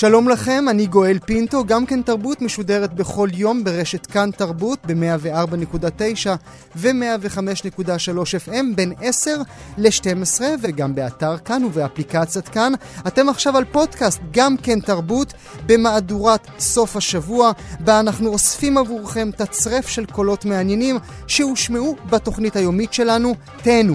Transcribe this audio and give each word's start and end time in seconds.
שלום 0.00 0.28
לכם, 0.28 0.64
אני 0.70 0.86
גואל 0.86 1.18
פינטו, 1.26 1.64
גם 1.64 1.86
כן 1.86 2.02
תרבות 2.02 2.42
משודרת 2.42 2.94
בכל 2.94 3.28
יום 3.32 3.64
ברשת 3.64 4.06
כאן 4.06 4.30
תרבות 4.30 4.78
ב-104.9 4.86 6.28
ו-105.3 6.76 8.48
FM 8.48 8.64
בין 8.74 8.92
10 9.00 9.30
ל-12 9.78 10.40
וגם 10.62 10.94
באתר 10.94 11.38
כאן 11.38 11.64
ובאפליקציית 11.64 12.48
כאן. 12.48 12.72
אתם 13.06 13.28
עכשיו 13.28 13.56
על 13.56 13.64
פודקאסט 13.64 14.20
גם 14.30 14.56
כן 14.56 14.80
תרבות 14.80 15.32
במהדורת 15.66 16.46
סוף 16.58 16.96
השבוע, 16.96 17.52
בה 17.80 18.00
אנחנו 18.00 18.28
אוספים 18.28 18.78
עבורכם 18.78 19.30
תצרף 19.36 19.88
של 19.88 20.06
קולות 20.06 20.44
מעניינים 20.44 20.98
שהושמעו 21.26 21.96
בתוכנית 22.10 22.56
היומית 22.56 22.92
שלנו. 22.92 23.34
תהנו. 23.62 23.94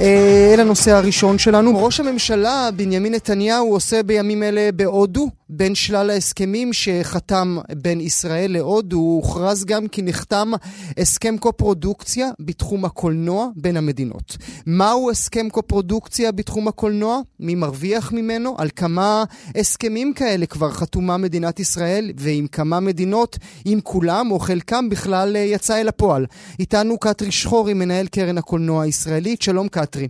אל 0.00 0.60
הנושא 0.60 0.92
הראשון 0.92 1.38
שלנו. 1.38 1.84
ראש 1.84 2.00
הממשלה 2.00 2.68
בנימין 2.76 3.14
נתניהו 3.14 3.72
עושה 3.72 4.02
בימים 4.02 4.42
אלה 4.42 4.68
בהודו 4.76 5.28
בין 5.52 5.74
שלל 5.74 6.10
ההסכמים 6.10 6.72
שחתם 6.72 7.58
בין 7.82 8.00
ישראל 8.00 8.52
להודו, 8.52 8.96
הוכרז 8.96 9.64
גם 9.64 9.88
כי 9.88 10.02
נחתם 10.02 10.52
הסכם 10.96 11.38
קופרודוקציה 11.38 12.30
בתחום 12.40 12.84
הקולנוע 12.84 13.48
בין 13.56 13.76
המדינות. 13.76 14.36
מהו 14.66 15.10
הסכם 15.10 15.48
קופרודוקציה 15.48 16.32
בתחום 16.32 16.68
הקולנוע? 16.68 17.20
מי 17.40 17.54
מרוויח 17.54 18.12
ממנו? 18.12 18.54
על 18.58 18.68
כמה 18.76 19.24
הסכמים 19.56 20.12
כאלה 20.12 20.46
כבר 20.46 20.70
חתומה 20.70 21.16
מדינת 21.16 21.60
ישראל, 21.60 22.12
ועם 22.16 22.46
כמה 22.46 22.80
מדינות, 22.80 23.38
אם 23.66 23.78
כולם 23.82 24.30
או 24.30 24.38
חלקם 24.38 24.88
בכלל 24.88 25.36
יצא 25.36 25.80
אל 25.80 25.88
הפועל. 25.88 26.26
איתנו 26.58 26.98
קטרי 26.98 27.32
שחורי, 27.32 27.74
מנהל 27.74 28.06
קרן 28.06 28.38
הקולנוע 28.38 28.82
הישראלית. 28.82 29.42
שלום 29.42 29.68
קטרי. 29.68 30.08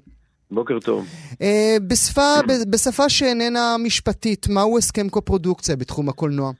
בוקר 0.51 0.79
טוב. 0.81 1.07
Uh, 1.33 1.83
בשפה, 1.91 2.31
בשפה 2.73 3.09
שאיננה 3.09 3.77
משפטית, 3.85 4.47
מהו 4.49 4.79
הסכם 4.79 5.09
קופרודוקציה 5.09 5.77
בתחום 5.77 6.09
הקולנוע? 6.09 6.51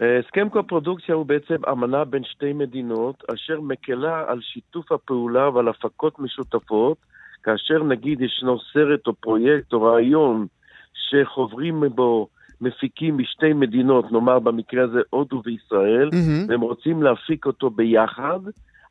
הסכם 0.00 0.48
קופרודוקציה 0.48 1.14
הוא 1.14 1.26
בעצם 1.26 1.56
אמנה 1.72 2.04
בין 2.04 2.24
שתי 2.24 2.52
מדינות, 2.52 3.22
אשר 3.34 3.60
מקלה 3.60 4.24
על 4.28 4.40
שיתוף 4.40 4.92
הפעולה 4.92 5.48
ועל 5.50 5.68
הפקות 5.68 6.18
משותפות, 6.18 6.98
כאשר 7.42 7.82
נגיד 7.84 8.20
ישנו 8.20 8.58
סרט 8.72 9.06
או 9.06 9.14
פרויקט 9.14 9.72
או 9.72 9.82
רעיון 9.82 10.46
שחוברים 10.94 11.82
בו 11.94 12.28
מפיקים 12.60 13.18
משתי 13.18 13.52
מדינות, 13.52 14.12
נאמר 14.12 14.38
במקרה 14.38 14.84
הזה 14.84 15.00
הודו 15.10 15.42
וישראל, 15.44 16.08
mm-hmm. 16.08 16.48
והם 16.48 16.60
רוצים 16.60 17.02
להפיק 17.02 17.46
אותו 17.46 17.70
ביחד, 17.70 18.40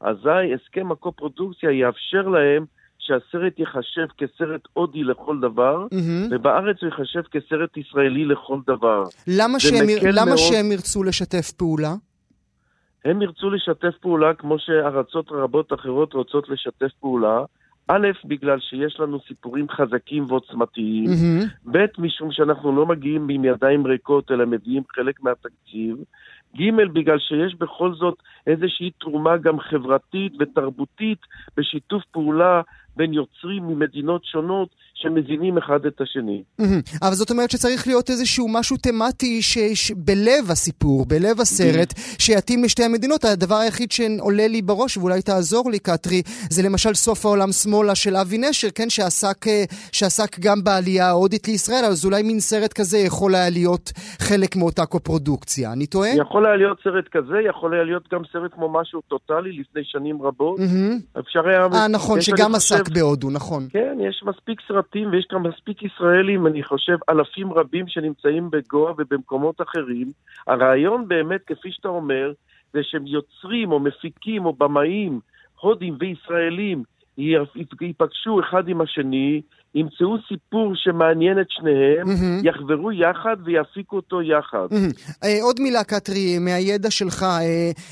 אזי 0.02 0.54
הסכם 0.54 0.92
הקופרודוקציה 0.92 1.72
יאפשר 1.72 2.28
להם 2.28 2.66
שהסרט 3.08 3.60
ייחשב 3.60 4.08
כסרט 4.18 4.62
הודי 4.74 5.04
לכל 5.04 5.40
דבר, 5.40 5.88
mm-hmm. 5.94 6.28
ובארץ 6.32 6.78
הוא 6.82 6.90
ייחשב 6.90 7.22
כסרט 7.32 7.78
ישראלי 7.78 8.26
לכל 8.26 8.60
דבר. 8.68 9.04
למה, 9.28 9.60
שהם, 9.60 9.86
למה 10.12 10.26
מאוד... 10.26 10.38
שהם 10.38 10.72
ירצו 10.72 11.04
לשתף 11.04 11.52
פעולה? 11.52 11.94
הם 13.06 13.22
ירצו 13.22 13.50
לשתף 13.50 13.98
פעולה 14.02 14.34
כמו 14.34 14.60
שארצות 14.60 15.32
רבות 15.32 15.74
אחרות 15.74 16.14
רוצות 16.14 16.50
לשתף 16.50 16.92
פעולה. 17.00 17.44
א', 17.88 18.08
בגלל 18.26 18.60
שיש 18.60 19.00
לנו 19.00 19.20
סיפורים 19.28 19.66
חזקים 19.70 20.26
ועוצמתיים, 20.28 21.06
mm-hmm. 21.06 21.72
ב', 21.72 21.86
משום 21.98 22.32
שאנחנו 22.32 22.76
לא 22.76 22.86
מגיעים 22.86 23.30
עם 23.30 23.46
ידיים 23.46 23.88
ריקות, 23.88 24.32
אלא 24.32 24.46
מביאים 24.46 24.84
חלק 24.96 25.22
מהתקציב, 25.22 25.98
ג', 26.58 26.94
בגלל 26.94 27.20
שיש 27.20 27.56
בכל 27.56 27.94
זאת 27.94 28.16
איזושהי 28.48 28.92
תרומה 29.00 29.38
גם 29.38 29.60
חברתית 29.60 30.34
ותרבותית 30.40 31.20
בשיתוף 31.58 32.04
פעולה 32.12 32.62
בין 32.98 33.14
יוצרים 33.14 33.64
ממדינות 33.68 34.26
שונות 34.26 34.70
שמזינים 34.94 35.58
אחד 35.58 35.86
את 35.86 36.02
השני. 36.02 36.44
אבל 37.02 37.14
זאת 37.14 37.32
אומרת 37.32 37.52
שצריך 37.52 37.88
להיות 37.88 38.10
איזשהו 38.10 38.48
משהו 38.48 38.78
תמטי 38.78 39.42
שיש 39.42 39.92
בלב 39.92 40.52
הסיפור, 40.52 41.06
בלב 41.06 41.42
הסרט, 41.42 41.94
שיתאים 42.20 42.64
לשתי 42.64 42.84
המדינות. 42.84 43.26
הדבר 43.26 43.56
היחיד 43.56 43.92
שעולה 43.92 44.48
לי 44.48 44.62
בראש, 44.62 44.98
ואולי 44.98 45.22
תעזור 45.22 45.72
לי, 45.72 45.80
קטרי, 45.80 46.22
זה 46.50 46.64
למשל 46.64 46.94
סוף 46.94 47.26
העולם 47.26 47.52
שמאלה 47.52 47.96
של 47.96 48.16
אבי 48.16 48.38
נשר, 48.38 48.68
כן, 48.76 48.90
שעסק, 48.90 49.48
אה, 49.48 49.64
שעסק 49.92 50.40
גם 50.40 50.64
בעלייה 50.64 51.08
ההודית 51.08 51.48
לישראל, 51.48 51.86
אז 51.86 52.06
אולי 52.06 52.24
מין 52.24 52.40
סרט 52.40 52.74
כזה 52.74 52.98
יכול 52.98 53.36
היה 53.36 53.50
להיות 53.50 53.92
חלק 54.20 54.56
מאותה 54.56 54.86
קופרודוקציה. 54.86 55.74
אני 55.74 55.86
טועה? 55.88 56.10
יכול 56.10 56.46
היה 56.48 56.56
להיות 56.56 56.78
סרט 56.84 57.08
כזה, 57.08 57.42
יכול 57.42 57.74
היה 57.74 57.84
להיות 57.84 58.08
גם 58.14 58.22
סרט 58.32 58.54
כמו 58.54 58.70
משהו 58.70 59.02
טוטאלי 59.02 59.52
לפני 59.52 59.82
שנים 59.84 60.22
רבות. 60.22 60.60
אפשר 61.20 61.48
היה... 61.48 61.68
אה, 61.74 61.88
נכון, 61.88 62.22
שגם 62.22 62.56
עסק 62.56 62.90
בהודו, 62.90 63.30
נכון. 63.30 63.68
כן, 63.70 63.98
יש 64.10 64.24
מספיק 64.26 64.62
סרטים 64.68 65.10
ויש 65.12 65.28
גם 65.34 65.44
מספיק 65.44 65.84
ישראלים, 65.84 66.48
אני 66.48 66.64
חושב, 66.64 66.98
אלפים 67.10 67.54
רבים 67.54 67.88
שנמצאים 67.88 68.50
בגואה 68.50 68.94
ובמקומות 68.98 69.62
אחרים. 69.62 70.12
הרעיון 70.48 71.08
באמת, 71.08 71.42
כפי 71.48 71.72
שאתה 71.72 71.88
אומר, 71.88 72.32
זה 72.74 72.80
שהם 72.84 73.08
יוצרים 73.08 73.72
או 73.72 73.80
מפיקים 73.80 74.46
או 74.46 74.54
במאים, 74.54 75.20
הודים 75.62 75.98
וישראלים, 76.00 76.84
ייפגשו 77.82 78.40
אחד 78.40 78.68
עם 78.68 78.82
השני, 78.82 79.42
ימצאו 79.76 80.18
סיפור 80.28 80.72
שמעניין 80.76 81.40
את 81.42 81.46
שניהם, 81.50 82.08
mm-hmm. 82.08 82.48
יחברו 82.48 82.92
יחד 82.92 83.36
ויפיקו 83.46 83.96
אותו 83.96 84.22
יחד. 84.22 84.68
Mm-hmm. 84.72 85.12
Uh, 85.12 85.44
עוד 85.44 85.60
מילה, 85.60 85.84
קטרי, 85.84 86.40
מהידע 86.40 86.92
שלך, 86.92 87.24
uh, 87.24 87.26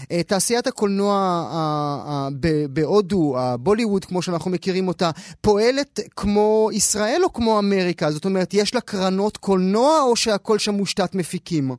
uh, 0.03 0.23
תעשיית 0.27 0.67
הקולנוע 0.67 1.15
uh, 1.51 2.45
uh, 2.45 2.67
בהודו, 2.69 3.35
הבוליווד, 3.39 4.05
כמו 4.05 4.21
שאנחנו 4.21 4.51
מכירים 4.51 4.87
אותה, 4.87 5.09
פועלת 5.41 5.99
כמו 6.15 6.69
ישראל 6.73 7.21
או 7.23 7.33
כמו 7.33 7.59
אמריקה? 7.59 8.09
זאת 8.09 8.25
אומרת, 8.25 8.53
יש 8.53 8.75
לה 8.75 8.81
קרנות 8.81 9.37
קולנוע 9.37 10.01
או 10.01 10.15
שהכל 10.15 10.57
שם 10.57 10.73
מושתת 10.73 11.15
מפיקים? 11.15 11.71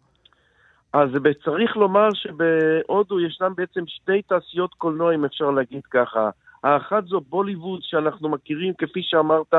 אז 0.92 1.08
צריך 1.44 1.76
לומר 1.76 2.08
שבהודו 2.14 3.20
ישנם 3.20 3.52
בעצם 3.56 3.80
שתי 3.86 4.22
תעשיות 4.22 4.74
קולנוע, 4.74 5.14
אם 5.14 5.24
אפשר 5.24 5.50
להגיד 5.50 5.82
ככה. 5.90 6.30
האחת 6.64 7.04
זו 7.06 7.20
בוליווד 7.28 7.80
שאנחנו 7.82 8.28
מכירים, 8.28 8.72
כפי 8.78 9.00
שאמרת, 9.02 9.54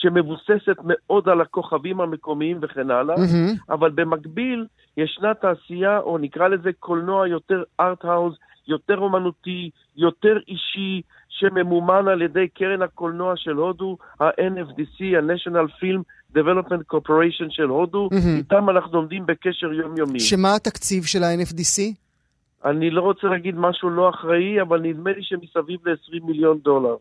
שמבוססת 0.00 0.76
מאוד 0.84 1.28
על 1.28 1.40
הכוכבים 1.40 2.00
המקומיים 2.00 2.58
וכן 2.62 2.90
הלאה, 2.90 3.16
mm-hmm. 3.16 3.72
אבל 3.74 3.90
במקביל 3.90 4.66
ישנה 4.96 5.34
תעשייה, 5.34 5.98
או 5.98 6.18
נקרא 6.18 6.48
לזה 6.48 6.70
קולנוע 6.78 7.28
יותר 7.28 7.62
ארט-האוז, 7.80 8.34
יותר 8.68 8.98
אומנותי, 8.98 9.70
יותר 9.96 10.38
אישי, 10.48 11.02
שממומן 11.28 12.08
על 12.08 12.22
ידי 12.22 12.48
קרן 12.48 12.82
הקולנוע 12.82 13.32
של 13.36 13.52
הודו, 13.52 13.96
ה-NFDC, 14.20 15.04
ה-National 15.16 15.68
Film 15.80 16.02
Development 16.36 16.94
Corporation 16.94 17.50
של 17.50 17.68
הודו, 17.68 18.08
mm-hmm. 18.12 18.38
איתם 18.38 18.70
אנחנו 18.70 18.98
עומדים 18.98 19.26
בקשר 19.26 19.72
יומיומי. 19.72 20.20
שמה 20.20 20.54
התקציב 20.54 21.04
של 21.04 21.22
ה-NFDC? 21.22 21.82
אני 22.64 22.90
לא 22.90 23.00
רוצה 23.00 23.26
להגיד 23.26 23.54
משהו 23.58 23.90
לא 23.90 24.10
אחראי, 24.10 24.62
אבל 24.62 24.80
נדמה 24.80 25.10
לי 25.12 25.22
שמסביב 25.22 25.88
ל-20 25.88 26.24
מיליון 26.24 26.58
דולר. 26.58 26.96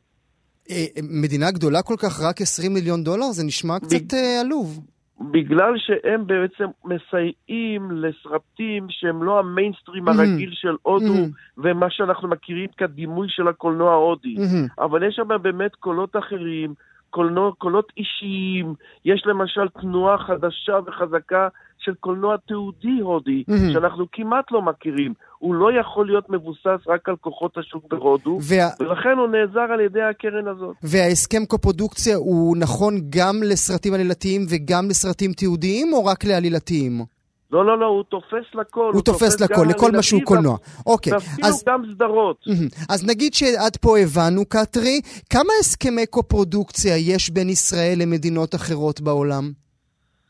אה, 0.70 0.86
מדינה 1.24 1.52
גדולה 1.52 1.82
כל 1.82 1.96
כך, 2.00 2.22
רק 2.22 2.42
20 2.42 2.74
מיליון 2.74 3.04
דולר? 3.04 3.32
זה 3.32 3.44
נשמע 3.46 3.80
קצת 3.80 4.14
אה, 4.14 4.42
עלוב. 4.42 4.80
בגלל 5.22 5.74
שהם 5.78 6.28
בעצם 6.28 6.66
מסייעים 6.86 7.92
לסרטים 7.92 8.88
שהם 8.90 9.24
לא 9.24 9.40
המיינסטרים. 9.40 10.08
הרגיל 10.08 10.50
של 10.54 10.76
הודו, 10.82 11.14
mm-hmm. 11.14 11.62
ומה 11.64 11.88
שאנחנו 11.90 12.28
מכירים 12.28 12.70
כדימוי 12.78 13.28
של 13.30 13.48
הקולנוע 13.48 13.92
ההודי. 13.92 14.36
Mm-hmm. 14.38 14.84
אבל 14.84 15.08
יש 15.08 15.16
שם 15.16 15.28
באמת 15.42 15.76
קולות 15.76 16.16
אחרים, 16.16 16.74
קולנוע, 17.10 17.52
קולות 17.58 17.92
אישיים, 17.98 18.74
יש 19.06 19.24
למשל 19.26 19.68
תנועה 19.82 20.18
חדשה 20.18 20.80
וחזקה 20.86 21.48
של 21.88 21.94
קולנוע 22.00 22.36
תיעודי 22.48 23.00
הודי, 23.02 23.44
mm-hmm. 23.50 23.74
שאנחנו 23.74 24.06
כמעט 24.12 24.46
לא 24.52 24.62
מכירים. 24.62 25.14
הוא 25.38 25.56
לא 25.56 25.80
יכול 25.80 26.08
להיות 26.08 26.30
מבוסס 26.30 26.88
רק 26.88 27.10
על 27.10 27.16
כוחות 27.16 27.58
השוק 27.58 27.84
בהודו, 27.90 28.38
וה... 28.42 28.70
ולכן 28.80 29.16
הוא 29.18 29.28
נעזר 29.28 29.68
על 29.74 29.80
ידי 29.80 30.02
הקרן 30.02 30.48
הזאת. 30.48 30.76
וההסכם 30.84 31.46
קופרודוקציה 31.46 32.16
הוא 32.16 32.58
נכון 32.58 32.94
גם 33.10 33.36
לסרטים 33.44 33.94
עלילתיים 33.94 34.42
וגם 34.50 34.90
לסרטים 34.90 35.32
תיעודיים, 35.34 35.94
או 35.94 36.06
רק 36.06 36.26
לעלילתיים? 36.26 37.06
לא, 37.52 37.66
לא, 37.66 37.80
לא, 37.80 37.86
הוא 37.86 38.04
תופס 38.04 38.56
לכל. 38.56 38.92
הוא 38.94 39.02
תופס 39.02 39.42
לכל, 39.42 39.66
לכל 39.70 39.92
מה 39.92 40.04
שהוא 40.04 40.22
קולנוע. 40.24 40.58
אוקיי, 40.86 41.14
ואפילו 41.14 41.48
אז... 41.48 41.64
גם 41.68 41.82
סדרות. 41.94 42.46
אז 42.90 43.06
נגיד 43.06 43.34
שעד 43.34 43.78
פה 43.82 44.00
הבנו, 44.00 44.46
קטרי, 44.46 45.02
כמה 45.30 45.54
הסכמי 45.60 46.06
קופרודוקציה 46.06 46.98
יש 46.98 47.30
בין 47.30 47.50
ישראל 47.50 48.00
למדינות 48.02 48.56
אחרות 48.56 49.02
בעולם? 49.02 49.52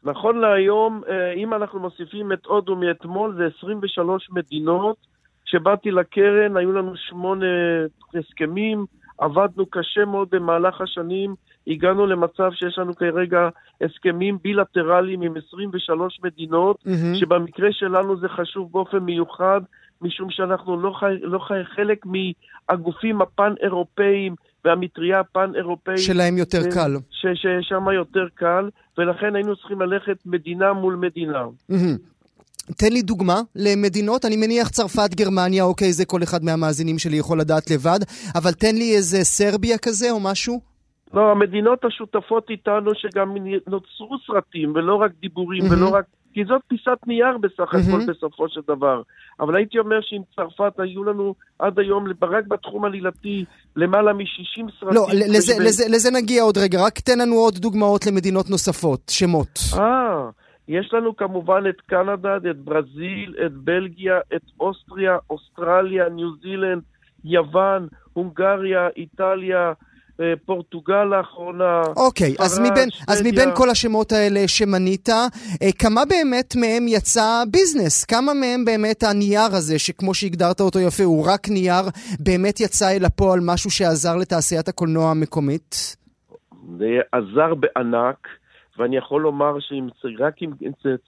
נכון 0.08 0.40
להיום, 0.40 1.02
אה, 1.10 1.34
אם 1.34 1.54
אנחנו 1.54 1.80
מוסיפים 1.80 2.32
את 2.32 2.46
הודו 2.46 2.76
מאתמול, 2.76 3.36
זה 3.38 3.44
23 3.58 4.30
מדינות. 4.32 4.98
כשבאתי 5.46 5.92
לקרן, 5.92 6.58
היו 6.58 6.72
לנו 6.72 6.94
שמונה 6.96 7.46
הסכמים, 8.20 8.86
עבדנו 9.18 9.66
קשה 9.66 10.06
מאוד 10.06 10.28
במהלך 10.32 10.82
השנים, 10.82 11.36
הגענו 11.68 12.06
למצב 12.06 12.52
שיש 12.54 12.78
לנו 12.78 12.96
כרגע 12.96 13.50
הסכמים 13.82 14.38
בילטרליים 14.44 15.22
עם 15.22 15.34
23 15.48 16.20
מדינות, 16.24 16.78
מהמם. 16.86 17.16
שבמקרה 17.16 17.70
שלנו 17.72 18.20
זה 18.20 18.28
חשוב 18.30 18.72
באופן 18.72 18.98
מיוחד, 18.98 19.62
משום 20.02 20.30
שאנחנו 20.32 20.82
לא, 20.82 20.92
חי, 21.00 21.14
לא 21.22 21.40
חי, 21.40 21.64
חלק 21.76 22.06
מהגופים 22.06 23.22
הפן-אירופאיים 23.22 24.36
והמטריה 24.66 25.20
הפן-אירופאית. 25.20 25.98
שלהם 25.98 26.38
יותר 26.38 26.62
אה, 26.66 26.72
קל. 26.72 26.96
ש- 27.10 27.42
ששם 27.42 27.86
יותר 27.94 28.28
קל, 28.36 28.70
ולכן 28.98 29.36
היינו 29.36 29.56
צריכים 29.56 29.82
ללכת 29.82 30.18
מדינה 30.26 30.74
מול 30.74 30.96
מדינה. 30.96 31.44
תן 32.78 32.94
לי 32.94 33.02
דוגמה 33.02 33.42
למדינות, 33.56 34.26
אני 34.26 34.36
מניח 34.38 34.70
צרפת, 34.70 35.16
גרמניה, 35.16 35.64
אוקיי, 35.64 35.94
זה 35.94 36.06
כל 36.06 36.24
אחד 36.24 36.44
מהמאזינים 36.44 37.00
שלי 37.00 37.18
יכול 37.18 37.40
לדעת 37.40 37.72
לבד, 37.72 38.00
אבל 38.36 38.52
תן 38.52 38.76
לי 38.76 38.96
איזה 38.96 39.24
סרביה 39.24 39.78
כזה 39.78 40.12
או 40.12 40.20
משהו. 40.20 40.62
לא, 41.14 41.32
המדינות 41.32 41.86
השותפות 41.86 42.50
איתנו 42.50 42.92
שגם 42.96 43.36
נוצרו 43.68 44.18
סרטים, 44.28 44.76
ולא 44.76 44.96
רק 44.96 45.12
דיבורים. 45.22 45.64
ולא 45.72 45.90
רק... 45.90 46.06
כי 46.38 46.46
זאת 46.46 46.62
פיסת 46.68 47.08
נייר 47.08 47.38
בסך 47.38 47.74
הכל 47.74 47.78
מהמם. 47.92 48.06
בסופו 48.06 48.50
של 48.50 48.62
דבר. 48.68 49.02
אבל 49.40 49.56
הייתי 49.56 49.80
אומר 49.80 50.00
שעם 50.02 50.22
צרפת 50.36 50.80
היו 50.80 51.04
לנו 51.04 51.36
עד 51.60 51.80
היום, 51.80 52.06
רק 52.22 52.48
בתחום 52.48 52.86
עלילתי, 52.86 53.46
למעלה 53.76 54.14
מ-60 54.14 54.72
סרטים. 54.80 54.96
לא, 54.96 55.08
לזה, 55.14 55.54
ו- 55.58 55.64
לזה, 55.64 55.84
לזה 55.90 56.12
נגיע 56.12 56.44
עוד 56.44 56.58
רגע, 56.58 56.86
רק 56.86 57.00
תן 57.00 57.20
לנו 57.20 57.36
עוד 57.36 57.58
דוגמאות 57.58 58.06
למדינות 58.06 58.50
נוספות, 58.50 59.02
שמות. 59.10 59.60
אה, 59.78 60.30
יש 60.68 60.94
לנו 60.94 61.16
כמובן 61.16 61.64
את 61.70 61.82
קנדה, 61.82 62.38
את 62.52 62.58
ברזיל, 62.58 63.36
את 63.46 63.54
בלגיה, 63.54 64.20
את 64.36 64.42
אוסטריה, 64.60 65.18
אוסטרליה, 65.30 66.10
ניו 66.10 66.30
זילנד, 66.42 66.82
יוון, 67.24 67.88
הונגריה, 68.14 68.88
איטליה, 68.98 69.74
פורטוגל 70.46 71.04
לאחרונה. 71.04 71.82
אוקיי, 71.96 72.36
אז 72.40 72.54
ספרד, 72.54 72.72
מבין, 72.72 72.90
אז. 73.08 73.22
מבין 73.22 73.50
כל 73.56 73.70
השמות 73.70 74.12
האלה 74.12 74.48
שמנית, 74.48 75.10
אה, 75.10 75.28
כמה 75.80 76.06
באמת 76.06 76.56
מהם 76.56 76.88
יצא 76.88 77.44
ביזנס? 77.52 78.06
כמה 78.06 78.34
מהם 78.34 78.66
באמת 78.66 79.04
הנייר 79.04 79.56
הזה, 79.56 79.80
שכמו 79.80 80.14
שהגדרת 80.14 80.62
אותו 80.62 80.80
יפה, 80.80 81.04
הוא 81.04 81.28
רק 81.28 81.50
נייר, 81.50 81.84
באמת 82.20 82.60
יצא 82.60 82.92
אל 82.92 83.06
הפועל 83.06 83.40
משהו 83.44 83.72
שעזר 83.72 84.16
לתעשיית 84.16 84.68
הקולנוע 84.68 85.12
המקומית? 85.12 85.98
זה 86.78 86.86
עזר 87.12 87.54
בענק, 87.54 88.28
ואני 88.78 88.98
יכול 88.98 89.22
לומר 89.22 89.60
שרק 89.60 90.42
עם 90.42 90.52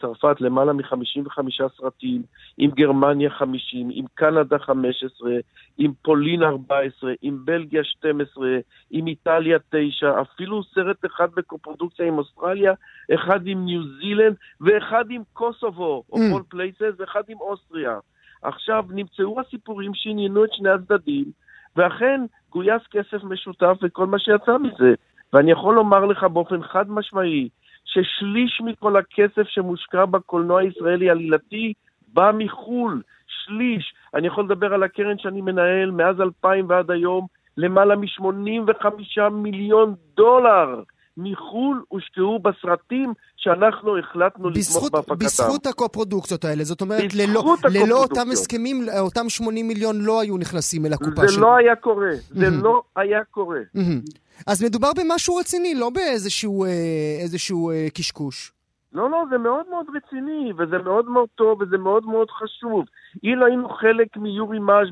צרפת 0.01 0.41
למעלה 0.41 0.73
מ-55 0.73 1.67
סרטים, 1.77 2.21
עם 2.57 2.71
גרמניה 2.71 3.29
50, 3.29 3.89
עם 3.93 4.05
קנדה 4.13 4.59
15, 4.59 5.31
עם 5.77 5.91
פולין 6.01 6.43
14, 6.43 7.13
עם 7.21 7.37
בלגיה 7.45 7.83
12, 7.83 8.47
עם 8.91 9.07
איטליה 9.07 9.57
9, 9.69 10.21
אפילו 10.21 10.63
סרט 10.63 11.05
אחד 11.05 11.27
בקופרודוקציה 11.35 12.05
עם 12.05 12.17
אוסטרליה, 12.17 12.73
אחד 13.13 13.47
עם 13.47 13.65
ניו 13.65 13.81
זילנד 13.99 14.35
ואחד 14.61 15.05
עם 15.09 15.21
קוסובו, 15.33 16.03
of 16.11 16.17
all 16.17 16.41
places, 16.49 16.93
ואחד 16.99 17.23
עם 17.29 17.37
אוסטריה. 17.41 17.99
עכשיו, 18.41 18.85
נמצאו 18.89 19.39
הסיפורים 19.41 19.93
שעניינו 19.93 20.45
את 20.45 20.49
שני 20.53 20.69
הצדדים, 20.69 21.25
ואכן 21.75 22.21
גויס 22.49 22.81
כסף 22.91 23.23
משותף 23.23 23.77
וכל 23.81 24.05
מה 24.05 24.19
שיצא 24.19 24.57
מזה. 24.57 24.93
ואני 25.33 25.51
יכול 25.51 25.75
לומר 25.75 26.05
לך 26.05 26.23
באופן 26.23 26.63
חד 26.63 26.91
משמעי, 26.91 27.49
ששליש 27.93 28.61
מכל 28.65 28.97
הכסף 28.97 29.47
שמושקע 29.47 30.05
בקולנוע 30.05 30.61
הישראלי 30.61 31.09
עלילתי 31.09 31.73
בא 32.13 32.31
מחו"ל. 32.33 33.01
שליש. 33.45 33.93
אני 34.15 34.27
יכול 34.27 34.43
לדבר 34.43 34.73
על 34.73 34.83
הקרן 34.83 35.17
שאני 35.17 35.41
מנהל 35.41 35.91
מאז 35.91 36.21
2000 36.21 36.69
ועד 36.69 36.91
היום, 36.91 37.27
למעלה 37.57 37.95
מ-85 37.95 39.29
מיליון 39.31 39.95
דולר 40.15 40.83
מחו"ל 41.17 41.83
הושקעו 41.87 42.39
בסרטים 42.39 43.13
שאנחנו 43.37 43.97
החלטנו 43.97 44.49
לתמוך 44.49 44.57
בזכות, 44.57 44.91
בהפקתם. 44.91 45.15
בזכות 45.15 45.67
הקופרודוקציות 45.67 46.45
האלה, 46.45 46.63
זאת 46.63 46.81
אומרת, 46.81 47.13
ללא, 47.13 47.55
ללא. 47.69 47.97
אותם 47.97 48.31
הסכמים, 48.31 48.85
אותם 48.99 49.29
80 49.29 49.67
מיליון 49.67 50.01
לא 50.01 50.21
היו 50.21 50.37
נכנסים 50.37 50.85
אל 50.85 50.93
הקופה 50.93 51.21
זה 51.21 51.33
של... 51.33 51.41
לא 51.41 51.55
היה 51.55 51.75
קורה, 51.75 52.11
זה 52.29 52.49
מהמם. 52.49 52.63
לא 52.63 52.81
היה 52.95 53.23
קורה. 53.31 53.59
מהמם. 53.73 53.99
אז 54.47 54.63
מדובר 54.63 54.89
במשהו 54.97 55.35
רציני, 55.35 55.75
לא 55.75 55.89
באיזשהו 55.89 56.65
אה, 56.65 56.69
איזשהו, 57.21 57.71
אה, 57.71 57.87
קשקוש. 57.93 58.51
לא, 58.93 59.09
לא, 59.09 59.23
זה 59.29 59.37
מאוד 59.37 59.65
מאוד 59.69 59.85
רציני, 59.95 60.53
וזה 60.57 60.77
מאוד 60.77 61.09
מאוד 61.09 61.29
טוב, 61.35 61.61
וזה 61.61 61.77
מאוד 61.77 62.05
מאוד 62.05 62.27
חשוב. 62.31 62.85
אם 63.23 63.43
היינו 63.43 63.69
חלק 63.69 64.17
מיורי 64.17 64.59
מאז', 64.59 64.87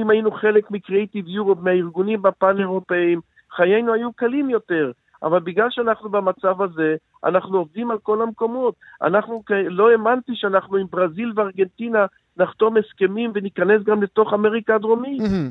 אם 0.00 0.10
היינו 0.10 0.30
חלק 0.30 0.70
מקריאיטיב 0.70 1.28
יורופ, 1.28 1.58
מהארגונים 1.62 2.22
בפן-אירופאים, 2.22 3.20
חיינו 3.56 3.92
היו 3.92 4.12
קלים 4.12 4.50
יותר. 4.50 4.92
אבל 5.22 5.38
בגלל 5.38 5.66
שאנחנו 5.70 6.08
במצב 6.08 6.62
הזה, 6.62 6.96
אנחנו 7.24 7.58
עובדים 7.58 7.90
על 7.90 7.98
כל 7.98 8.22
המקומות. 8.22 8.74
אנחנו, 9.02 9.42
לא 9.68 9.90
האמנתי 9.90 10.32
שאנחנו 10.34 10.76
עם 10.76 10.86
ברזיל 10.90 11.32
וארגנטינה 11.36 12.06
נחתום 12.36 12.76
הסכמים 12.76 13.30
וניכנס 13.34 13.82
גם 13.82 14.02
לתוך 14.02 14.32
אמריקה 14.32 14.74
הדרומית. 14.74 15.20
מהמם. 15.20 15.50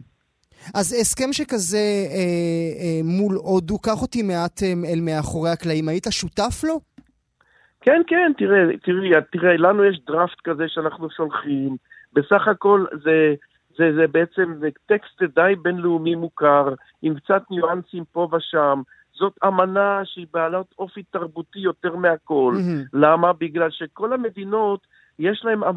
אז 0.75 0.95
הסכם 1.01 1.33
שכזה 1.33 1.77
אה, 1.77 2.19
אה, 2.81 2.99
מול 3.03 3.35
הודו, 3.35 3.79
קח 3.79 4.01
אותי 4.01 4.21
מעט 4.23 4.63
אה, 4.63 4.73
אל 4.93 4.99
מאחורי 5.01 5.49
הקלעים, 5.49 5.87
היית 5.87 6.07
שותף 6.09 6.63
לו? 6.63 6.79
כן, 7.81 8.01
כן, 8.07 8.31
תראה, 8.37 8.77
תראי, 8.83 9.09
תראה, 9.31 9.57
לנו 9.57 9.85
יש 9.85 9.99
דראפט 10.07 10.41
כזה 10.43 10.63
שאנחנו 10.67 11.09
שולחים. 11.09 11.75
בסך 12.13 12.47
הכל 12.47 12.85
זה, 13.03 13.33
זה, 13.77 13.95
זה 13.95 14.07
בעצם 14.11 14.53
זה 14.59 14.69
טקסט 14.85 15.23
די 15.35 15.53
בינלאומי 15.61 16.15
מוכר, 16.15 16.73
עם 17.01 17.15
קצת 17.15 17.41
ניואנסים 17.51 18.03
פה 18.11 18.27
ושם. 18.35 18.81
זאת 19.13 19.33
אמנה 19.47 20.01
שהיא 20.05 20.27
בעלת 20.33 20.65
אופי 20.79 21.03
תרבותי 21.03 21.59
יותר 21.59 21.95
מהכל. 21.95 22.53
מהמם. 22.57 22.83
למה? 22.93 23.33
בגלל 23.33 23.71
שכל 23.71 24.13
המדינות, 24.13 24.87
יש 25.19 25.41
להם 25.45 25.63
אה, 25.63 25.69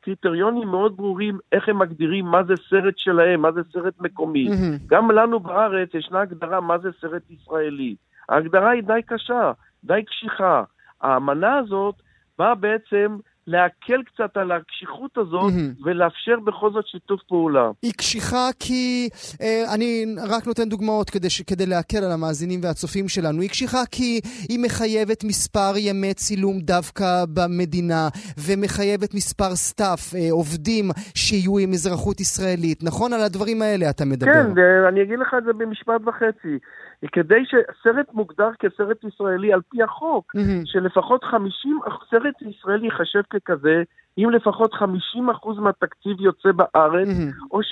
קריטריונים 0.00 0.68
מאוד 0.68 0.96
ברורים 0.96 1.38
איך 1.52 1.68
הם 1.68 1.78
מגדירים 1.78 2.24
מה 2.24 2.44
זה 2.44 2.54
סרט 2.70 2.98
שלהם, 2.98 3.42
מה 3.42 3.52
זה 3.52 3.60
סרט 3.72 3.94
מקומי. 4.00 4.48
מהמם. 4.48 4.76
גם 4.86 5.10
לנו 5.10 5.40
בארץ 5.40 5.94
ישנה 5.94 6.20
הגדרה 6.20 6.60
מה 6.60 6.78
זה 6.78 6.88
סרט 7.00 7.22
ישראלי. 7.30 7.94
ההגדרה 8.28 8.70
היא 8.70 8.82
די 8.82 9.00
קשה, 9.06 9.52
די 9.84 10.04
קשיחה. 10.06 10.62
האמנה 11.00 11.56
הזאת 11.56 11.94
באה 12.38 12.54
בעצם 12.54 13.16
להקל 13.46 14.02
קצת 14.02 14.36
על 14.36 14.52
הקשיחות 14.52 15.18
הזאת 15.18 15.52
מהמם. 15.52 15.72
ולאפשר 15.84 16.40
בכל 16.44 16.70
זאת 16.72 16.86
שיתוף 16.86 17.20
פעולה. 17.28 17.70
היא 17.82 17.92
קשיחה 17.92 18.48
כי, 18.58 19.08
אה, 19.40 19.74
אני 19.74 20.04
רק 20.28 20.46
נותן 20.46 20.68
דוגמאות 20.68 21.10
כדי, 21.10 21.30
ש, 21.30 21.42
כדי 21.42 21.66
להקל 21.66 22.04
על 22.04 22.12
המאזינים 22.12 22.60
והצופים 22.62 23.08
שלנו, 23.08 23.40
היא 23.40 23.50
קשיחה 23.50 23.82
כי 23.90 24.20
היא 24.48 24.58
מחייבת 24.62 25.24
מספר 25.24 25.72
ימי 25.76 26.14
צילום 26.14 26.60
דווקא 26.60 27.24
במדינה, 27.34 28.08
ומחייבת 28.46 29.14
מספר 29.14 29.54
staff, 29.54 30.14
אה, 30.14 30.28
עובדים 30.30 30.90
שיהיו 31.14 31.58
עם 31.58 31.72
אזרחות 31.72 32.20
ישראלית. 32.20 32.82
נכון? 32.82 33.12
על 33.12 33.20
הדברים 33.20 33.62
האלה 33.62 33.90
אתה 33.90 34.04
מדבר. 34.04 34.32
כן, 34.32 34.84
אני 34.88 35.02
אגיד 35.02 35.18
לך 35.18 35.34
את 35.38 35.44
זה 35.44 35.52
במשפט 35.52 36.00
וחצי. 36.06 36.58
כדי 37.08 37.42
שסרט 37.44 38.06
מוגדר 38.12 38.50
כסרט 38.58 39.04
ישראלי 39.04 39.52
על 39.52 39.60
פי 39.70 39.82
החוק, 39.82 40.34
mm-hmm. 40.34 40.66
שלפחות 40.66 41.24
50, 41.24 41.78
סרט 42.10 42.34
ישראלי 42.42 42.84
ייחשב 42.84 43.22
ככזה, 43.30 43.82
אם 44.18 44.30
לפחות 44.30 44.74
50% 44.74 44.80
מהתקציב 45.58 46.20
יוצא 46.20 46.52
בארץ, 46.52 47.08
מהמם. 47.08 47.30
או 47.50 47.60
70% 47.60 47.62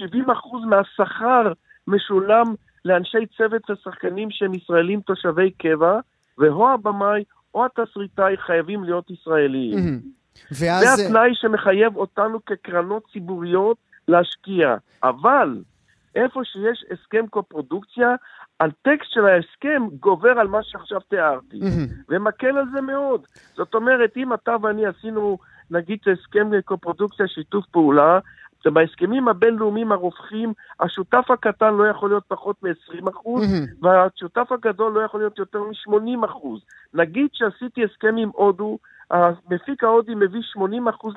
מהשכר 0.67 1.53
משולם 1.87 2.55
לאנשי 2.85 3.27
צוות 3.37 3.71
ושחקנים 3.71 4.31
שהם 4.31 4.55
ישראלים 4.55 5.01
תושבי 5.01 5.51
קבע, 5.51 6.01
והוא 6.39 6.69
הבמאי 6.69 7.25
או 7.55 7.65
התסריטאי 7.65 8.37
חייבים 8.37 8.85
להיות 8.85 9.11
ישראלים. 9.11 10.01
זה 10.51 10.67
ואז... 10.67 11.01
התנאי 11.01 11.31
שמחייב 11.35 11.97
אותנו 11.97 12.39
כקרנות 12.45 13.03
ציבוריות 13.13 13.77
להשקיע. 14.09 14.77
אבל 15.03 15.59
איפה 16.15 16.41
שיש 16.45 16.85
הסכם 16.91 17.27
קופרודוקציה, 17.27 18.15
הטקסט 18.61 19.11
של 19.11 19.27
ההסכם 19.27 19.83
גובר 20.01 20.39
על 20.39 20.49
מה 20.49 20.63
שעכשיו 20.63 21.01
תיארתי, 21.01 21.59
מהמם. 21.59 21.87
ומקל 22.09 22.59
על 22.59 22.65
זה 22.73 22.81
מאוד. 22.81 23.27
זאת 23.55 23.75
אומרת, 23.75 24.17
אם 24.17 24.33
אתה 24.33 24.57
ואני 24.63 24.87
עשינו, 24.87 25.39
נגיד, 25.71 25.99
הסכם 26.13 26.61
קופרודוקציה, 26.65 27.29
שיתוף 27.29 27.67
פעולה, 27.67 28.19
בהסכמים 28.65 29.29
הבינלאומיים 29.29 29.93
הרופחים, 29.93 30.53
השותף 30.81 31.31
הקטן 31.31 31.75
לא 31.75 31.85
יכול 31.85 32.11
להיות 32.11 32.25
פחות 32.29 32.63
מ-20 32.63 33.11
אחוז, 33.11 33.53
מהמם. 33.53 33.67
והשותף 33.83 34.53
הגדול 34.53 34.93
לא 34.93 35.01
יכול 35.01 35.21
להיות 35.21 35.39
יותר 35.39 35.63
מ-80 35.63 36.27
אחוז. 36.27 36.61
נגיד 36.95 37.29
שעשיתי 37.33 37.85
הסכם 37.85 38.17
עם 38.17 38.31
הודו 38.35 38.79
המפיק 39.11 39.85
ההודי 39.85 40.15
מביא 40.15 40.41
80% 40.57 40.61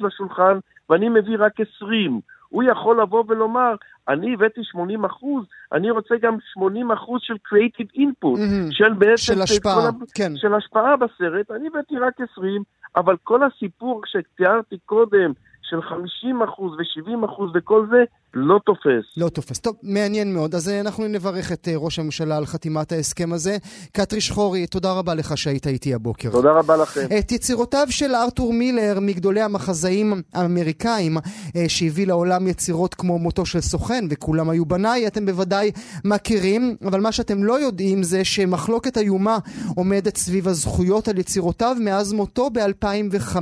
לשולחן 0.02 0.60
ואני 0.90 1.10
מביא 1.10 1.38
רק 1.40 1.52
20. 1.60 2.22
הוא 2.52 2.64
יכול 2.64 3.02
לבוא 3.02 3.24
ולומר, 3.28 3.76
אני 4.08 4.34
הבאתי 4.34 4.62
80 4.64 5.06
אחוז, 5.06 5.46
אני 5.74 5.92
רוצה 5.92 6.16
גם 6.22 6.38
80 6.54 6.92
אחוז 6.92 7.22
של 7.24 7.34
creative 7.34 7.98
input, 7.98 8.38
mm-hmm. 8.38 8.72
של 8.72 8.94
בעצם... 8.94 9.18
של 9.18 9.42
השפעה, 9.42 9.88
ה... 9.88 9.92
כן. 10.16 10.32
של 10.36 10.54
השפעה 10.54 10.96
בסרט, 10.98 11.52
אני 11.52 11.68
הבאתי 11.68 11.98
רק 11.98 12.14
20, 12.32 12.64
אבל 12.96 13.16
כל 13.24 13.42
הסיפור 13.44 14.02
שתיארתי 14.06 14.78
קודם, 14.86 15.32
של 15.62 15.82
50 15.82 16.42
אחוז 16.42 16.72
ו-70 16.74 17.26
אחוז 17.26 17.52
וכל 17.54 17.86
זה, 17.90 18.04
לא 18.34 18.60
תופס. 18.66 19.06
לא 19.18 19.30
תופס. 19.30 19.60
טוב, 19.60 19.76
מעניין 19.84 20.34
מאוד. 20.34 20.56
אז 20.56 20.70
אה, 20.70 20.80
אנחנו 20.80 21.08
נברך 21.08 21.52
את 21.52 21.68
אה, 21.68 21.74
ראש 21.78 22.00
הממשלה 22.00 22.38
על 22.38 22.46
חתימת 22.46 22.92
ההסכם 22.92 23.34
הזה. 23.34 23.58
קטרי 23.92 24.22
שחורי, 24.22 24.68
תודה 24.68 24.92
רבה 24.92 25.14
לך 25.14 25.38
שהיית 25.38 25.68
איתי 25.68 25.94
הבוקר. 25.94 26.32
תודה 26.32 26.52
רבה 26.52 26.78
לכם. 26.78 27.06
את 27.20 27.32
יצירותיו 27.32 27.88
של 27.90 28.16
ארתור 28.16 28.54
מילר, 28.54 29.00
מגדולי 29.02 29.42
המחזאים 29.42 30.22
האמריקאים, 30.34 31.18
אה, 31.56 31.66
שהביא 31.68 32.08
לעולם 32.08 32.48
יצירות 32.48 32.94
כמו 32.94 33.20
מותו 33.20 33.46
של 33.46 33.62
סוכן, 33.62 34.06
וכולם 34.10 34.50
היו 34.50 34.66
בניי, 34.66 35.08
אתם 35.08 35.26
בוודאי 35.26 35.72
מכירים, 36.06 36.76
אבל 36.88 37.02
מה 37.02 37.12
שאתם 37.12 37.44
לא 37.44 37.60
יודעים 37.60 38.04
זה 38.04 38.24
שמחלוקת 38.24 38.98
איומה 38.98 39.38
עומדת 39.76 40.18
סביב 40.18 40.48
הזכויות 40.48 41.08
על 41.08 41.18
יצירותיו 41.18 41.76
מאז 41.80 42.14
מותו 42.14 42.50
ב-2005. 42.50 43.38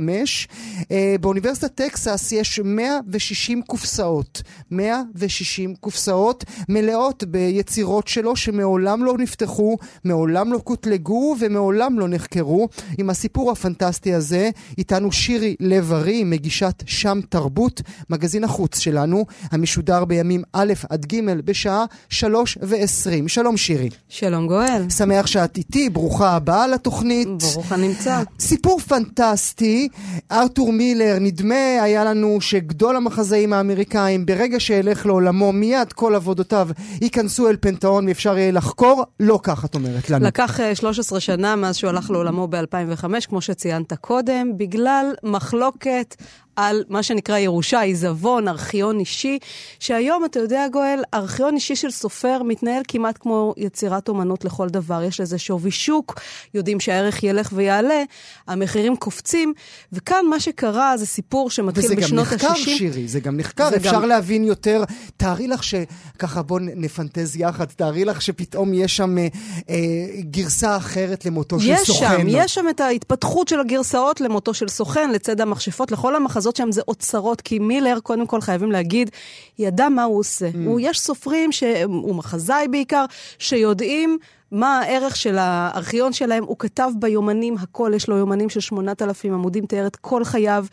באוניברסיטת 1.20 1.74
טקסס 1.74 2.32
יש 2.32 2.60
160 2.64 3.62
קופסאות. 3.62 4.42
160 4.80 5.74
קופסאות 5.74 6.44
מלאות 6.68 7.24
ביצירות 7.24 8.08
שלו 8.08 8.36
שמעולם 8.36 9.04
לא 9.04 9.18
נפתחו, 9.18 9.76
מעולם 10.04 10.52
לא 10.52 10.58
קוטלגו 10.58 11.36
ומעולם 11.40 11.98
לא 11.98 12.08
נחקרו. 12.08 12.68
עם 12.98 13.10
הסיפור 13.10 13.50
הפנטסטי 13.50 14.14
הזה, 14.14 14.50
איתנו 14.78 15.12
שירי 15.12 15.56
לב-ארי, 15.60 16.24
מגישת 16.24 16.82
שם 16.86 17.20
תרבות, 17.28 17.82
מגזין 18.10 18.44
החוץ 18.44 18.78
שלנו, 18.78 19.24
המשודר 19.50 20.04
בימים 20.04 20.42
א' 20.52 20.72
עד 20.90 21.06
ג' 21.06 21.20
בשעה 21.44 21.84
שלוש 22.08 22.58
ועשרים. 22.62 23.28
שלום 23.28 23.56
שירי. 23.56 23.90
שלום 24.08 24.46
גואל. 24.46 24.90
שמח 24.90 25.26
שאת 25.26 25.56
איתי, 25.56 25.90
ברוכה 25.90 26.30
הבאה 26.30 26.66
לתוכנית. 26.66 27.28
ברוך 27.28 27.72
הנמצא. 27.72 28.22
סיפור 28.40 28.80
פנטסטי, 28.80 29.88
ארתור 30.32 30.72
מילר, 30.72 31.16
נדמה 31.20 31.82
היה 31.82 32.04
לנו 32.04 32.40
שגדול 32.40 32.96
המחזאים 32.96 33.52
האמריקאים, 33.52 34.26
ברגע 34.26 34.60
שילך 34.70 35.06
לעולמו, 35.06 35.52
מיד 35.52 35.92
כל 35.92 36.14
עבודותיו 36.14 36.68
ייכנסו 37.00 37.48
אל 37.48 37.56
פנתאון 37.60 38.08
ואפשר 38.08 38.38
יהיה 38.38 38.52
לחקור. 38.52 39.04
לא 39.20 39.40
כך, 39.42 39.64
את 39.64 39.74
אומרת 39.74 40.10
לנו. 40.10 40.26
לקח 40.26 40.58
13 40.74 41.20
שנה 41.20 41.56
מאז 41.56 41.76
שהוא 41.76 41.90
הלך 41.90 42.10
לעולמו 42.10 42.48
ב-2005, 42.48 43.26
כמו 43.28 43.40
שציינת 43.40 43.92
קודם, 43.92 44.52
בגלל 44.56 45.06
מחלוקת 45.22 46.16
על 46.60 46.84
מה 46.88 47.02
שנקרא 47.02 47.38
ירושה, 47.38 47.80
עיזבון, 47.80 48.48
ארכיון 48.48 48.98
אישי, 48.98 49.38
שהיום, 49.78 50.24
אתה 50.24 50.40
יודע, 50.40 50.68
גואל, 50.72 51.02
ארכיון 51.14 51.54
אישי 51.54 51.76
של 51.76 51.90
סופר 51.90 52.42
מתנהל 52.42 52.82
כמעט 52.88 53.18
כמו 53.20 53.54
יצירת 53.56 54.08
אומנות 54.08 54.44
לכל 54.44 54.68
דבר. 54.68 55.02
יש 55.02 55.20
לזה 55.20 55.38
שווי 55.38 55.70
שוק, 55.70 56.20
יודעים 56.54 56.80
שהערך 56.80 57.22
ילך 57.22 57.50
ויעלה, 57.52 58.02
המחירים 58.46 58.96
קופצים, 58.96 59.52
וכאן 59.92 60.26
מה 60.30 60.40
שקרה 60.40 60.96
זה 60.96 61.06
סיפור 61.06 61.50
שמתחיל 61.50 61.94
בשנות 61.96 62.26
ה-60. 62.26 62.34
וזה 62.34 62.40
גם 62.40 62.50
נחקר, 62.50 62.54
שירי, 62.54 63.08
זה 63.08 63.20
גם 63.20 63.36
נחקר, 63.36 63.68
אפשר 63.76 63.92
גם... 63.92 64.08
להבין 64.08 64.44
יותר. 64.44 64.84
תארי 65.16 65.46
לך 65.46 65.64
שככה 65.64 66.42
בואו 66.42 66.60
נפנטז 66.62 67.36
יחד, 67.36 67.64
תארי 67.64 68.04
לך 68.04 68.22
שפתאום 68.22 68.74
יש 68.74 68.96
שם 68.96 69.18
אה, 69.18 69.28
אה, 69.70 69.76
גרסה 70.20 70.76
אחרת 70.76 71.24
למותו 71.24 71.60
של 71.60 71.76
סוכן. 71.84 72.06
יש 72.06 72.20
שם, 72.20 72.28
יש 72.28 72.54
שם 72.54 72.66
את 72.70 72.80
ההתפתחות 72.80 73.48
של 73.48 73.60
הגרסאות 73.60 74.20
למותו 74.20 74.54
של 74.54 74.68
סוכן, 74.68 75.10
לצד 75.10 75.40
המכשפות, 75.40 75.92
לכל 75.92 76.16
המחזות. 76.16 76.49
לעשות 76.50 76.56
שם 76.56 76.72
זה 76.72 76.82
אוצרות, 76.88 77.40
כי 77.40 77.58
מילר, 77.58 78.00
קודם 78.02 78.26
כל 78.26 78.40
חייבים 78.40 78.72
להגיד, 78.72 79.10
ידע 79.58 79.88
מה 79.88 80.02
הוא 80.02 80.18
עושה. 80.18 80.48
Mm. 80.48 80.56
הוא, 80.66 80.80
יש 80.82 81.00
סופרים, 81.00 81.52
שהוא 81.52 82.14
מחזאי 82.14 82.68
בעיקר, 82.68 83.04
שיודעים... 83.38 84.18
מה 84.52 84.80
הערך 84.80 85.16
של 85.16 85.38
הארכיון 85.38 86.12
שלהם, 86.12 86.44
הוא 86.44 86.56
כתב 86.58 86.90
ביומנים 86.98 87.56
הכל, 87.60 87.92
יש 87.94 88.08
לו 88.08 88.16
יומנים 88.16 88.48
של 88.48 88.60
8,000 88.60 89.34
עמודים, 89.34 89.66
תיאר 89.66 89.86
את 89.86 89.96
כל 89.96 90.24
חייו, 90.24 90.64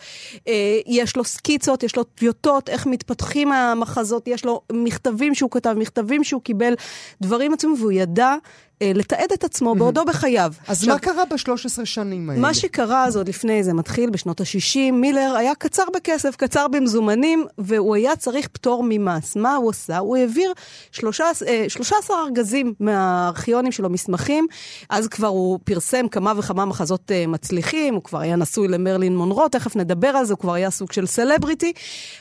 אה, 0.47 0.79
יש 0.87 1.15
לו 1.15 1.23
סקיצות, 1.23 1.83
יש 1.83 1.95
לו 1.95 2.03
טיוטות, 2.03 2.69
איך 2.69 2.85
מתפתחים 2.85 3.51
המחזות, 3.51 4.27
יש 4.27 4.45
לו 4.45 4.61
מכתבים 4.71 5.35
שהוא 5.35 5.51
כתב, 5.51 5.75
מכתבים 5.77 6.23
שהוא 6.23 6.41
קיבל, 6.41 6.73
דברים 7.21 7.53
עצומים, 7.53 7.77
והוא 7.79 7.91
ידע 7.91 8.35
לתעד 8.81 9.31
את 9.33 9.43
עצמו 9.43 9.75
בעודו 9.75 10.05
בחייו. 10.05 10.53
אז 10.67 10.77
עכשיו, 10.77 10.93
מה 10.93 10.99
קרה 10.99 11.25
ב-13 11.25 11.85
שנים 11.85 12.29
האלה? 12.29 12.41
מה 12.41 12.53
שקרה, 12.53 13.11
זה 13.11 13.19
עוד 13.19 13.29
לפני 13.29 13.63
זה 13.63 13.73
מתחיל, 13.73 14.09
בשנות 14.09 14.41
ה-60, 14.41 14.91
מילר 14.91 15.33
היה 15.37 15.55
קצר 15.55 15.83
בכסף, 15.95 16.35
קצר 16.35 16.67
במזומנים, 16.67 17.45
והוא 17.57 17.95
היה 17.95 18.15
צריך 18.15 18.47
פטור 18.47 18.83
ממס. 18.89 19.35
מה 19.35 19.55
הוא 19.55 19.69
עשה? 19.69 19.97
הוא 19.97 20.17
העביר 20.17 20.53
13, 20.91 21.49
13 21.67 22.17
ארגזים 22.21 22.73
מהארכיונים 22.79 23.71
שלו, 23.71 23.89
מסמכים. 23.89 24.47
אז 24.89 25.07
כבר 25.07 25.27
הוא 25.27 25.59
פרסם 25.63 26.07
כמה 26.07 26.33
וכמה 26.37 26.65
מחזות 26.65 27.11
אה, 27.11 27.27
מצליחים, 27.27 27.93
הוא 27.93 28.03
כבר 28.03 28.19
היה 28.19 28.35
נשוי 28.35 28.67
למרלין 28.67 29.17
מונרו, 29.17 29.49
תכף 29.49 29.75
נדבר 29.75 30.07
על 30.07 30.25
זה, 30.25 30.33
הוא 30.33 30.39
כבר 30.39 30.53
היה 30.53 30.71
סוג 30.71 30.91
של 30.91 31.05
סלבריטי. 31.05 31.73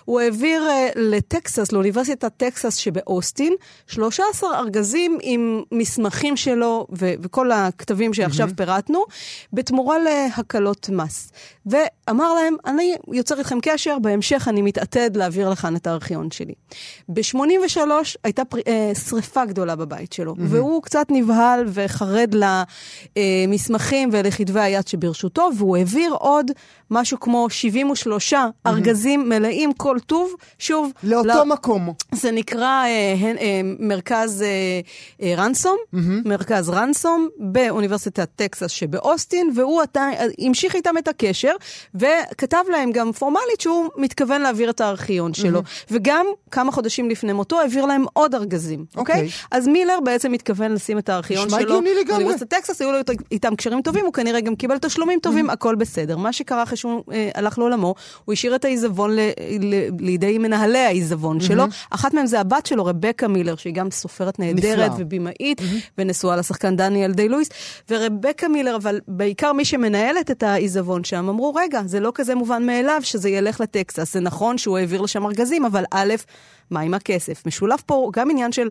הוא 0.05 0.21
העביר 0.21 0.69
אה, 0.69 0.89
לטקסס, 0.97 1.73
לאוניברסיטת 1.73 2.33
טקסס 2.37 2.77
שבאוסטין, 2.77 3.55
13 3.87 4.59
ארגזים 4.59 5.19
עם 5.23 5.63
מסמכים 5.73 6.37
שלו 6.47 6.87
ו- 6.99 7.15
וכל 7.23 7.53
הכתבים 7.53 8.15
שעכשיו 8.15 8.49
mm-hmm. 8.49 8.55
פירטנו, 8.55 9.05
בתמורה 9.53 9.97
להקלות 9.99 10.91
מס. 10.93 11.33
ואמר 11.67 12.35
להם, 12.35 12.57
אני 12.67 12.95
יוצר 13.13 13.39
איתכם 13.39 13.59
קשר, 13.63 13.99
בהמשך 13.99 14.49
אני 14.49 14.63
מתעתד 14.63 15.17
להעביר 15.17 15.51
לכאן 15.51 15.77
את 15.77 15.87
הארכיון 15.87 16.31
שלי. 16.31 16.55
ב-83 17.09 17.79
הייתה 18.25 18.45
פר... 18.45 18.59
אה, 18.67 18.93
שריפה 18.95 19.45
גדולה 19.45 19.77
בבית 19.77 20.13
שלו, 20.13 20.33
mm-hmm. 20.33 20.41
והוא 20.43 20.83
קצת 20.83 21.07
נבהל 21.11 21.65
וחרד 21.67 22.35
למסמכים 23.17 24.09
ולכתבי 24.13 24.61
היד 24.61 24.89
שברשותו, 24.89 25.51
והוא 25.57 25.77
העביר 25.77 26.15
עוד 26.19 26.51
משהו 26.91 27.21
כמו 27.21 27.51
73 27.51 28.35
mm-hmm. 28.35 28.37
ארגזים 28.67 29.29
מלאים 29.29 29.73
כל 29.73 29.97
טוב, 30.07 30.35
שוב... 30.59 30.93
לאותו 31.03 31.29
לא... 31.29 31.47
מקום. 31.47 31.93
זה 32.13 32.31
נקרא 32.31 32.85
אה, 32.85 33.15
אה, 33.41 33.61
מרכז 33.79 34.43
אה, 34.43 34.81
אה, 35.23 35.35
רנסום, 35.37 35.77
mm-hmm. 35.95 36.29
מרכז 36.37 36.69
רנסום 36.69 37.29
באוניברסיטת 37.39 38.29
טקסס 38.37 38.71
שבאוסטין, 38.71 39.51
והוא 39.55 39.83
עתה, 39.83 40.09
המשיך 40.39 40.75
איתם 40.75 40.99
את 40.99 41.09
הקשר, 41.09 41.53
וכתב 41.95 42.65
להם 42.69 42.93
גם 42.93 43.13
פורמלית 43.13 43.61
שהוא 43.61 43.89
מתכוון 43.97 44.43
להעביר 44.43 44.71
את 44.71 44.81
הארכיון 44.81 45.35
שלו. 45.35 45.61
Mm-hmm. 45.61 45.87
וגם 45.91 46.27
כמה 46.51 46.73
חודשים 46.73 47.11
לפני 47.11 47.33
מותו 47.33 47.61
העביר 47.61 47.87
להם 47.87 48.05
עוד 48.13 48.35
ארגזים, 48.35 48.85
אוקיי? 48.97 49.15
Okay. 49.15 49.19
Okay? 49.19 49.47
אז 49.51 49.69
מילר 49.69 49.99
בעצם 50.05 50.33
מתכוון 50.33 50.73
לשים 50.73 50.99
את 50.99 51.09
הארכיון 51.09 51.51
שלו. 51.51 51.81
באוניברסיטת 52.09 52.49
טקסס, 52.49 52.81
היו 52.81 52.93
לו 52.93 52.99
איתם 53.31 53.57
קשרים 53.57 53.83
טובים, 53.83 54.05
הוא 54.05 54.13
כנראה 54.13 54.41
גם 54.41 54.57
קיבל 54.57 54.79
תשלומים 54.79 55.19
טובים, 55.23 55.51
mm-hmm. 55.51 55.53
הכל 55.53 55.75
בסדר. 55.75 56.17
מה 56.17 56.33
שקרה 56.33 56.63
אחרי 56.63 56.77
שהוא 56.77 57.03
אה, 57.13 57.31
הלך 57.35 57.59
לעולמו, 57.59 57.95
הוא 58.25 58.33
השאיר 58.33 58.55
את 58.55 58.65
העיזבון 58.65 59.17
ל, 59.17 59.21
ל, 59.61 59.75
לידי 60.01 60.39
מנהלי 60.39 60.79
העיזבון 60.79 61.39
mm-hmm. 61.39 61.45
שלו. 61.45 61.65
אחת 61.91 62.15
מהם 62.15 62.27
זה 62.27 62.41
הבת 62.41 62.67
שלו, 62.67 62.85
רבקה 62.85 63.29
מילר, 63.29 63.57
שהיא 63.57 63.75
גם 63.75 63.91
סופרת 63.91 64.39
נהדרת 64.39 64.93
ובימאית, 64.99 65.61
mm-hmm. 65.61 65.91
ונשואה 66.27 66.37
לשחקן 66.37 66.77
דניאל 66.77 67.13
די 67.13 67.29
לואיס. 67.29 67.49
ורבקה 67.91 68.49
מילר, 68.49 68.77
אבל 68.77 69.01
בעיקר 69.09 69.53
מי 69.53 69.65
שמנהלת 69.65 70.31
את 70.31 70.43
העיזבון 70.43 71.05
שם, 71.05 71.29
אמרו, 71.29 71.55
רגע, 71.55 71.81
זה 71.87 72.01
לא 72.01 72.13
כזה 72.15 72.35
מובן 72.35 72.67
מאליו 72.67 73.01
שזה 73.03 73.31
ילך 73.31 73.61
לטקסס. 73.61 74.13
זה 74.13 74.21
נכון 74.21 74.59
שהוא 74.59 74.79
העביר 74.79 75.01
לשם 75.01 75.27
ארגזים, 75.27 75.65
אבל 75.65 75.85
א', 75.91 76.15
מה 76.71 76.81
עם 76.81 76.95
הכסף? 76.95 77.47
משולב 77.47 77.79
פה 77.87 78.11
גם 78.13 78.31
עניין 78.31 78.53
של... 78.53 78.69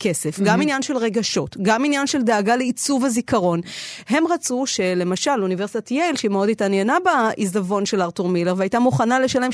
כסף, 0.00 0.38
mm-hmm. 0.38 0.44
גם 0.44 0.62
עניין 0.62 0.82
של 0.82 0.96
רגשות, 0.96 1.56
גם 1.62 1.84
עניין 1.84 2.06
של 2.06 2.22
דאגה 2.22 2.56
לעיצוב 2.56 3.04
הזיכרון. 3.04 3.60
הם 4.08 4.24
רצו 4.26 4.66
שלמשל 4.66 5.42
אוניברסיטת 5.42 5.90
יייל, 5.90 6.16
שהיא 6.16 6.30
מאוד 6.30 6.48
התעניינה 6.48 6.96
בעיזבון 7.04 7.86
של 7.86 8.02
ארתור 8.02 8.28
מילר, 8.28 8.54
והייתה 8.56 8.78
מוכנה 8.78 9.20
לשלם 9.20 9.50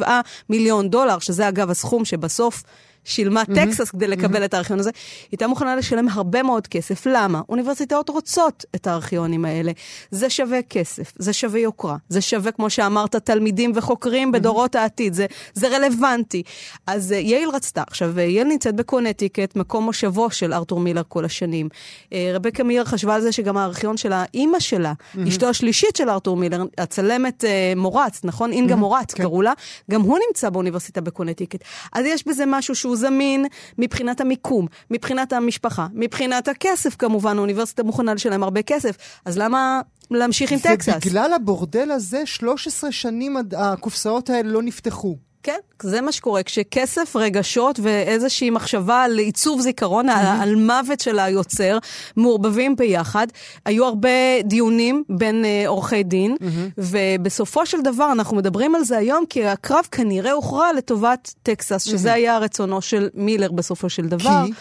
2.7 0.00 0.02
מיליון 0.48 0.88
דולר, 0.88 1.18
שזה 1.18 1.48
אגב 1.48 1.70
הסכום 1.70 2.04
שבסוף 2.04 2.62
שילמה 3.06 3.42
mm-hmm. 3.42 3.54
טקסס 3.54 3.90
כדי 3.90 4.06
לקבל 4.06 4.42
mm-hmm. 4.42 4.44
את 4.44 4.54
הארכיון 4.54 4.78
הזה, 4.78 4.90
היא 4.90 5.28
הייתה 5.32 5.46
מוכנה 5.46 5.76
לשלם 5.76 6.08
הרבה 6.08 6.42
מאוד 6.42 6.66
כסף. 6.66 7.06
למה? 7.06 7.40
אוניברסיטאות 7.48 8.08
רוצות 8.08 8.64
את 8.74 8.86
הארכיונים 8.86 9.44
האלה. 9.44 9.72
זה 10.10 10.30
שווה 10.30 10.62
כסף, 10.62 11.12
זה 11.18 11.32
שווה 11.32 11.60
יוקרה, 11.60 11.96
זה 12.08 12.20
שווה, 12.20 12.52
כמו 12.52 12.70
שאמרת, 12.70 13.16
תלמידים 13.16 13.72
וחוקרים 13.74 14.32
בדורות 14.32 14.76
mm-hmm. 14.76 14.78
העתיד, 14.78 15.14
זה, 15.14 15.26
זה 15.54 15.68
רלוונטי. 15.68 16.42
אז 16.86 17.12
uh, 17.12 17.14
ייל 17.14 17.48
רצתה. 17.48 17.82
עכשיו, 17.86 18.20
ייל 18.20 18.46
נמצאת 18.46 18.76
בקונטיקט, 18.76 19.56
מקום 19.56 19.84
מושבו 19.84 20.30
של 20.30 20.52
ארתור 20.52 20.80
מילר 20.80 21.02
כל 21.08 21.24
השנים. 21.24 21.68
Uh, 22.04 22.08
רבקה 22.34 22.64
מילר 22.64 22.84
חשבה 22.84 23.14
על 23.14 23.20
זה 23.20 23.32
שגם 23.32 23.56
הארכיון 23.56 23.96
של 23.96 24.12
האימא 24.12 24.60
שלה, 24.60 24.92
mm-hmm. 24.92 25.28
אשתו 25.28 25.48
השלישית 25.48 25.96
של 25.96 26.10
ארתור 26.10 26.36
מילר, 26.36 26.64
הצלמת 26.78 27.44
מורת, 27.76 28.20
נכון? 28.24 28.52
אינגה 28.52 28.74
mm-hmm. 28.74 28.78
מורת, 28.78 29.14
כן. 29.14 29.22
קראו 29.22 29.42
לה, 29.42 29.52
גם 29.90 30.00
הוא 30.00 30.18
נמצא 30.28 30.50
באוניברסיטה 30.50 31.00
בקונטיקט. 31.00 31.64
אז 31.92 32.04
יש 32.06 32.26
בזה 32.26 32.44
משהו 32.46 32.74
שהוא 32.74 32.95
זמין 32.96 33.46
מבחינת 33.78 34.20
המיקום, 34.20 34.66
מבחינת 34.90 35.32
המשפחה, 35.32 35.86
מבחינת 35.94 36.48
הכסף 36.48 36.96
כמובן, 36.96 37.38
האוניברסיטה 37.38 37.82
מוכנה 37.82 38.14
לשלם 38.14 38.42
הרבה 38.42 38.62
כסף, 38.62 38.96
אז 39.24 39.38
למה 39.38 39.80
להמשיך 40.10 40.52
עם 40.52 40.58
טקסס. 40.58 40.88
ובגלל 40.88 41.32
הבורדל 41.32 41.90
הזה, 41.90 42.26
13 42.26 42.92
שנים 42.92 43.36
הקופסאות 43.56 44.30
האלה 44.30 44.48
לא 44.48 44.62
נפתחו. 44.62 45.16
כן, 45.42 45.58
זה 45.82 46.00
מה 46.00 46.12
שקורה. 46.12 46.42
כשכסף, 46.42 47.16
רגשות 47.16 47.80
ואיזושהי 47.82 48.50
מחשבה 48.50 49.02
על 49.02 49.18
עיצוב 49.18 49.60
זיכרון, 49.60 50.08
על, 50.08 50.26
על 50.40 50.54
מוות 50.54 51.00
של 51.00 51.18
היוצר, 51.18 51.78
מעורבבים 52.16 52.76
ביחד. 52.76 53.26
היו 53.64 53.84
הרבה 53.84 54.42
דיונים 54.44 55.04
בין 55.08 55.44
עורכי 55.66 56.02
דין, 56.02 56.36
ובסופו 56.78 57.66
של 57.66 57.80
דבר 57.80 58.12
אנחנו 58.12 58.36
מדברים 58.36 58.74
על 58.74 58.84
זה 58.84 58.98
היום, 58.98 59.24
כי 59.28 59.46
הקרב 59.46 59.84
כנראה 59.90 60.32
הוכרע 60.32 60.72
לטובת 60.72 61.34
טקסס, 61.42 61.84
שזה 61.84 62.12
היה 62.12 62.38
רצונו 62.38 62.82
של 62.82 63.08
מילר 63.14 63.52
בסופו 63.52 63.90
של 63.90 64.06
דבר. 64.06 64.42
כי? 64.46 64.52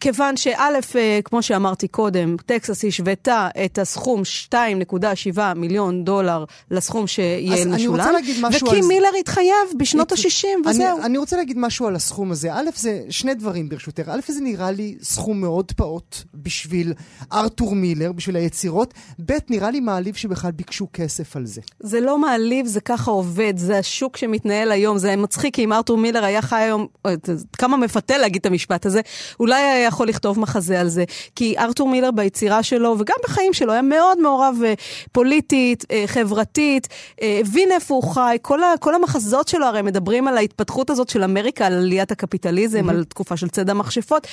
כיוון 0.00 0.36
שא', 0.36 0.78
אה, 0.96 1.20
כמו 1.24 1.42
שאמרתי 1.42 1.88
קודם, 1.88 2.36
טקסס 2.46 2.84
השוותה 2.84 3.48
את 3.64 3.78
הסכום 3.78 4.22
2.7 4.52 5.38
מיליון 5.56 6.04
דולר 6.04 6.44
לסכום 6.70 7.06
שיהיה 7.06 7.54
אז 7.54 7.66
משולם. 7.66 7.74
אני 7.74 7.86
רוצה 7.86 8.12
להגיד 8.12 8.36
משהו 8.40 8.66
וכי 8.66 8.76
על 8.76 8.82
זה. 8.82 8.88
מילר 8.88 9.08
התחייב 9.20 9.68
בשנות 9.78 10.12
ה-60 10.14 10.68
וזהו. 10.68 10.96
אני, 10.96 11.06
אני 11.06 11.18
רוצה 11.18 11.36
להגיד 11.36 11.58
משהו 11.58 11.86
על 11.86 11.96
הסכום 11.96 12.32
הזה. 12.32 12.54
א', 12.54 12.68
זה 12.76 13.02
שני 13.10 13.34
דברים 13.34 13.68
ברשותך. 13.68 14.08
א', 14.08 14.20
זה 14.28 14.40
נראה 14.40 14.70
לי 14.70 14.96
סכום 15.02 15.40
מאוד 15.40 15.72
פעוט 15.72 16.16
בשביל 16.34 16.92
ארתור 17.32 17.74
מילר, 17.74 18.12
בשביל 18.12 18.36
היצירות. 18.36 18.94
ב', 19.26 19.32
נראה 19.50 19.70
לי 19.70 19.80
מעליב 19.80 20.14
שבכלל 20.14 20.50
ביקשו 20.50 20.86
כסף 20.92 21.36
על 21.36 21.46
זה. 21.46 21.60
זה 21.80 22.00
לא 22.00 22.18
מעליב, 22.18 22.66
זה 22.66 22.80
ככה 22.80 23.10
עובד, 23.10 23.54
זה 23.56 23.78
השוק 23.78 24.16
שמתנהל 24.16 24.72
היום, 24.72 24.98
זה 24.98 25.16
מצחיק, 25.16 25.54
כי 25.54 25.64
אם 25.64 25.72
ארתור 25.72 25.98
מילר 25.98 26.24
היה 26.24 26.42
חי 26.42 26.56
היום, 26.56 26.86
אה, 27.06 27.14
כמה 27.58 27.76
מפתה 27.76 28.18
להגיד 28.18 28.40
את 28.40 28.46
המשפט 28.46 28.86
הזה, 28.86 29.00
אולי 29.40 29.62
היה 29.62 29.86
יכול 29.86 30.08
לכתוב 30.08 30.40
מחזה 30.40 30.80
על 30.80 30.88
זה. 30.88 31.04
כי 31.36 31.58
ארתור 31.58 31.88
מילר 31.88 32.10
ביצירה 32.10 32.62
שלו, 32.62 32.96
וגם 32.98 33.16
בחיים 33.24 33.52
שלו, 33.52 33.72
היה 33.72 33.82
מאוד 33.82 34.20
מעורב 34.20 34.56
אה, 34.64 34.74
פוליטית, 35.12 35.84
אה, 35.90 36.04
חברתית, 36.06 36.88
הבין 37.20 37.72
איפה 37.72 37.94
הוא 37.94 38.14
חי, 38.14 38.36
כל, 38.42 38.62
ה, 38.62 38.74
כל 38.80 38.94
המחזות 38.94 39.48
שלו 39.48 39.66
הרי 39.66 39.82
מדברים 39.94 40.28
על 40.28 40.36
ההתפתחות 40.36 40.90
הזאת 40.90 41.08
של 41.08 41.22
אמריקה, 41.22 41.66
על 41.66 41.72
עליית 41.72 42.12
הקפיטליזם, 42.12 42.88
על 42.90 43.04
תקופה 43.04 43.36
של 43.36 43.48
ציד 43.48 43.70
המכשפות. 43.70 44.26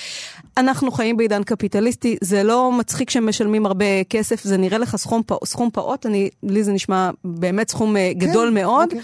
אנחנו 0.58 0.92
חיים 0.92 1.18
בעידן 1.18 1.44
קפיטליסטי, 1.44 2.18
זה 2.22 2.44
לא 2.44 2.72
מצחיק 2.72 3.10
שמשלמים 3.10 3.66
הרבה 3.66 4.04
כסף, 4.10 4.44
זה 4.44 4.58
נראה 4.58 4.78
לך 4.78 4.96
סכום, 4.96 5.24
פע- 5.26 5.46
סכום 5.46 5.70
פעוט, 5.74 6.06
אני, 6.06 6.30
לי 6.44 6.64
זה 6.64 6.72
נשמע 6.72 7.10
באמת 7.24 7.70
סכום 7.70 7.98
אה, 7.98 8.12
גדול 8.18 8.50
מאוד. 8.50 8.90
אוקיי. 8.90 9.02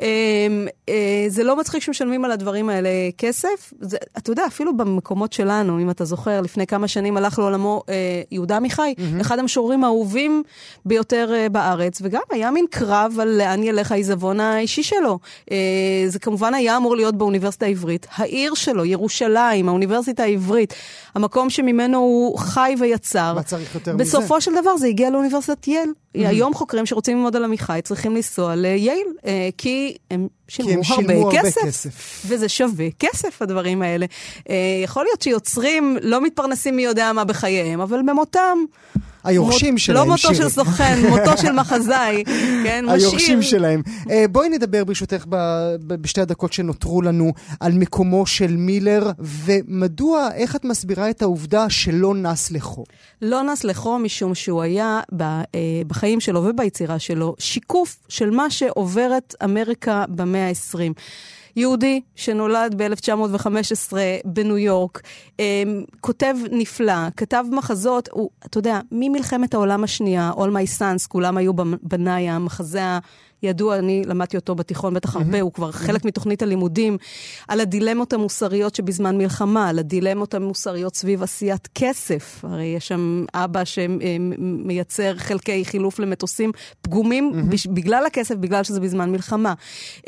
אמ, 0.00 0.66
אה, 0.88 1.24
זה 1.28 1.44
לא 1.44 1.56
מצחיק 1.56 1.82
שמשלמים 1.82 2.24
על 2.24 2.32
הדברים 2.32 2.68
האלה 2.68 2.88
כסף. 3.18 3.72
זה, 3.80 3.96
אתה 4.18 4.30
יודע, 4.30 4.46
אפילו 4.46 4.76
במקומות 4.76 5.32
שלנו, 5.32 5.78
אם 5.78 5.90
אתה 5.90 6.04
זוכר, 6.04 6.40
לפני 6.40 6.66
כמה 6.66 6.88
שנים 6.88 7.16
הלך 7.16 7.38
לעולמו 7.38 7.82
אה, 7.88 8.22
יהודה 8.30 8.56
עמיחי, 8.56 8.94
אחד 9.20 9.38
המשוררים 9.38 9.84
האהובים 9.84 10.42
ביותר 10.84 11.30
אה, 11.34 11.48
בארץ, 11.48 11.98
וגם 12.04 12.22
היה 12.30 12.50
מין 12.50 12.64
קרב 12.70 13.16
על 13.20 13.28
לאן 13.28 13.62
ילך 13.62 13.92
העיזבון 13.92 14.40
האישי 14.40 14.82
שלו. 14.82 15.18
אה, 15.92 16.08
זה 16.08 16.18
כמובן 16.18 16.54
היה 16.54 16.76
אמור 16.76 16.96
להיות 16.96 17.16
באוניברסיטה 17.16 17.66
העברית. 17.66 18.06
העיר 18.16 18.54
שלו, 18.54 18.84
ירושלים, 18.84 19.68
האוניברסיטה 19.68 20.22
העברית, 20.22 20.74
המקום 21.14 21.50
שממנו 21.50 21.98
הוא 21.98 22.38
חי 22.38 22.74
ויצר. 22.78 23.34
מה 23.34 23.42
צריך 23.42 23.74
יותר 23.74 23.94
מזה? 23.94 24.04
בסופו 24.04 24.40
של 24.40 24.50
דבר 24.60 24.76
זה 24.76 24.86
הגיע 24.86 25.10
לאוניברסיטת 25.10 25.68
ייל. 25.68 25.92
היום 26.14 26.54
חוקרים 26.54 26.86
שרוצים 26.86 27.16
ללמוד 27.16 27.36
על 27.36 27.44
עמיחי 27.44 27.80
צריכים 27.84 28.16
לנסוע 28.16 28.54
לייל, 28.54 29.06
אה, 29.26 29.48
כי 29.58 29.96
הם 30.10 30.28
שילמו, 30.48 30.70
כי 30.70 30.76
הם 30.76 30.82
שילמו 30.82 31.30
הרבה 31.30 31.38
כסף. 31.38 31.86
וזה 32.26 32.48
שווה 32.48 32.86
כסף, 32.98 33.42
הדברים 33.42 33.82
האלה. 33.82 34.06
אה, 34.50 34.54
יכול 34.84 35.04
להיות 35.04 35.22
שיוצרים 35.22 35.96
לא 36.02 36.20
מתפרנסים 36.20 36.76
מי 36.76 36.82
יודע 36.82 37.12
מה 37.12 37.24
בחייהם, 37.24 37.80
אבל 37.80 38.00
במותם... 38.06 38.58
היורשים 39.24 39.70
מות- 39.74 39.80
שלהם, 39.80 39.96
לא 39.98 40.06
מותו. 40.06 40.34
של 40.34 40.48
סוכן, 40.48 40.98
מותו 41.08 41.38
של 41.38 41.52
מחזאי, 41.52 42.24
כן, 42.64 42.84
משאיר. 42.86 43.08
היורשים 43.08 43.42
שלהם. 43.42 43.82
אה, 44.10 44.24
בואי 44.30 44.48
נדבר 44.48 44.84
ברשותך 44.84 45.24
בשתי 45.86 46.20
הדקות 46.20 46.52
שנותרו 46.52 47.02
לנו 47.02 47.32
על 47.60 47.72
מקומו 47.72 48.26
של 48.26 48.56
מילר, 48.56 49.10
ומדוע, 49.18 50.28
איך 50.34 50.56
את 50.56 50.64
מסבירה 50.64 51.10
את 51.10 51.22
העובדה 51.22 51.70
שלא 51.70 52.14
נס 52.14 52.50
לחו? 52.50 52.84
לא 53.22 53.42
נס 53.42 53.64
לחו 53.64 53.98
משום 53.98 54.34
שהוא 54.34 54.62
היה 54.62 55.00
ב, 55.16 55.22
אה, 55.22 55.40
בחיים 55.86 56.20
שלו 56.20 56.44
וביצירה 56.44 56.98
שלו 56.98 57.34
שיקוף 57.38 57.96
של 58.08 58.30
מה 58.30 58.50
שעוברת 58.50 59.34
אמריקה 59.44 60.04
במאה 60.08 60.48
ה-20. 60.48 60.78
יהודי 61.56 62.00
שנולד 62.14 62.74
ב-1915 62.76 63.92
בניו 64.24 64.58
יורק, 64.58 65.02
אה, 65.40 65.62
כותב 66.00 66.34
נפלא, 66.50 67.10
כתב 67.16 67.44
מחזות, 67.52 68.08
הוא, 68.12 68.30
אתה 68.46 68.58
יודע, 68.58 68.80
ממלחמת 68.92 69.54
העולם 69.54 69.84
השנייה, 69.84 70.30
All 70.36 70.38
My 70.38 70.78
Sons, 70.80 71.08
כולם 71.08 71.36
היו 71.36 71.52
בניי, 71.82 72.30
המחזה 72.30 72.98
ידוע, 73.42 73.78
אני 73.78 74.02
למדתי 74.06 74.36
אותו 74.36 74.54
בתיכון 74.54 74.94
בטח 74.94 75.16
הרבה, 75.16 75.40
הוא 75.40 75.52
כבר 75.52 75.72
חלק 75.72 76.04
מתוכנית 76.04 76.42
הלימודים, 76.42 76.98
על 77.48 77.60
הדילמות 77.60 78.12
המוסריות 78.12 78.74
שבזמן 78.74 79.18
מלחמה, 79.18 79.68
על 79.68 79.78
הדילמות 79.78 80.34
המוסריות 80.34 80.96
סביב 80.96 81.22
עשיית 81.22 81.68
כסף. 81.74 82.44
הרי 82.44 82.64
יש 82.64 82.88
שם 82.88 83.24
אבא 83.34 83.64
שמייצר 83.64 85.16
חלקי 85.16 85.64
חילוף 85.64 85.98
למטוסים 85.98 86.52
פגומים 86.82 87.32
בגלל 87.68 88.06
הכסף, 88.06 88.34
בגלל 88.34 88.64
שזה 88.64 88.80
בזמן 88.80 89.10
מלחמה. 89.10 89.54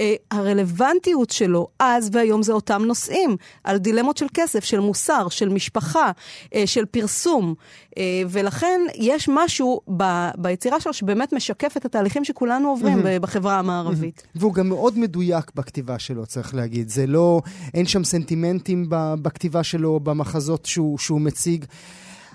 אה, 0.00 0.14
הרלוונטיות 0.30 1.30
שלו 1.30 1.66
אז 1.78 2.10
והיום 2.12 2.42
זה 2.42 2.52
אותם 2.52 2.82
נושאים, 2.84 3.36
על 3.64 3.78
דילמות 3.78 4.16
של 4.16 4.26
כסף, 4.34 4.64
של 4.64 4.80
מוסר, 4.80 5.28
של 5.28 5.48
משפחה, 5.48 6.10
אה, 6.54 6.66
של 6.66 6.84
פרסום. 6.84 7.54
אה, 7.98 8.22
ולכן 8.28 8.80
יש 8.94 9.28
משהו 9.32 9.80
ב- 9.96 10.30
ביצירה 10.38 10.80
שלו 10.80 10.92
שבאמת 10.92 11.32
משקף 11.32 11.76
את 11.76 11.84
התהליכים 11.84 12.24
שכולנו 12.24 12.68
עוברים 12.68 13.02
בחברה 13.24 13.58
המערבית. 13.58 14.22
והוא 14.34 14.54
גם 14.54 14.68
מאוד 14.68 14.98
מדויק 14.98 15.50
בכתיבה 15.54 15.98
שלו, 15.98 16.26
צריך 16.26 16.54
להגיד. 16.54 16.88
זה 16.88 17.06
לא, 17.06 17.42
אין 17.74 17.86
שם 17.86 18.04
סנטימנטים 18.04 18.86
בכתיבה 19.22 19.62
שלו, 19.62 20.00
במחזות 20.00 20.66
שהוא, 20.66 20.98
שהוא 20.98 21.20
מציג. 21.20 21.64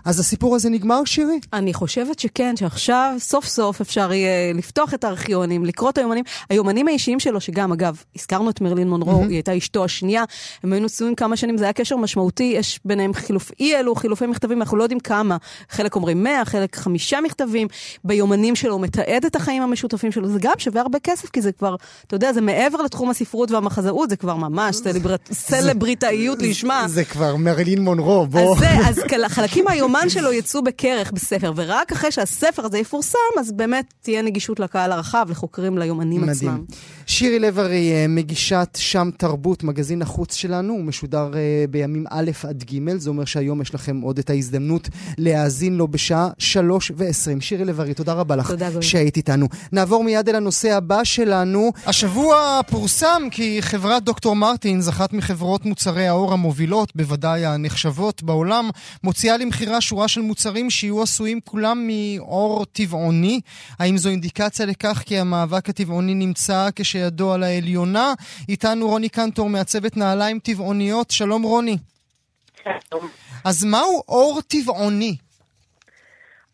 אז 0.05 0.19
הסיפור 0.19 0.55
הזה 0.55 0.69
נגמר, 0.69 1.01
שירי? 1.05 1.39
אני 1.53 1.73
חושבת 1.73 2.19
שכן, 2.19 2.55
שעכשיו 2.57 3.15
סוף 3.19 3.45
סוף 3.45 3.81
אפשר 3.81 4.13
יהיה 4.13 4.53
לפתוח 4.53 4.93
את 4.93 5.03
הארכיונים, 5.03 5.65
לקרוא 5.65 5.89
את 5.89 5.97
היומנים. 5.97 6.23
היומנים 6.49 6.88
האישיים 6.88 7.19
שלו, 7.19 7.41
שגם, 7.41 7.71
אגב, 7.71 8.03
הזכרנו 8.15 8.49
את 8.49 8.62
מרלין 8.62 8.89
מונרו, 8.89 9.21
היא 9.21 9.29
הייתה 9.29 9.57
אשתו 9.57 9.83
השנייה, 9.83 10.23
הם 10.63 10.73
היו 10.73 10.81
נשואים 10.83 11.15
כמה 11.15 11.35
שנים, 11.35 11.57
זה 11.57 11.63
היה 11.63 11.73
קשר 11.73 11.97
משמעותי, 11.97 12.53
יש 12.57 12.79
ביניהם 12.85 13.13
חילוף, 13.13 13.51
אי 13.59 13.75
אלו 13.75 13.95
חילופי 13.95 14.25
מכתבים, 14.25 14.62
אנחנו 14.62 14.77
לא 14.77 14.83
יודעים 14.83 14.99
כמה. 14.99 15.38
חלק 15.69 15.95
אומרים 15.95 16.23
100, 16.23 16.45
חלק 16.45 16.75
חמישה 16.75 17.21
מכתבים. 17.21 17.67
ביומנים 18.03 18.55
שלו 18.55 18.73
הוא 18.73 18.81
מתעד 18.81 19.25
את 19.25 19.35
החיים 19.35 19.63
המשותפים 19.63 20.12
שלו, 20.12 20.27
זה 20.27 20.39
גם 20.41 20.53
שווה 20.57 20.81
הרבה 20.81 20.99
כסף, 20.99 21.29
כי 21.29 21.41
זה 21.41 21.51
כבר, 21.51 21.75
אתה 22.07 22.15
יודע, 22.15 22.33
זה 22.33 22.41
מעבר 22.41 22.81
לתחום 22.81 23.09
הספרות 23.09 23.51
והמחזאות, 23.51 24.09
זה 24.09 24.15
כבר 24.15 24.35
ממש 24.35 24.75
סלבריטאיות 25.31 26.41
לשמה. 26.41 26.83
זה 26.88 27.05
כבר 27.05 27.35
מרלין 27.35 27.81
מונרו, 27.81 28.27
בוא. 28.27 28.53
אז 28.53 28.59
זה, 28.59 28.69
אז 28.88 28.99
כל- 29.09 29.27
חלקים 29.27 29.67
מהיומן 29.89 30.10
שלו 30.10 30.34
יצאו 30.34 30.62
בכרך 30.62 31.12
בספר, 31.12 31.54
ורק 31.56 31.91
אחרי 31.91 32.12
שהספר 32.12 32.65
הזה 32.65 32.78
יפורסם, 32.78 33.17
אז 33.39 33.52
באמת 33.52 33.93
תהיה 34.02 34.21
נגישות 34.21 34.60
לקהל 34.60 34.91
הרחב, 34.91 35.28
לחוקרים, 35.30 35.78
ליומנים 35.78 36.30
עצמם. 36.30 36.54
מדהים. 36.54 36.65
שירי 37.06 37.39
לב-ארי, 37.39 37.91
אה, 37.91 38.06
מגישת 38.10 38.78
שם 38.78 39.10
תרבות, 39.17 39.63
מגזין 39.63 40.02
החוץ 40.02 40.36
שלנו, 40.36 40.73
הוא 40.73 40.84
משודר 40.84 41.32
אה, 41.36 41.65
בימים 41.69 42.06
א' 42.10 42.32
עד 42.43 42.63
ג', 42.63 42.97
זה 42.97 43.10
אומר 43.10 43.25
שהיום 43.25 43.62
יש 43.62 43.75
לכם 43.75 44.02
עוד 44.02 44.19
את 44.19 44.30
ההזדמנות 44.30 44.89
להאזין 45.17 45.78
לו 45.78 45.88
בשעה 45.88 46.30
שלוש 46.38 46.91
ועשרים. 46.95 47.41
שירי 47.41 47.65
לב-ארי, 47.65 47.93
תודה 47.93 48.13
רבה 48.13 48.36
לך 48.36 48.52
תודה. 48.52 48.82
שהיית 48.82 49.17
איתנו. 49.17 49.47
נעבור 49.71 50.04
מיד 50.04 50.30
אל 50.30 50.36
הנושא 50.36 50.75
הבא 50.75 51.04
שלנו. 51.04 51.71
השבוע 51.86 52.60
פורסם 52.69 53.21
כי 53.32 53.58
חברת 53.62 54.04
דוקטור 54.04 54.36
מרטינס, 54.36 54.89
אחת 54.89 55.13
מחברות 55.13 55.65
מוצרי 55.65 56.08
האור 56.08 56.34
המובילות, 56.34 56.91
בוודאי 56.95 57.45
הנחשבות 57.45 58.23
בעולם, 58.23 58.69
מוציאה 59.04 59.38
למכירה 59.38 59.78
שורה 59.81 60.07
של 60.07 60.21
מוצרים 60.21 60.69
שיהיו 60.69 61.01
עשויים 61.01 61.39
כולם 61.45 61.87
מאור 61.87 62.65
טבעוני. 62.65 63.41
האם 63.79 63.97
זו 63.97 64.09
אינדיקציה 64.09 64.65
לכך 64.65 65.03
כי 65.05 65.17
המאבק 65.17 65.69
הטבעוני 65.69 66.13
נמצא 66.13 66.67
כשידו 66.75 67.33
על 67.33 67.43
העליונה? 67.43 68.13
איתנו 68.49 68.87
רוני 68.87 69.09
קנטור 69.09 69.49
מעצבת 69.49 69.97
נעליים 69.97 70.39
טבעוניות. 70.39 71.11
שלום 71.11 71.43
רוני. 71.43 71.77
אז 73.45 73.65
מהו 73.65 74.03
אור 74.07 74.39
טבעוני? 74.47 75.15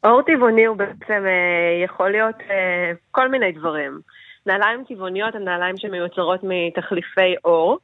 אור 0.04 0.22
טבעוני 0.22 0.66
הוא 0.66 0.78
בעצם 0.78 1.24
אה, 1.26 1.84
יכול 1.86 2.12
להיות 2.12 2.36
אה, 2.50 2.92
כל 3.12 3.28
מיני 3.30 3.52
דברים. 3.52 4.00
נעליים 4.46 4.84
טבעוניות 4.88 5.36
הן 5.36 5.44
נעליים 5.44 5.78
שמיוצרות 5.78 6.40
מתחליפי 6.44 7.36
אור. 7.46 7.78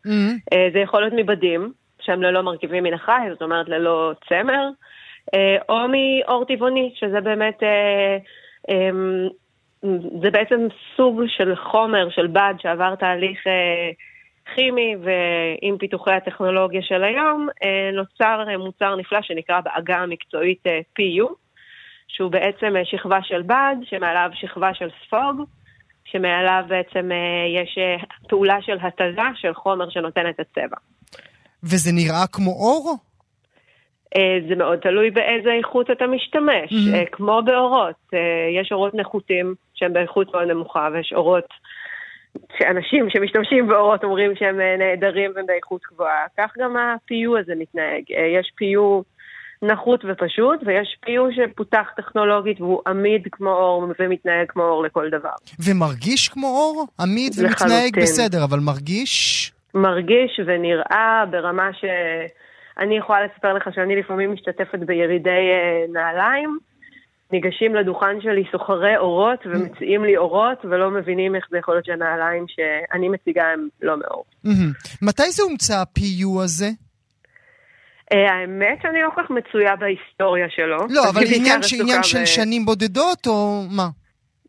אה, 0.54 0.68
זה 0.74 0.80
יכול 0.80 1.02
להיות 1.02 1.14
מבדים, 1.18 1.74
שהם 2.02 2.22
ללא 2.22 2.42
מרכיבים 2.42 2.84
מן 2.84 2.94
החי, 2.94 3.22
זאת 3.32 3.42
אומרת 3.42 3.70
ללא 3.70 4.14
צמר, 4.30 4.70
או 5.70 5.76
מאור 5.88 6.46
טבעוני, 6.46 6.94
שזה 6.96 7.22
באמת, 7.22 7.64
אה, 7.64 8.18
אה, 8.70 8.90
זה 10.22 10.32
בעצם 10.32 10.68
סוג 10.98 11.22
של 11.28 11.56
חומר, 11.56 12.10
של 12.10 12.28
בד, 12.28 12.54
שעבר 12.62 12.96
תהליך 12.96 13.48
אה, 13.48 13.92
כימי, 14.56 14.96
ועם 14.96 15.78
פיתוחי 15.78 16.14
הטכנולוגיה 16.14 16.82
של 16.82 17.04
היום, 17.04 17.48
אה, 17.64 17.90
נוצר 17.94 18.44
אה, 18.50 18.58
מוצר 18.58 18.96
נפלא 18.96 19.22
שנקרא 19.22 19.62
בעגה 19.62 19.98
המקצועית 19.98 20.68
אה, 20.68 20.80
PU. 21.00 21.34
שהוא 22.16 22.32
בעצם 22.32 22.76
אה, 22.76 22.82
שכבה 22.86 23.20
של 23.24 23.42
בד, 23.42 23.76
שמעליו 23.84 24.30
שכבה 24.34 24.74
של 24.74 24.90
ספוג, 25.06 25.48
שמעליו 26.06 26.64
בעצם 26.68 27.12
אה, 27.12 27.62
יש 27.62 27.78
אה, 27.78 28.04
פעולה 28.30 28.58
של 28.62 28.78
התזה 28.82 29.28
של 29.36 29.54
חומר 29.54 29.90
שנותן 29.90 30.30
את 30.30 30.40
הצבע. 30.40 30.78
וזה 31.64 31.92
נראה 31.94 32.28
כמו 32.32 32.52
אור? 32.52 32.98
זה 34.50 34.56
מאוד 34.56 34.80
תלוי 34.80 35.12
באיזה 35.12 35.52
איכות 35.52 35.92
אתה 35.92 36.08
משתמש. 36.08 36.72
Mm-hmm. 36.72 37.10
כמו 37.12 37.42
באורות, 37.46 38.14
יש 38.62 38.72
אורות 38.72 38.94
נחותים 38.94 39.56
שהם 39.74 39.94
באיכות 39.94 40.34
מאוד 40.34 40.48
נמוכה, 40.48 40.90
ויש 40.94 41.14
אורות 41.16 41.48
שאנשים 42.58 43.10
שמשתמשים 43.10 43.68
באורות 43.68 44.04
אומרים 44.04 44.36
שהם 44.36 44.60
נהדרים 44.78 45.32
והם 45.36 45.46
באיכות 45.46 45.82
גבוהה. 45.94 46.26
כך 46.38 46.54
גם 46.58 46.78
ה-PU 46.78 47.40
הזה 47.40 47.54
מתנהג. 47.58 48.04
יש 48.10 48.52
PU 48.62 49.04
נחות 49.62 50.06
ופשוט, 50.10 50.60
ויש 50.66 50.98
פיו 51.06 51.24
שפותח 51.32 51.88
טכנולוגית 51.96 52.62
והוא 52.62 52.82
עמיד 52.88 53.28
כמו 53.32 53.50
אור 53.50 53.92
ומתנהג 54.00 54.48
כמו 54.48 54.64
אור 54.64 54.84
לכל 54.84 55.10
דבר. 55.10 55.36
ומרגיש 55.66 56.30
כמו 56.30 56.48
אור? 56.48 56.86
עמיד 57.00 57.34
ומתנהג 57.40 57.72
לחלוטין. 57.72 58.04
בסדר, 58.04 58.44
אבל 58.44 58.60
מרגיש? 58.60 59.52
מרגיש 59.74 60.40
ונראה 60.46 61.24
ברמה 61.32 61.74
ש... 61.74 61.86
אני 62.82 62.98
יכולה 62.98 63.20
לספר 63.26 63.54
לך 63.54 63.70
שאני 63.76 63.96
לפעמים 63.96 64.34
משתתפת 64.34 64.80
בירידי 64.80 65.30
אה, 65.30 65.86
נעליים. 65.94 66.58
ניגשים 67.32 67.76
לדוכן 67.76 68.22
שלי 68.22 68.44
סוחרי 68.52 68.98
אורות 68.98 69.40
ומציעים 69.46 70.04
לי 70.04 70.18
אורות 70.18 70.66
ולא 70.66 70.92
מבינים 70.92 71.36
איך 71.36 71.46
זה 71.52 71.58
יכול 71.58 71.74
להיות 71.74 71.86
שהנעליים 71.86 72.46
שאני 72.48 73.10
מציגה 73.10 73.44
הם 73.54 73.68
לא 73.82 73.96
מאור. 74.00 74.26
מתי 75.02 75.32
זה 75.32 75.44
הומצא 75.44 75.74
ה-PU 75.78 76.44
הזה? 76.44 76.70
אה, 78.14 78.34
האמת 78.34 78.78
שאני 78.82 79.02
לא 79.02 79.10
כל 79.16 79.22
כך 79.24 79.30
מצויה 79.30 79.76
בהיסטוריה 79.76 80.48
שלו. 80.50 80.78
לא, 80.90 81.10
אבל. 81.10 81.22
עניין 81.80 82.04
של 82.04 82.26
שנים 82.26 82.66
בודדות, 82.66 83.28
או 83.28 83.64
מה? 83.70 83.88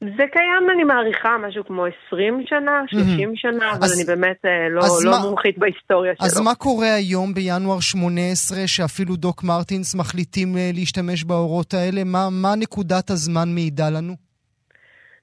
זה 0.02 0.24
קיים, 0.32 0.70
אני 0.74 0.84
מעריכה, 0.84 1.36
משהו 1.38 1.64
כמו 1.64 1.84
20 2.06 2.42
שנה, 2.46 2.82
30 2.88 3.30
mm-hmm. 3.30 3.32
שנה, 3.34 3.72
אבל 3.72 3.84
אז, 3.84 3.96
אני 3.96 4.16
באמת 4.16 4.44
אה, 4.44 4.68
לא, 4.68 4.80
לא 5.04 5.10
מה, 5.10 5.28
מומחית 5.28 5.58
בהיסטוריה 5.58 6.12
שלו. 6.16 6.26
אז 6.26 6.40
מה 6.40 6.54
קורה 6.54 6.94
היום 6.94 7.34
בינואר 7.34 7.80
18, 7.80 8.58
שאפילו 8.66 9.16
דוק 9.16 9.44
מרטינס 9.44 9.94
מחליטים 9.94 10.56
אה, 10.56 10.70
להשתמש 10.74 11.24
באורות 11.24 11.74
האלה? 11.74 12.04
מה, 12.04 12.28
מה 12.30 12.54
נקודת 12.58 13.10
הזמן 13.10 13.48
מעידה 13.54 13.90
לנו? 13.90 14.14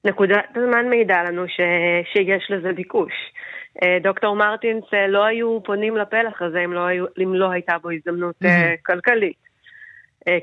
נקודת 0.04 0.44
הזמן 0.56 0.88
מעידה 0.88 1.22
לנו 1.22 1.48
ש, 1.48 1.60
שיש 2.12 2.50
לזה 2.50 2.72
ביקוש. 2.72 3.12
אה, 3.82 3.98
דוקטור 4.02 4.36
מרטינס 4.36 4.84
לא 5.08 5.24
היו 5.24 5.60
פונים 5.64 5.96
לפלח 5.96 6.42
הזה 6.42 6.58
אם 6.64 6.72
לא, 6.72 6.86
היו, 6.86 7.04
אם 7.22 7.34
לא 7.34 7.50
הייתה 7.50 7.72
בו 7.82 7.90
הזדמנות 7.90 8.34
mm-hmm. 8.44 8.82
כלכלית. 8.86 9.49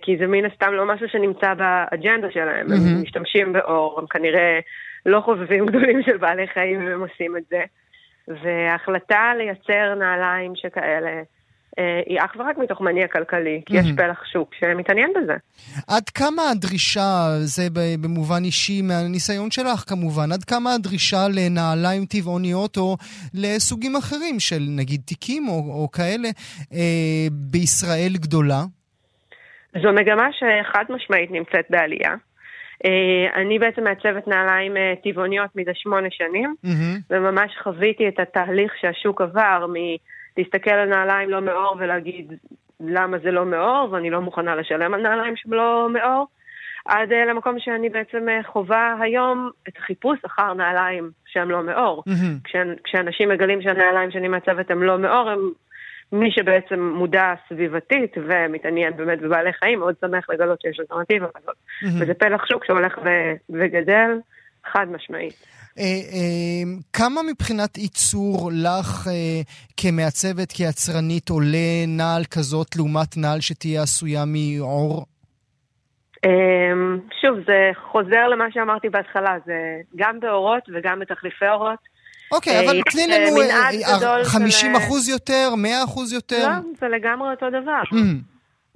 כי 0.01 0.17
זה 0.17 0.27
מן 0.27 0.45
הסתם 0.45 0.73
לא 0.73 0.85
משהו 0.85 1.07
שנמצא 1.09 1.53
באג'נדה 1.53 2.31
שלהם. 2.31 2.71
הם 2.71 3.01
משתמשים 3.01 3.53
באור, 3.53 3.99
הם 3.99 4.07
כנראה 4.07 4.59
לא 5.05 5.21
חובבים 5.21 5.65
גדולים 5.69 6.03
של 6.03 6.17
בעלי 6.17 6.47
חיים 6.47 6.85
והם 6.85 7.01
עושים 7.01 7.37
את 7.37 7.43
זה. 7.49 7.61
וההחלטה 8.27 9.33
לייצר 9.37 9.95
נעליים 9.95 10.51
שכאלה 10.55 11.21
אה, 11.79 12.01
היא 12.05 12.19
אך 12.19 12.35
ורק 12.39 12.57
מתוך 12.57 12.81
מניע 12.81 13.07
כלכלי, 13.07 13.61
כי 13.65 13.77
יש 13.77 13.85
פלח 13.97 14.23
שוק 14.31 14.49
שמתעניין 14.59 15.09
בזה. 15.15 15.33
עד 15.87 16.09
כמה 16.09 16.49
הדרישה, 16.49 17.27
זה 17.39 17.67
במובן 18.01 18.43
אישי 18.43 18.81
מהניסיון 18.81 19.51
שלך 19.51 19.83
כמובן, 19.87 20.31
עד 20.31 20.43
כמה 20.43 20.73
הדרישה 20.73 21.27
לנעליים 21.27 22.05
טבעוניות 22.05 22.77
או 22.77 22.97
לסוגים 23.33 23.95
אחרים 23.95 24.39
של 24.39 24.63
נגיד 24.69 25.01
תיקים 25.05 25.47
או, 25.47 25.53
או 25.53 25.91
כאלה 25.91 26.29
אה, 26.73 27.27
בישראל 27.31 28.13
גדולה? 28.13 28.63
זו 29.73 29.93
מגמה 29.93 30.29
שחד 30.31 30.85
משמעית 30.89 31.31
נמצאת 31.31 31.65
בעלייה. 31.69 32.15
Uh, 32.85 33.35
אני 33.35 33.59
בעצם 33.59 33.83
מעצבת 33.83 34.27
נעליים 34.27 34.73
uh, 34.73 35.03
טבעוניות 35.03 35.49
מזה 35.55 35.71
שמונה 35.73 36.07
שנים, 36.11 36.55
mm-hmm. 36.65 37.01
וממש 37.09 37.51
חוויתי 37.63 38.07
את 38.07 38.19
התהליך 38.19 38.73
שהשוק 38.81 39.21
עבר 39.21 39.65
מ... 39.69 39.73
להסתכל 40.37 40.71
על 40.71 40.89
נעליים 40.89 41.29
לא 41.29 41.41
מאור 41.41 41.75
ולהגיד 41.79 42.33
למה 42.79 43.17
זה 43.17 43.31
לא 43.31 43.45
מאור, 43.45 43.87
ואני 43.91 44.09
לא 44.09 44.21
מוכנה 44.21 44.55
לשלם 44.55 44.93
על 44.93 45.01
נעליים 45.01 45.35
שהם 45.35 45.53
לא 45.53 45.87
מאור, 45.93 46.27
עד 46.85 47.11
uh, 47.11 47.29
למקום 47.29 47.59
שאני 47.59 47.89
בעצם 47.89 48.27
חווה 48.45 48.95
היום 49.01 49.49
את 49.67 49.77
החיפוש 49.77 50.19
אחר 50.25 50.53
נעליים 50.53 51.09
שהם 51.25 51.51
לא 51.51 51.63
מאור. 51.63 52.03
Mm-hmm. 52.07 52.43
כש, 52.43 52.55
כשאנשים 52.83 53.29
מגלים 53.29 53.61
שהנעליים 53.61 54.11
שאני 54.11 54.27
מעצבת 54.27 54.71
הם 54.71 54.83
לא 54.83 54.97
מאור, 54.97 55.29
הם 55.29 55.39
מי 56.11 56.31
שבעצם 56.31 56.79
מודע 56.79 57.33
סביבתית 57.49 58.13
ומתעניין 58.27 58.97
באמת 58.97 59.21
בבעלי 59.21 59.53
חיים, 59.53 59.79
מאוד 59.79 59.95
שמח 60.01 60.29
לגלות 60.29 60.61
שיש 60.61 60.79
אלטרנטיבה 60.79 61.27
כזאת. 61.35 61.55
Mm-hmm. 61.55 62.03
וזה 62.03 62.13
פלח 62.13 62.45
שוק 62.45 62.65
שהולך 62.65 62.97
ו- 62.97 63.33
וגדל, 63.49 64.19
חד 64.71 64.85
משמעית. 64.91 65.33
אה, 65.79 65.83
אה, 65.83 66.63
כמה 66.93 67.21
מבחינת 67.31 67.77
ייצור 67.77 68.51
לך 68.53 69.07
אה, 69.07 69.41
כמעצבת, 69.77 70.51
כיצרנית, 70.51 71.29
עולה 71.29 71.85
נעל 71.87 72.23
כזאת 72.31 72.75
לעומת 72.75 73.17
נעל 73.17 73.41
שתהיה 73.41 73.81
עשויה 73.81 74.23
מעור? 74.25 75.05
שוב, 77.21 77.37
זה 77.47 77.71
חוזר 77.91 78.27
למה 78.27 78.45
שאמרתי 78.51 78.89
בהתחלה, 78.89 79.37
זה 79.45 79.53
גם 79.95 80.19
באורות 80.19 80.63
וגם 80.73 80.99
בתחליפי 80.99 81.47
אורות. 81.47 81.79
אוקיי, 82.31 82.65
אבל 82.65 82.81
תני 82.91 83.07
לנו 83.07 83.39
50 84.23 84.75
אחוז 84.75 85.09
יותר, 85.09 85.49
100 85.57 85.83
אחוז 85.83 86.13
יותר. 86.13 86.49
לא, 86.49 86.71
זה 86.79 86.87
לגמרי 86.87 87.31
אותו 87.31 87.49
דבר. 87.49 87.97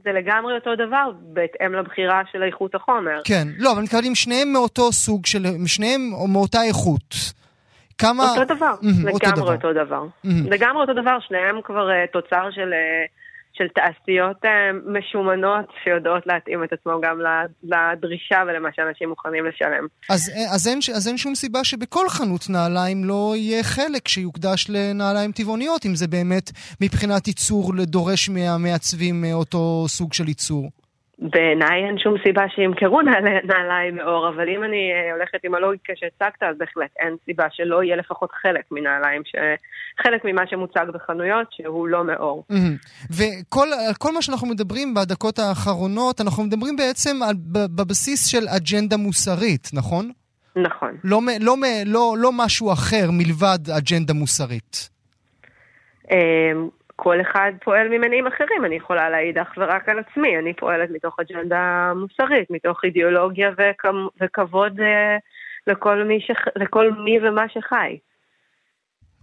זה 0.03 0.11
לגמרי 0.11 0.55
אותו 0.55 0.75
דבר, 0.75 1.11
בהתאם 1.21 1.73
לבחירה 1.73 2.21
של 2.31 2.43
איכות 2.43 2.75
החומר. 2.75 3.21
כן, 3.23 3.47
לא, 3.57 3.71
אבל 3.71 3.81
מתכוונים 3.81 4.15
שניהם 4.15 4.53
מאותו 4.53 4.91
סוג 4.91 5.25
של, 5.25 5.45
שניהם 5.65 6.01
מאותה 6.27 6.63
איכות. 6.63 7.15
כמה... 7.97 8.29
אותו 8.29 8.55
דבר, 8.55 8.73
mm-hmm, 8.81 8.85
לגמרי 8.85 9.13
אותו 9.13 9.31
דבר. 9.35 9.53
אותו 9.53 9.73
דבר. 9.73 10.03
Mm-hmm. 10.03 10.49
לגמרי 10.49 10.81
אותו 10.81 10.93
דבר, 10.93 11.17
שניהם 11.27 11.61
כבר 11.63 11.89
uh, 11.89 12.11
תוצר 12.13 12.51
של... 12.51 12.73
של 13.61 13.67
תעשיות 13.67 14.45
uh, 14.45 14.47
משומנות 14.85 15.65
שיודעות 15.83 16.23
להתאים 16.27 16.63
את 16.63 16.73
עצמו 16.73 17.01
גם 17.01 17.19
לדרישה 17.63 18.43
ולמה 18.47 18.69
שאנשים 18.75 19.09
מוכנים 19.09 19.45
לשלם. 19.45 19.87
אז, 20.09 20.31
אז, 20.55 20.67
אין, 20.67 20.79
אז 20.95 21.07
אין 21.07 21.17
שום 21.17 21.35
סיבה 21.35 21.63
שבכל 21.63 22.09
חנות 22.09 22.49
נעליים 22.49 23.03
לא 23.05 23.33
יהיה 23.35 23.63
חלק 23.63 24.07
שיוקדש 24.07 24.69
לנעליים 24.69 25.31
טבעוניות, 25.31 25.85
אם 25.85 25.95
זה 25.95 26.07
באמת 26.07 26.51
מבחינת 26.81 27.27
ייצור 27.27 27.73
לדורש 27.75 28.29
מהמעצבים 28.29 29.25
אותו 29.33 29.85
סוג 29.87 30.13
של 30.13 30.27
ייצור. 30.27 30.80
בעיניי 31.21 31.85
אין 31.87 31.97
שום 31.97 32.15
סיבה 32.23 32.49
שימכרו 32.49 33.01
נעליים 33.43 33.95
מאור, 33.95 34.29
אבל 34.29 34.49
אם 34.49 34.63
אני 34.63 34.91
אה, 34.93 35.13
הולכת 35.13 35.39
עם 35.43 35.55
הלוגיקה 35.55 35.93
שהצגת, 35.95 36.43
אז 36.43 36.57
בהחלט 36.57 36.89
אין 36.99 37.15
סיבה 37.25 37.45
שלא 37.51 37.83
יהיה 37.83 37.95
לפחות 37.95 38.31
חלק 38.31 38.63
מנעליים, 38.71 39.21
ש... 39.25 39.35
חלק 40.03 40.25
ממה 40.25 40.47
שמוצג 40.47 40.85
בחנויות 40.93 41.47
שהוא 41.51 41.87
לא 41.87 42.03
מאור. 42.03 42.45
וכל 43.11 44.13
מה 44.13 44.21
שאנחנו 44.21 44.47
מדברים 44.47 44.93
בדקות 44.93 45.39
האחרונות, 45.39 46.21
אנחנו 46.21 46.43
מדברים 46.43 46.75
בעצם 46.75 47.23
על, 47.23 47.35
בבסיס 47.75 48.27
של 48.27 48.47
אג'נדה 48.57 48.97
מוסרית, 48.97 49.69
נכון? 49.73 50.11
נכון. 50.55 50.97
לא, 51.03 51.21
לא, 51.39 51.55
לא, 51.85 52.15
לא 52.17 52.31
משהו 52.33 52.73
אחר 52.73 53.11
מלבד 53.11 53.59
אג'נדה 53.77 54.13
מוסרית. 54.13 54.89
כל 57.03 57.21
אחד 57.21 57.51
פועל 57.63 57.87
ממניעים 57.87 58.27
אחרים, 58.27 58.65
אני 58.65 58.75
יכולה 58.75 59.09
להעיד 59.09 59.37
אך 59.37 59.53
ורק 59.57 59.89
על 59.89 59.99
עצמי, 59.99 60.37
אני 60.37 60.53
פועלת 60.53 60.89
מתוך 60.89 61.19
אג'נדה 61.19 61.93
מוסרית, 61.95 62.51
מתוך 62.51 62.83
אידיאולוגיה 62.83 63.51
וכבוד 64.21 64.79
אה, 64.79 65.17
לכל 65.67 66.03
מי, 66.03 66.21
שח... 66.21 66.37
לכל 66.55 66.91
מי 66.91 67.19
ומה 67.21 67.49
שחי. 67.49 67.97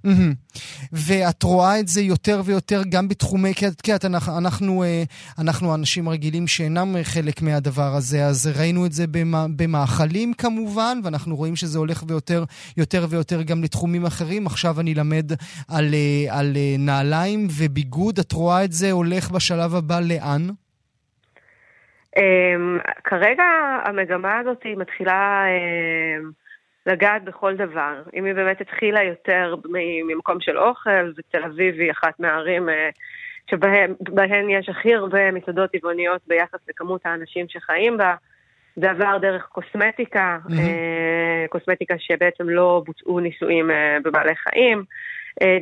Mm-hmm. 0.06 0.58
ואת 0.92 1.42
רואה 1.42 1.80
את 1.80 1.88
זה 1.88 2.00
יותר 2.00 2.40
ויותר 2.44 2.82
גם 2.88 3.08
בתחומי, 3.08 3.54
כי 3.54 3.66
את 3.66 3.88
יודעת, 3.88 4.04
אנחנו, 4.04 4.38
אנחנו, 4.38 4.82
אה, 4.82 5.02
אנחנו 5.38 5.74
אנשים 5.74 6.08
רגילים 6.08 6.46
שאינם 6.46 6.96
חלק 7.02 7.42
מהדבר 7.42 7.94
הזה, 7.96 8.24
אז 8.24 8.50
ראינו 8.58 8.86
את 8.86 8.92
זה 8.92 9.04
במאכלים 9.56 10.32
כמובן, 10.34 10.98
ואנחנו 11.04 11.36
רואים 11.36 11.56
שזה 11.56 11.78
הולך 11.78 12.02
ויותר 12.08 12.44
יותר 12.76 13.06
ויותר 13.10 13.42
גם 13.42 13.62
לתחומים 13.62 14.04
אחרים. 14.04 14.46
עכשיו 14.46 14.80
אני 14.80 14.94
למד 14.94 15.32
על, 15.68 15.94
אה, 15.94 16.38
על 16.38 16.52
אה, 16.56 16.76
נעליים 16.78 17.46
וביגוד, 17.58 18.18
את 18.18 18.32
רואה 18.32 18.64
את 18.64 18.72
זה 18.72 18.90
הולך 18.90 19.30
בשלב 19.30 19.74
הבא 19.74 20.00
לאן? 20.00 20.48
Um, 22.16 22.20
כרגע 23.04 23.44
המגמה 23.84 24.38
הזאת 24.38 24.62
מתחילה... 24.76 25.44
Um... 25.44 26.47
לגעת 26.88 27.24
בכל 27.24 27.56
דבר. 27.56 28.02
אם 28.14 28.24
היא 28.24 28.34
באמת 28.34 28.60
התחילה 28.60 29.02
יותר 29.02 29.54
ממקום 30.08 30.40
של 30.40 30.58
אוכל, 30.58 31.12
ותל 31.16 31.44
אביב 31.44 31.74
היא 31.80 31.90
אחת 31.90 32.20
מהערים 32.20 32.68
אה, 32.68 32.88
שבהן 33.50 34.50
יש 34.50 34.68
הכי 34.68 34.94
הרבה 34.94 35.30
מסעדות 35.30 35.70
טבעוניות 35.70 36.20
ביחס 36.26 36.58
לכמות 36.68 37.00
האנשים 37.04 37.46
שחיים 37.48 37.96
בה. 37.96 38.14
זה 38.76 38.90
עבר 38.90 39.18
דרך 39.18 39.42
קוסמטיקה, 39.42 40.38
mm-hmm. 40.46 41.48
קוסמטיקה 41.48 41.94
שבעצם 41.98 42.48
לא 42.48 42.82
בוצעו 42.86 43.20
ניסויים 43.20 43.70
אה, 43.70 43.98
בבעלי 44.04 44.34
חיים, 44.36 44.84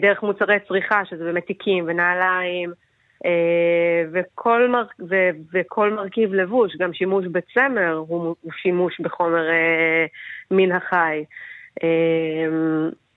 דרך 0.00 0.22
מוצרי 0.22 0.56
צריכה, 0.68 1.04
שזה 1.04 1.24
באמת 1.24 1.46
תיקים 1.46 1.84
ונעליים, 1.86 2.72
וכל, 4.12 4.68
מר, 4.68 4.84
ו, 5.08 5.14
וכל 5.52 5.90
מרכיב 5.90 6.34
לבוש, 6.34 6.76
גם 6.76 6.92
שימוש 6.92 7.26
בצמר 7.26 7.92
הוא, 7.92 8.34
שימוש 8.62 9.00
בחומר 9.00 9.48
מן 10.50 10.72
החי. 10.72 11.24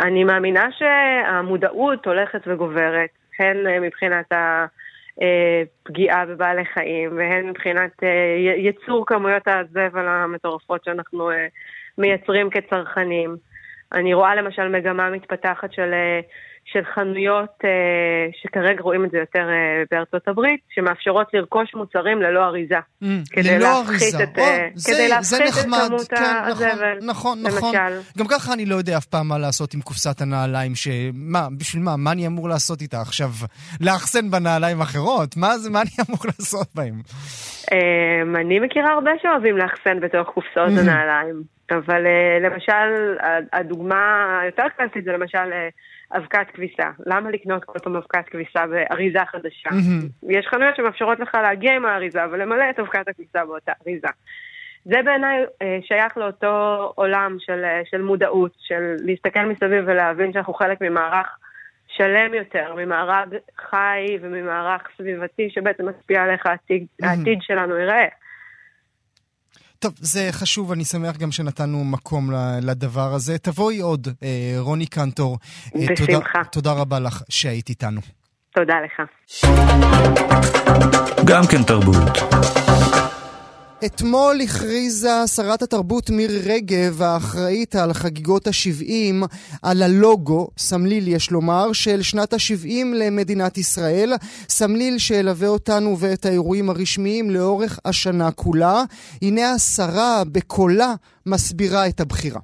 אני 0.02 0.24
מאמינה 0.24 0.68
שהמודעות 0.72 2.08
הולכת 2.08 2.42
וגוברת, 2.48 3.10
הן 3.40 3.82
מבחינת 3.82 4.32
הפגיעה 4.32 6.26
בבעלי 6.26 6.66
חיים 6.66 7.18
והן 7.18 7.50
מבחינת 7.50 7.92
ייצור 8.58 9.06
כמויות 9.06 9.48
הזבל 9.48 10.08
המטורפות 10.08 10.84
שאנחנו 10.84 11.30
מייצרים 11.98 12.50
כצרכנים. 12.50 13.36
אני 13.94 14.14
רואה 14.14 14.36
למשל 14.36 14.68
מגמה 14.68 15.10
מתפתחת 15.10 15.74
של, 15.74 15.94
של 16.74 16.80
חנויות, 16.96 17.58
שכרגע 18.42 18.82
רואים 18.82 19.06
את 19.06 19.12
זה 19.12 19.18
יותר 19.18 19.48
בארצות 19.92 20.28
הברית, 20.28 20.60
שמאפשרות 20.70 21.28
לרכוש 21.34 21.76
מוצרים 21.76 22.22
ללא 22.22 22.46
אריזה. 22.46 22.80
Mm, 23.04 23.06
כדי 23.32 23.58
ללא 23.58 23.82
אריזה. 23.82 24.24
את, 24.24 24.40
או, 24.40 24.44
זה, 24.76 24.92
כדי 24.92 25.08
להפחית 25.08 25.54
זה 25.54 25.62
נחמד, 25.62 25.80
את 25.84 25.88
כמות 25.90 26.08
כן, 26.08 26.24
הזבל, 26.46 26.98
נכון, 27.02 27.40
נכון, 27.44 27.76
נכון. 27.76 27.76
גם 28.18 28.26
ככה 28.28 28.54
אני 28.54 28.66
לא 28.66 28.76
יודע 28.76 28.98
אף 28.98 29.06
פעם 29.06 29.28
מה 29.28 29.38
לעשות 29.38 29.74
עם 29.74 29.82
קופסת 29.82 30.22
הנעליים, 30.22 30.76
שמה, 30.76 31.48
בשביל 31.58 31.84
מה? 31.84 31.98
מה 31.98 32.12
אני 32.12 32.28
אמור 32.28 32.50
לעשות 32.50 32.82
איתה 32.82 33.02
עכשיו? 33.02 33.30
לאחסן 33.82 34.32
בנעליים 34.32 34.82
אחרות? 34.82 35.38
מה 35.38 35.58
זה, 35.58 35.70
מה 35.70 35.82
אני 35.82 35.90
אמור 36.10 36.20
לעשות 36.40 36.68
בהם? 36.76 37.02
אני 38.36 38.60
מכירה 38.60 38.94
הרבה 38.94 39.12
שאוהבים 39.22 39.58
לאחסן 39.58 40.00
בתוך 40.00 40.28
קופסאות 40.28 40.72
הנעליים. 40.82 41.44
אבל 41.72 42.02
למשל, 42.42 43.18
הדוגמה 43.54 44.40
היותר 44.44 44.64
קלאסית 44.78 45.04
זה 45.04 45.12
למשל 45.12 45.52
אבקת 46.12 46.48
כביסה. 46.54 46.90
למה 47.06 47.30
לקנות 47.30 47.64
כל 47.64 47.80
פעם 47.80 47.96
אבקת 47.96 48.30
כביסה 48.30 48.68
באריזה 48.68 49.20
חדשה? 49.26 49.70
יש 50.30 50.48
חנויות 50.48 50.76
שמאפשרות 50.76 51.20
לך 51.20 51.36
להגיע 51.36 51.76
עם 51.76 51.86
האריזה 51.86 52.20
ולמלא 52.32 52.70
את 52.70 52.80
אבקת 52.80 53.08
הכביסה 53.08 53.46
באותה 53.46 53.72
אריזה. 53.88 54.08
זה 54.86 55.02
בעיניי 55.06 55.46
שייך 55.82 56.18
לאותו 56.18 56.92
עולם 56.96 57.38
של, 57.40 57.64
של 57.92 58.02
מודעות, 58.02 58.52
של 58.60 58.96
להסתכל 59.06 59.46
מסביב 59.46 59.84
ולהבין 59.88 60.34
שאנחנו 60.34 60.54
חלק 60.54 60.82
ממערך 60.82 61.28
שלם 61.88 62.34
יותר, 62.34 62.74
ממערך 62.78 63.30
חי 63.70 64.18
וממערך 64.22 64.82
סביבתי 64.98 65.50
שבעצם 65.50 65.90
משפיע 65.90 66.24
על 66.24 66.30
איך 66.30 66.46
העתיד, 66.46 66.86
העתיד 67.02 67.40
שלנו 67.42 67.78
ייראה. 67.78 68.08
טוב, 69.80 69.94
זה 69.98 70.28
חשוב, 70.32 70.72
אני 70.72 70.86
שמח 70.86 71.18
גם 71.18 71.32
שנתנו 71.32 71.84
מקום 71.84 72.32
לדבר 72.62 73.14
הזה. 73.14 73.38
תבואי 73.38 73.80
עוד, 73.80 74.08
רוני 74.58 74.88
קנטור. 74.88 75.38
בשמחה. 75.76 75.96
תודה, 76.06 76.20
תודה 76.52 76.72
רבה 76.72 77.00
לך 77.00 77.24
שהיית 77.30 77.70
איתנו. 77.70 78.02
תודה 78.56 78.74
לך. 78.86 79.02
גם 81.26 81.44
כן 81.52 81.64
תרבות. 81.64 81.96
אתמול 83.86 84.42
הכריזה 84.42 85.28
שרת 85.28 85.62
התרבות 85.62 86.10
מירי 86.10 86.40
רגב, 86.40 87.02
האחראית 87.02 87.76
על 87.76 87.94
חגיגות 87.94 88.48
ה-70, 88.48 89.26
על 89.62 89.82
הלוגו, 89.84 90.48
סמליל 90.58 91.08
יש 91.08 91.32
לומר, 91.32 91.74
של 91.74 92.02
שנת 92.02 92.34
ה-70 92.34 92.86
למדינת 92.96 93.58
ישראל, 93.58 94.14
סמליל 94.50 94.98
שילווה 94.98 95.48
אותנו 95.48 96.00
ואת 96.00 96.26
האירועים 96.26 96.70
הרשמיים 96.70 97.30
לאורך 97.30 97.80
השנה 97.86 98.32
כולה. 98.32 98.84
הנה 99.22 99.52
השרה 99.52 100.24
בקולה 100.32 100.94
מסבירה 101.26 101.88
את 101.88 102.00
הבחירה. 102.00 102.40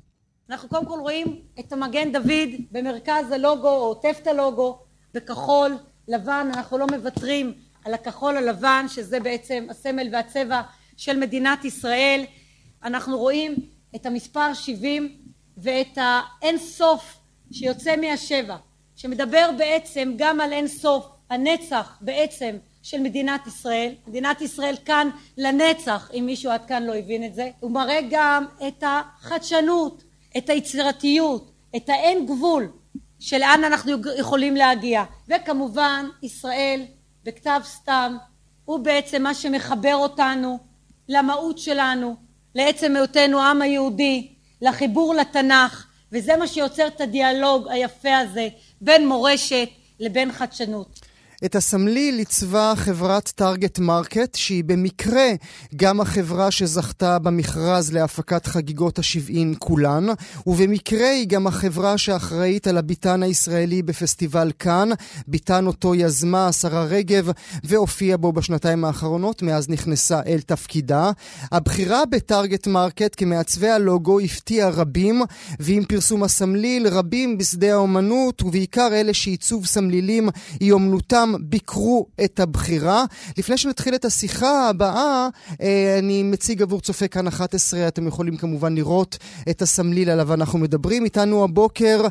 אנחנו 0.49 0.69
קודם 0.69 0.85
כל 0.85 0.99
רואים 0.99 1.39
את 1.59 1.73
המגן 1.73 2.11
דוד 2.11 2.49
במרכז 2.71 3.31
הלוגו, 3.31 3.69
או 3.69 3.85
עוטף 3.85 4.17
את 4.21 4.27
הלוגו, 4.27 4.79
בכחול, 5.13 5.77
לבן, 6.07 6.49
אנחנו 6.53 6.77
לא 6.77 6.87
מוותרים 6.91 7.53
על 7.85 7.93
הכחול 7.93 8.37
הלבן, 8.37 8.85
שזה 8.89 9.19
בעצם 9.19 9.67
הסמל 9.69 10.07
והצבע 10.11 10.61
של 10.97 11.17
מדינת 11.17 11.65
ישראל. 11.65 12.23
אנחנו 12.83 13.17
רואים 13.17 13.55
את 13.95 14.05
המספר 14.05 14.53
70 14.53 15.17
ואת 15.57 15.97
האין 15.97 16.57
סוף 16.57 17.17
שיוצא 17.51 17.95
מהשבע, 17.95 18.57
שמדבר 18.95 19.49
בעצם 19.57 20.13
גם 20.17 20.41
על 20.41 20.53
אין 20.53 20.67
סוף, 20.67 21.07
הנצח 21.29 21.97
בעצם 22.01 22.55
של 22.83 22.99
מדינת 23.01 23.47
ישראל. 23.47 23.93
מדינת 24.07 24.41
ישראל 24.41 24.75
כאן 24.85 25.09
לנצח, 25.37 26.11
אם 26.13 26.23
מישהו 26.25 26.51
עד 26.51 26.65
כאן 26.65 26.83
לא 26.83 26.95
הבין 26.95 27.23
את 27.23 27.33
זה. 27.33 27.49
הוא 27.59 27.71
מראה 27.71 27.99
גם 28.09 28.45
את 28.67 28.83
החדשנות, 28.87 30.03
את 30.37 30.49
היצירתיות, 30.49 31.51
את 31.75 31.89
האין 31.89 32.25
גבול 32.25 32.71
של 33.19 33.37
לאן 33.37 33.63
אנחנו 33.63 33.91
יכולים 34.17 34.55
להגיע. 34.55 35.03
וכמובן, 35.27 36.05
ישראל 36.23 36.85
בכתב 37.23 37.61
סתם 37.63 38.17
הוא 38.65 38.79
בעצם 38.79 39.23
מה 39.23 39.33
שמחבר 39.33 39.95
אותנו 39.95 40.59
למהות 41.09 41.57
שלנו, 41.57 42.15
לעצם 42.55 42.95
היותנו 42.95 43.41
העם 43.41 43.61
היהודי, 43.61 44.27
לחיבור 44.61 45.15
לתנ"ך, 45.15 45.87
וזה 46.11 46.37
מה 46.37 46.47
שיוצר 46.47 46.87
את 46.87 47.01
הדיאלוג 47.01 47.67
היפה 47.69 48.17
הזה 48.17 48.47
בין 48.81 49.07
מורשת 49.07 49.69
לבין 49.99 50.31
חדשנות. 50.31 51.04
את 51.45 51.55
הסמליל 51.55 52.17
עיצבה 52.17 52.73
חברת 52.75 53.31
Target 53.35 53.79
Market, 53.79 54.35
שהיא 54.35 54.63
במקרה 54.63 55.27
גם 55.75 56.01
החברה 56.01 56.51
שזכתה 56.51 57.19
במכרז 57.19 57.93
להפקת 57.93 58.45
חגיגות 58.45 58.99
ה-70 58.99 59.57
כולן, 59.59 60.05
ובמקרה 60.47 61.09
היא 61.09 61.27
גם 61.27 61.47
החברה 61.47 61.97
שאחראית 61.97 62.67
על 62.67 62.77
הביטן 62.77 63.23
הישראלי 63.23 63.81
בפסטיבל 63.81 64.51
קאן, 64.59 64.89
ביטן 65.27 65.67
אותו 65.67 65.95
יזמה 65.95 66.47
השרה 66.47 66.83
רגב 66.83 67.31
והופיעה 67.63 68.17
בו 68.17 68.33
בשנתיים 68.33 68.85
האחרונות, 68.85 69.41
מאז 69.41 69.69
נכנסה 69.69 70.21
אל 70.27 70.39
תפקידה. 70.39 71.11
הבחירה 71.51 72.05
ב 72.05 72.14
Target 72.14 72.67
Market 72.67 73.13
כמעצבי 73.17 73.69
הלוגו 73.69 74.19
הפתיעה 74.19 74.69
רבים, 74.69 75.21
ועם 75.59 75.85
פרסום 75.85 76.23
הסמליל 76.23 76.87
רבים 76.87 77.37
בשדה 77.37 77.73
האומנות, 77.73 78.41
ובעיקר 78.41 78.87
אלה 78.91 79.13
שעיצוב 79.13 79.65
סמלילים 79.65 80.29
היא 80.59 80.71
אומנותם 80.71 81.24
ביקרו 81.39 82.07
את 82.25 82.39
הבחירה. 82.39 83.05
לפני 83.37 83.57
שנתחיל 83.57 83.95
את 83.95 84.05
השיחה 84.05 84.69
הבאה, 84.69 85.27
אני 85.99 86.23
מציג 86.23 86.61
עבור 86.61 86.81
צופי 86.81 87.09
כאן 87.09 87.27
11, 87.27 87.87
אתם 87.87 88.07
יכולים 88.07 88.37
כמובן 88.37 88.75
לראות 88.75 89.17
את 89.49 89.61
הסמליל 89.61 90.09
עליו 90.09 90.33
אנחנו 90.33 90.59
מדברים. 90.59 91.03
איתנו 91.03 91.43
הבוקר 91.43 92.01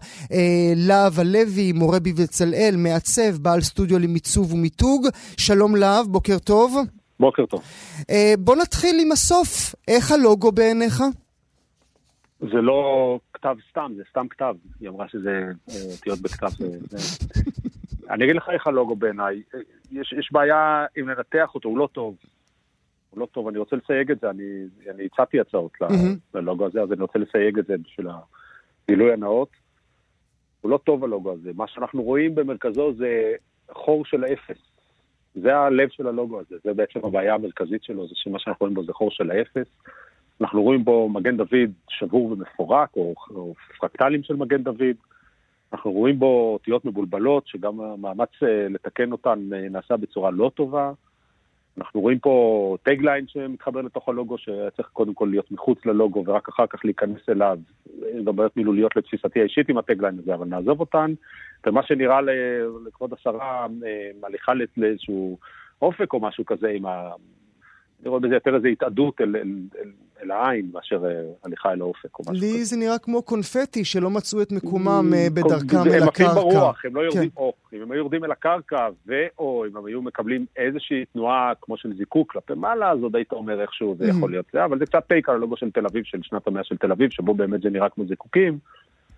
להב 0.76 1.20
הלוי, 1.20 1.72
מורה 1.72 1.98
בבצלאל, 1.98 2.74
מעצב, 2.78 3.36
בעל 3.36 3.60
סטודיו 3.60 3.98
למיצוב 3.98 4.52
ומיתוג. 4.52 5.06
שלום 5.36 5.76
להב, 5.76 6.06
בוקר 6.06 6.38
טוב. 6.38 6.76
בוקר 7.20 7.46
טוב. 7.46 7.62
בוא 8.38 8.56
נתחיל 8.56 8.98
עם 9.00 9.12
הסוף. 9.12 9.74
איך 9.88 10.12
הלוגו 10.12 10.52
בעיניך? 10.52 11.02
זה 12.40 12.60
לא 12.62 13.18
כתב 13.34 13.54
סתם, 13.70 13.92
זה 13.96 14.02
סתם 14.10 14.26
כתב. 14.30 14.54
היא 14.80 14.88
אמרה 14.88 15.06
שזה 15.08 15.30
אותיות 15.92 16.20
בכתב. 16.20 16.46
זה... 16.90 16.98
אני 18.10 18.24
אגיד 18.24 18.36
לך 18.36 18.48
איך 18.52 18.66
הלוגו 18.66 18.96
בעיניי. 18.96 19.42
יש, 19.92 20.12
יש 20.12 20.32
בעיה 20.32 20.86
אם 21.00 21.08
לנתח 21.08 21.54
אותו, 21.54 21.68
הוא 21.68 21.78
לא 21.78 21.88
טוב. 21.92 22.16
הוא 23.10 23.20
לא 23.20 23.26
טוב, 23.26 23.48
אני 23.48 23.58
רוצה 23.58 23.76
לסייג 23.76 24.10
את 24.10 24.20
זה, 24.20 24.30
אני, 24.30 24.64
אני 24.90 25.06
הצעתי 25.06 25.40
הצעות 25.40 25.72
mm-hmm. 25.82 26.34
ללוגו 26.34 26.66
הזה, 26.66 26.82
אז 26.82 26.92
אני 26.92 27.02
רוצה 27.02 27.18
לסייג 27.18 27.58
את 27.58 27.66
זה 27.66 27.74
בשביל 27.84 28.06
הגילוי 28.88 29.12
הנאות. 29.12 29.48
הוא 30.60 30.70
לא 30.70 30.78
טוב 30.78 31.04
הלוגו 31.04 31.32
הזה. 31.32 31.50
מה 31.54 31.68
שאנחנו 31.68 32.02
רואים 32.02 32.34
במרכזו 32.34 32.92
זה 32.92 33.32
חור 33.72 34.04
של 34.04 34.24
האפס. 34.24 34.58
זה 35.34 35.56
הלב 35.56 35.88
של 35.88 36.06
הלוגו 36.06 36.40
הזה, 36.40 36.56
זה 36.64 36.74
בעצם 36.74 37.00
הבעיה 37.04 37.34
המרכזית 37.34 37.84
שלו, 37.84 38.08
זה 38.08 38.14
שמה 38.14 38.38
שאנחנו 38.38 38.64
רואים 38.64 38.74
בו 38.74 38.84
זה 38.84 38.92
חור 38.92 39.10
של 39.10 39.30
האפס. 39.30 39.66
אנחנו 40.40 40.62
רואים 40.62 40.84
בו 40.84 41.08
מגן 41.08 41.36
דוד 41.36 41.70
שבור 41.88 42.24
ומפורק, 42.24 42.96
או, 42.96 43.14
או 43.30 43.54
פרקטלים 43.80 44.22
של 44.22 44.36
מגן 44.36 44.62
דוד. 44.62 44.96
אנחנו 45.74 45.92
רואים 45.92 46.18
בו 46.18 46.52
אותיות 46.52 46.84
מבולבלות, 46.84 47.46
שגם 47.46 47.80
המאמץ 47.80 48.28
לתקן 48.70 49.12
אותן 49.12 49.38
נעשה 49.70 49.96
בצורה 49.96 50.30
לא 50.30 50.50
טובה. 50.54 50.92
אנחנו 51.78 52.00
רואים 52.00 52.18
פה 52.18 52.76
tagline 52.82 53.26
שמתחבר 53.28 53.80
לתוך 53.80 54.08
הלוגו, 54.08 54.38
שצריך 54.38 54.88
קודם 54.92 55.14
כל 55.14 55.28
להיות 55.30 55.52
מחוץ 55.52 55.86
ללוגו 55.86 56.24
ורק 56.26 56.48
אחר 56.48 56.66
כך 56.66 56.84
להיכנס 56.84 57.28
אליו. 57.28 57.58
יש 57.86 58.24
גם 58.24 58.36
בעיות 58.36 58.56
מילוליות 58.56 58.96
לתפיסתי 58.96 59.40
האישית 59.40 59.68
עם 59.68 59.78
ה 59.78 59.83
tagline 59.83 60.18
הזה, 60.18 60.34
אבל 60.34 60.46
נעזוב 60.46 60.80
אותן. 60.80 61.14
ומה 61.66 61.82
שנראה 61.82 62.20
לכבוד 62.86 63.12
השרה, 63.12 63.66
הליכה 64.22 64.52
לאיזשהו 64.76 65.38
אופק 65.82 66.12
או 66.12 66.20
משהו 66.20 66.44
כזה 66.44 66.68
עם 66.68 66.86
ה... 66.86 67.10
אני 68.00 68.08
רואה 68.08 68.20
בזה 68.20 68.34
יותר 68.34 68.54
איזו 68.54 68.68
התאדות 68.68 69.20
אל, 69.20 69.36
אל, 69.36 69.58
אל, 69.78 69.90
אל 70.24 70.30
העין 70.30 70.70
מאשר 70.72 71.02
הליכה 71.44 71.72
אל 71.72 71.80
האופק 71.80 72.18
או 72.18 72.22
משהו 72.22 72.32
לי 72.32 72.40
כזה. 72.40 72.58
לי 72.58 72.64
זה 72.64 72.76
נראה 72.76 72.98
כמו 72.98 73.22
קונפטי 73.22 73.84
שלא 73.84 74.10
מצאו 74.10 74.42
את 74.42 74.52
מקומם 74.52 75.12
בדרכם 75.34 75.76
הם 75.76 75.86
אל 75.86 76.02
הם 76.02 76.08
הקרקע. 76.08 76.30
הם 76.30 76.34
ברוח, 76.34 76.84
הם 76.84 76.96
לא 76.96 77.00
יורדים, 77.00 77.30
כן. 77.30 77.36
או, 77.36 77.52
אם 77.72 77.82
הם 77.82 77.90
היו 77.90 77.98
יורדים 77.98 78.24
אל 78.24 78.30
הקרקע, 78.30 78.88
ואו 79.06 79.64
אם 79.70 79.76
הם 79.76 79.86
היו 79.86 80.02
מקבלים 80.02 80.46
איזושהי 80.56 81.04
תנועה 81.12 81.52
כמו 81.60 81.76
של 81.76 81.96
זיקוק 81.96 82.32
כלפי 82.32 82.54
מעלה, 82.54 82.90
אז 82.90 83.02
עוד 83.02 83.16
היית 83.16 83.32
אומר 83.32 83.60
איכשהו 83.62 83.96
זה 83.98 84.06
יכול 84.08 84.30
להיות 84.30 84.46
זה, 84.52 84.64
אבל 84.64 84.78
זה 84.78 84.86
קצת 84.86 85.04
טייק 85.08 85.28
על 85.28 85.34
הלוגו 85.34 85.56
של 85.56 85.70
תל 85.70 85.86
אביב, 85.86 86.04
של 86.04 86.18
שנת 86.22 86.46
המאה 86.46 86.64
של 86.64 86.76
תל 86.76 86.92
אביב, 86.92 87.10
שבו 87.10 87.34
באמת 87.34 87.62
זה 87.62 87.70
נראה 87.70 87.88
כמו 87.88 88.06
זיקוקים. 88.06 88.58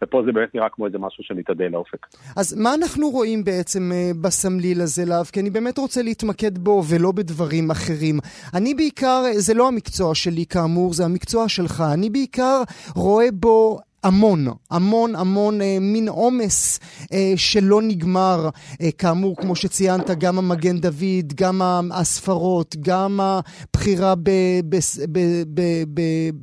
ופה 0.02 0.22
זה 0.26 0.32
באמת 0.32 0.54
נראה 0.54 0.68
כמו 0.68 0.86
איזה 0.86 0.98
משהו 0.98 1.24
שמתאדה 1.24 1.68
לאופק. 1.68 2.06
אז 2.36 2.54
מה 2.54 2.74
אנחנו 2.74 3.10
רואים 3.10 3.44
בעצם 3.44 3.92
אה, 3.94 4.10
בסמליל 4.20 4.80
הזה, 4.80 5.04
להב? 5.04 5.26
כי 5.26 5.40
אני 5.40 5.50
באמת 5.50 5.78
רוצה 5.78 6.02
להתמקד 6.02 6.58
בו 6.58 6.82
ולא 6.88 7.12
בדברים 7.12 7.70
אחרים. 7.70 8.18
אני 8.54 8.74
בעיקר, 8.74 9.22
זה 9.34 9.54
לא 9.54 9.68
המקצוע 9.68 10.14
שלי 10.14 10.46
כאמור, 10.46 10.94
זה 10.94 11.04
המקצוע 11.04 11.48
שלך. 11.48 11.84
אני 11.94 12.10
בעיקר 12.10 12.62
רואה 12.94 13.26
בו 13.32 13.78
המון, 14.04 14.38
המון 14.70 15.16
המון 15.16 15.60
אה, 15.60 15.76
מין 15.80 16.08
עומס 16.08 16.80
אה, 17.12 17.32
שלא 17.36 17.82
נגמר. 17.82 18.48
אה, 18.80 18.92
כאמור, 18.98 19.36
כמו 19.36 19.56
שציינת, 19.56 20.10
גם 20.10 20.38
המגן 20.38 20.76
דוד, 20.78 21.32
גם 21.34 21.60
הספרות, 21.92 22.76
גם 22.80 23.20
הבחירה 23.20 24.14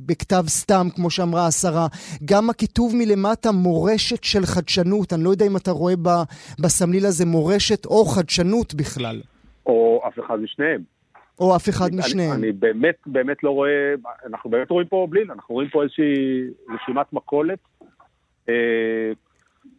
בכתב 0.06 0.44
סתם, 0.46 0.86
כמו 0.94 1.10
שאמרה 1.10 1.46
השרה, 1.46 1.86
גם 2.24 2.50
הכיתוב 2.50 2.92
מלמטה 2.96 3.52
מורשת 3.52 4.24
של 4.24 4.46
חדשנות. 4.46 5.12
אני 5.12 5.24
לא 5.24 5.30
יודע 5.30 5.46
אם 5.46 5.56
אתה 5.56 5.70
רואה 5.70 5.94
בסמליל 6.58 7.06
הזה 7.06 7.26
מורשת 7.26 7.86
או 7.86 8.04
חדשנות 8.04 8.74
בכלל. 8.74 9.20
או 9.66 10.00
אף 10.08 10.18
אחד 10.26 10.36
משניהם. 10.42 10.93
או 11.38 11.56
אף 11.56 11.68
אחד 11.68 11.90
משניהם. 11.94 12.32
אני, 12.32 12.42
אני 12.42 12.52
באמת, 12.52 12.96
באמת 13.06 13.42
לא 13.42 13.50
רואה, 13.50 13.94
אנחנו 14.26 14.50
באמת 14.50 14.70
רואים 14.70 14.88
פה 14.88 15.06
בליל, 15.10 15.30
אנחנו 15.30 15.54
רואים 15.54 15.68
פה 15.68 15.82
איזושהי 15.82 16.44
רשימת 16.68 17.12
מכולת 17.12 17.58
אה, 18.48 19.12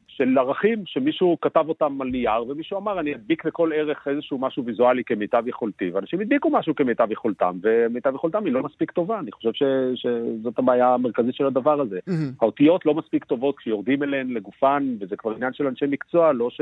של 0.07 0.37
ערכים 0.37 0.83
שמישהו 0.85 1.37
כתב 1.41 1.65
אותם 1.69 2.01
על 2.01 2.07
נייר, 2.07 2.43
ומישהו 2.47 2.77
אמר, 2.77 2.99
אני 2.99 3.15
אדביק 3.15 3.45
לכל 3.45 3.71
ערך 3.75 4.07
איזשהו 4.07 4.37
משהו 4.37 4.65
ויזואלי 4.65 5.03
כמיטב 5.03 5.43
יכולתי, 5.47 5.91
ואנשים 5.93 6.21
הדביקו 6.21 6.49
משהו 6.49 6.75
כמיטב 6.75 7.11
יכולתם, 7.11 7.59
ומיטב 7.61 8.15
יכולתם 8.15 8.45
היא 8.45 8.53
לא 8.53 8.63
מספיק 8.63 8.91
טובה, 8.91 9.19
אני 9.19 9.31
חושב 9.31 9.53
ש, 9.53 9.63
שזאת 9.95 10.59
הבעיה 10.59 10.93
המרכזית 10.93 11.35
של 11.35 11.45
הדבר 11.45 11.81
הזה. 11.81 11.99
Mm-hmm. 12.09 12.35
האותיות 12.41 12.85
לא 12.85 12.93
מספיק 12.93 13.23
טובות 13.23 13.57
כשיורדים 13.57 14.03
אליהן 14.03 14.29
לגופן, 14.29 14.95
וזה 14.99 15.15
כבר 15.15 15.31
עניין 15.31 15.53
של 15.53 15.67
אנשי 15.67 15.85
מקצוע, 15.89 16.33
לא 16.33 16.49
ש... 16.49 16.61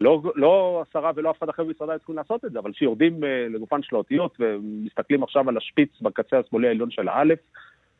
לא, 0.00 0.22
לא 0.34 0.84
השרה 0.88 1.10
ולא 1.14 1.30
אף 1.30 1.38
אחד 1.38 1.48
אחר 1.48 1.64
במשרדה 1.64 1.98
צריכים 1.98 2.16
לעשות 2.16 2.44
את 2.44 2.52
זה, 2.52 2.58
אבל 2.58 2.72
כשיורדים 2.72 3.22
uh, 3.22 3.26
לגופן 3.54 3.82
של 3.82 3.96
האותיות 3.96 4.36
ומסתכלים 4.40 5.22
עכשיו 5.22 5.48
על 5.48 5.56
השפיץ 5.56 6.00
בקצה 6.00 6.38
השמאלי 6.38 6.68
העליון 6.68 6.90
של 6.90 7.08
האלף, 7.08 7.38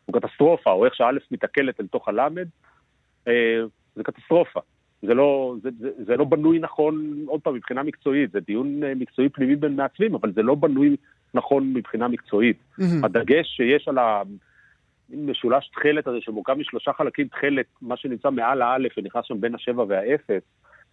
הוא 0.06 0.20
קטסטרופה, 0.20 0.70
או 0.70 0.84
איך 0.84 0.94
שהאלף 0.94 1.22
מתעכלת 1.30 1.80
אל 1.80 1.86
תוך 1.86 2.08
הלמד, 2.08 2.46
uh, 3.24 3.28
זה 3.94 4.04
קטסטרופה. 4.04 4.60
זה 5.02 5.14
לא, 5.14 5.56
זה, 5.62 5.70
זה, 5.78 5.90
זה 6.06 6.16
לא 6.16 6.24
בנוי 6.24 6.58
נכון, 6.58 7.24
עוד 7.26 7.40
פעם, 7.40 7.54
מבחינה 7.54 7.82
מקצועית, 7.82 8.30
זה 8.30 8.40
דיון 8.40 8.82
uh, 8.82 8.86
מקצועי 8.96 9.28
פנימי 9.28 9.56
בין 9.56 9.76
מעצבים, 9.76 10.14
אבל 10.14 10.32
זה 10.32 10.42
לא 10.42 10.54
בנוי 10.54 10.96
נכון 11.34 11.72
מבחינה 11.74 12.08
מקצועית. 12.08 12.56
Mm-hmm. 12.80 12.84
הדגש 13.02 13.46
שיש 13.46 13.88
על 13.88 13.98
המשולש 15.12 15.68
תכלת 15.68 16.06
הזה, 16.06 16.18
שמורכב 16.20 16.54
משלושה 16.54 16.92
חלקים 16.92 17.28
תכלת, 17.28 17.66
מה 17.82 17.96
שנמצא 17.96 18.30
מעל 18.30 18.62
האלף 18.62 18.92
ונכנס 18.98 19.24
שם 19.24 19.40
בין 19.40 19.54
השבע 19.54 19.84
והאפס, 19.88 20.42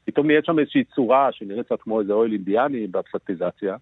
פתאום 0.05 0.27
נהיית 0.27 0.45
שם 0.45 0.59
איזושהי 0.59 0.83
צורה 0.83 1.31
שנראית 1.31 1.65
קצת 1.65 1.81
כמו 1.81 1.99
איזה 1.99 2.13
אוהל 2.13 2.31
אינדיאני 2.31 2.87
בפסטיזציה, 2.87 3.75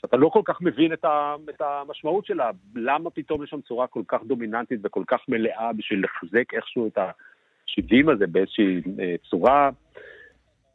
שאתה 0.00 0.16
לא 0.16 0.28
כל 0.28 0.42
כך 0.44 0.62
מבין 0.62 0.92
את, 0.92 1.04
ה, 1.04 1.34
את 1.50 1.60
המשמעות 1.60 2.26
שלה, 2.26 2.50
למה 2.74 3.10
פתאום 3.10 3.44
יש 3.44 3.50
שם 3.50 3.60
צורה 3.60 3.86
כל 3.86 4.02
כך 4.08 4.24
דומיננטית 4.24 4.80
וכל 4.82 5.02
כך 5.06 5.20
מלאה 5.28 5.72
בשביל 5.72 6.04
לחזק 6.04 6.54
איכשהו 6.54 6.86
את 6.86 6.98
השבעים 6.98 8.08
הזה 8.08 8.26
באיזושהי 8.26 8.80
אה, 9.00 9.14
צורה. 9.30 9.70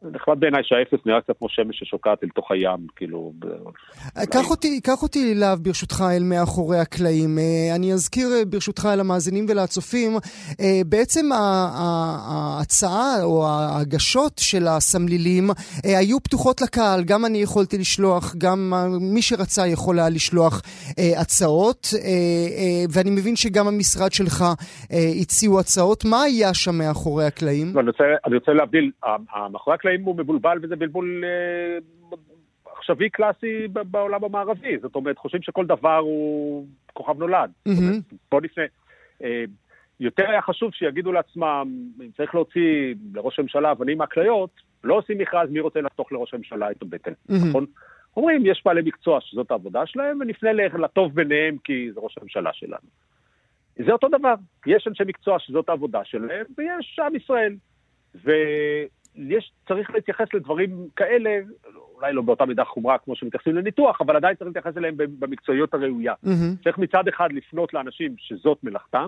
נחמד 0.02 0.40
בעיניי 0.40 0.62
שהאפס 0.64 1.06
נראה 1.06 1.20
קצת 1.20 1.38
כמו 1.38 1.48
שמש 1.48 1.78
ששוקעת 1.78 2.24
אל 2.24 2.28
תוך 2.28 2.50
הים, 2.50 2.86
כאילו... 2.96 3.32
קח 4.30 4.50
אותי, 4.50 4.80
קח 4.80 5.02
אותי 5.02 5.32
אליו 5.32 5.58
ברשותך 5.62 6.04
אל 6.16 6.22
מאחורי 6.22 6.78
הקלעים. 6.78 7.38
אה, 7.38 7.76
אני 7.76 7.92
אזכיר 7.92 8.28
אה, 8.32 8.44
ברשותך 8.44 8.88
אל 8.92 9.00
המאזינים 9.00 9.46
ולצופים, 9.48 10.12
אה, 10.60 10.80
בעצם 10.86 11.26
ההצעה 11.32 13.22
או 13.22 13.46
ההגשות 13.46 14.38
של 14.38 14.66
הסמלילים 14.66 15.50
היו 15.84 16.20
פתוחות 16.20 16.60
לקהל, 16.60 17.04
גם 17.04 17.24
אני 17.24 17.38
יכולתי 17.38 17.78
לשלוח, 17.78 18.34
גם 18.38 18.72
מי 19.00 19.22
שרצה 19.22 19.66
יכול 19.66 19.98
היה 19.98 20.08
לשלוח 20.08 20.62
הצעות, 21.20 21.86
ואני 22.94 23.10
מבין 23.10 23.36
שגם 23.36 23.68
המשרד 23.68 24.12
שלך 24.12 24.44
הציעו 25.20 25.60
הצעות. 25.60 26.04
מה 26.04 26.22
היה 26.22 26.54
שם 26.54 26.78
מאחורי 26.78 27.24
הקלעים? 27.24 27.78
אני 27.78 27.86
רוצה, 27.86 28.04
אני 28.26 28.34
רוצה 28.34 28.52
להבדיל, 28.52 28.90
מאחורי 29.52 29.74
הקלעים... 29.74 29.89
האם 29.90 30.02
הוא 30.02 30.16
מבולבל 30.16 30.58
וזה 30.62 30.76
בלבול 30.76 31.24
אה, 31.24 31.78
עכשווי 32.76 33.10
קלאסי 33.10 33.68
בעולם 33.68 34.24
המערבי. 34.24 34.78
זאת 34.78 34.94
אומרת, 34.94 35.18
חושבים 35.18 35.42
שכל 35.42 35.66
דבר 35.66 35.96
הוא 35.96 36.66
כוכב 36.92 37.18
נולד. 37.18 37.50
Mm-hmm. 37.50 37.70
אומרת, 37.78 38.02
בוא 38.30 38.40
נפנה. 38.40 38.64
אה, 39.24 39.44
יותר 40.00 40.30
היה 40.30 40.42
חשוב 40.42 40.72
שיגידו 40.74 41.12
לעצמם, 41.12 41.68
אם 42.00 42.10
צריך 42.16 42.34
להוציא 42.34 42.94
לראש 43.14 43.38
הממשלה 43.38 43.72
אבנים 43.72 43.98
מהכליות, 43.98 44.50
לא 44.84 44.94
עושים 44.94 45.18
מכרז 45.18 45.50
מי 45.50 45.60
רוצה 45.60 45.80
לחתוך 45.80 46.12
לראש 46.12 46.34
הממשלה 46.34 46.70
את 46.70 46.82
הבטן, 46.82 47.10
mm-hmm. 47.10 47.48
נכון? 47.48 47.66
אומרים, 48.16 48.46
יש 48.46 48.62
בעלי 48.64 48.82
מקצוע 48.84 49.18
שזאת 49.20 49.50
העבודה 49.50 49.86
שלהם, 49.86 50.20
ונפנה 50.20 50.52
לטוב 50.52 51.14
ביניהם 51.14 51.56
כי 51.64 51.92
זה 51.94 52.00
ראש 52.00 52.18
הממשלה 52.20 52.50
שלנו. 52.52 52.88
זה 53.76 53.92
אותו 53.92 54.08
דבר, 54.08 54.34
יש 54.66 54.86
אנשי 54.88 55.02
מקצוע 55.06 55.38
שזאת 55.38 55.68
העבודה 55.68 56.04
שלהם, 56.04 56.46
ויש 56.58 56.98
עם 57.06 57.16
ישראל. 57.16 57.54
ו... 58.24 58.30
יש, 59.16 59.52
צריך 59.68 59.90
להתייחס 59.90 60.26
לדברים 60.34 60.88
כאלה, 60.96 61.30
אולי 61.94 62.12
לא 62.12 62.22
באותה 62.22 62.44
מידה 62.44 62.64
חומרה 62.64 62.98
כמו 62.98 63.16
שמתייחסים 63.16 63.54
לניתוח, 63.54 64.00
אבל 64.00 64.16
עדיין 64.16 64.36
צריך 64.36 64.46
להתייחס 64.46 64.76
אליהם 64.76 64.94
במקצועיות 64.96 65.74
הראויה. 65.74 66.14
Mm-hmm. 66.24 66.64
צריך 66.64 66.78
מצד 66.78 67.08
אחד 67.08 67.28
לפנות 67.32 67.74
לאנשים 67.74 68.14
שזאת 68.18 68.58
מלאכתם, 68.62 69.06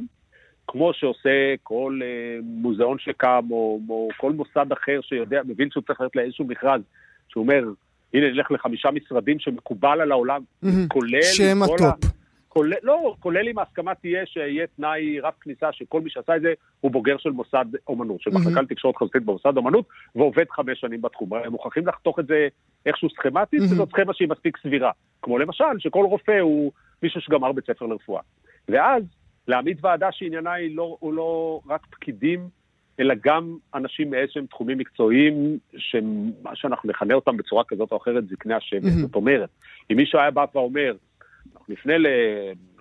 כמו 0.69 0.93
שעושה 0.95 1.55
כל 1.63 2.01
אה, 2.03 2.39
מוזיאון 2.43 2.99
שקם, 2.99 3.47
או, 3.51 3.81
או 3.89 4.09
כל 4.17 4.33
מוסד 4.33 4.67
אחר 4.73 5.01
שיודע, 5.03 5.41
מבין 5.45 5.71
שהוא 5.71 5.83
צריך 5.87 6.01
ללכת 6.01 6.17
לאיזשהו 6.17 6.45
מכרז, 6.45 6.81
שהוא 7.29 7.43
אומר, 7.43 7.65
הנה 8.15 8.31
נלך 8.31 8.51
לחמישה 8.51 8.91
משרדים 8.91 9.39
שמקובל 9.39 10.01
על 10.01 10.13
העולם, 10.13 10.43
mm-hmm. 10.65 10.69
כולל... 10.89 11.23
שהם 11.23 11.63
הטופ. 11.63 11.83
ה... 11.83 12.22
כולל, 12.53 12.77
לא, 12.83 13.15
כולל 13.21 13.49
אם 13.49 13.59
ההסכמה 13.59 13.95
תהיה 13.95 14.27
שיהיה 14.27 14.67
תנאי 14.67 15.21
רב 15.21 15.33
כניסה 15.41 15.73
שכל 15.73 16.01
מי 16.01 16.11
שעשה 16.11 16.37
את 16.37 16.43
זה 16.43 16.53
הוא 16.81 16.91
בוגר 16.91 17.17
של 17.19 17.31
מוסד 17.31 17.65
אומנות, 17.89 18.21
של 18.21 18.31
מחלקה 18.31 18.61
mm-hmm. 18.61 18.63
לתקשורת 18.63 18.97
חזותית 18.97 19.25
במוסד 19.25 19.57
אומנות, 19.57 19.89
ועובד 20.15 20.45
חמש 20.51 20.81
שנים 20.81 21.03
בתחום. 21.03 21.35
הם 21.35 21.53
מוכרחים 21.53 21.87
לחתוך 21.87 22.19
את 22.19 22.27
זה 22.27 22.49
איכשהו 22.87 23.11
סכמטית, 23.11 23.61
mm-hmm. 23.61 23.73
וזאת 23.73 23.89
סכמה 23.89 24.15
שהיא 24.15 24.29
מספיק 24.29 24.57
סבירה. 24.63 24.91
כמו 25.23 25.39
למשל, 25.39 25.65
שכל 25.79 26.05
רופא 26.05 26.39
הוא 26.41 26.73
מישהו 27.03 27.21
שגמר 27.21 27.53
בית 27.53 27.67
ספר 27.67 27.87
לרפואה. 27.87 28.23
ואז 28.69 29.03
להעמיד 29.49 29.79
ועדה 29.81 30.13
שעניינה 30.13 30.53
היא 30.53 30.77
לא, 30.77 30.97
הוא 31.01 31.13
לא 31.13 31.61
רק 31.69 31.87
פקידים, 31.91 32.49
אלא 33.01 33.15
גם 33.25 33.57
אנשים 33.75 34.11
מאיזשהם 34.11 34.47
תחומים 34.47 34.79
מקצועיים, 34.79 35.59
שמה 35.77 36.55
שאנחנו 36.55 36.91
נכנה 36.91 37.15
אותם 37.15 37.37
בצורה 37.37 37.65
כזאת 37.65 37.93
או 37.93 37.97
אחרת, 37.97 38.29
זקני 38.29 38.55
השבט. 38.55 38.83
Mm-hmm. 38.83 39.01
זאת 39.01 39.15
אומרת, 39.15 39.49
אם 39.93 39.97
מישהו 39.97 40.19
היה 40.19 40.31
בא 40.31 40.45
ואומר, 40.55 40.95
אנחנו 41.47 41.65
נפנה 41.69 41.95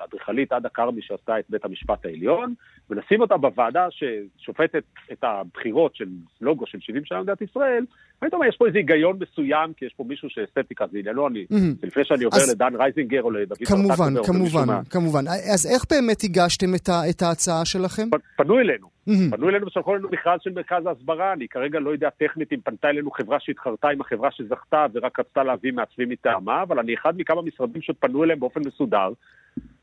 לאדריכלית 0.01 0.51
עדה 0.51 0.69
כרמי 0.69 1.01
שעשתה 1.01 1.39
את 1.39 1.45
בית 1.49 1.65
המשפט 1.65 2.05
העליון, 2.05 2.53
ונשים 2.89 3.21
אותה 3.21 3.37
בוועדה 3.37 3.87
ששופטת 3.89 4.83
את 5.11 5.23
הבחירות 5.23 5.95
של 5.95 6.07
לוגו 6.41 6.67
של 6.67 6.77
70 6.79 7.05
שנה 7.05 7.17
במדינת 7.17 7.41
ישראל, 7.41 7.85
ואני 8.21 8.31
אומר, 8.33 8.45
יש 8.45 8.57
פה 8.57 8.67
איזה 8.67 8.77
היגיון 8.77 9.19
מסוים, 9.19 9.73
כי 9.73 9.85
יש 9.85 9.93
פה 9.97 10.03
מישהו 10.07 10.29
שאסתטיקה 10.29 10.85
זה 10.91 10.97
עניינו, 10.97 11.27
אני. 11.27 11.45
לפני 11.83 12.03
שאני 12.05 12.23
עובר. 12.23 12.37
לדן 12.51 12.75
רייזינגר 12.75 13.21
או 13.21 13.31
לדוד 13.31 13.57
כמובן, 13.65 14.13
כמובן, 14.25 14.83
כמובן. 14.89 15.23
אז 15.53 15.67
איך 15.73 15.85
באמת 15.89 16.23
הגשתם 16.23 16.75
את, 17.09 17.21
ההצעה 17.21 17.65
שלכם? 17.65 18.09
פנו 18.37 18.59
אלינו. 18.59 18.87
Mm-hmm. 19.09 19.35
פנו 19.35 19.49
אלינו 19.49 19.67
ושלחו 19.67 19.95
לנו 19.95 20.09
מכרז 20.11 20.39
של 20.43 20.51
מרכז 20.53 20.85
ההסברה, 20.85 21.33
אני 21.33 21.47
כרגע 21.47 21.79
לא 21.79 21.89
יודע 21.89 22.09
טכנית 22.09 22.53
אם 22.53 22.57
פנתה 22.63 22.89
אלינו 22.89 23.11
חברה 23.11 23.37
שהתחרתה 23.39 23.89
עם 23.89 24.01
החברה 24.01 24.31
שזכתה 24.31 24.85
ורק 24.93 25.19
רצתה 25.19 25.43
להביא 25.43 25.73
מעצבים 25.73 26.09
מטעמה, 26.09 26.61
אבל 26.61 26.79
אני 26.79 26.93
אחד 26.93 27.13
מכמה 27.17 27.41
משרדים 27.41 27.81
שפנו 27.81 28.23
אליהם 28.23 28.39
באופן 28.39 28.61
מסודר, 28.67 29.09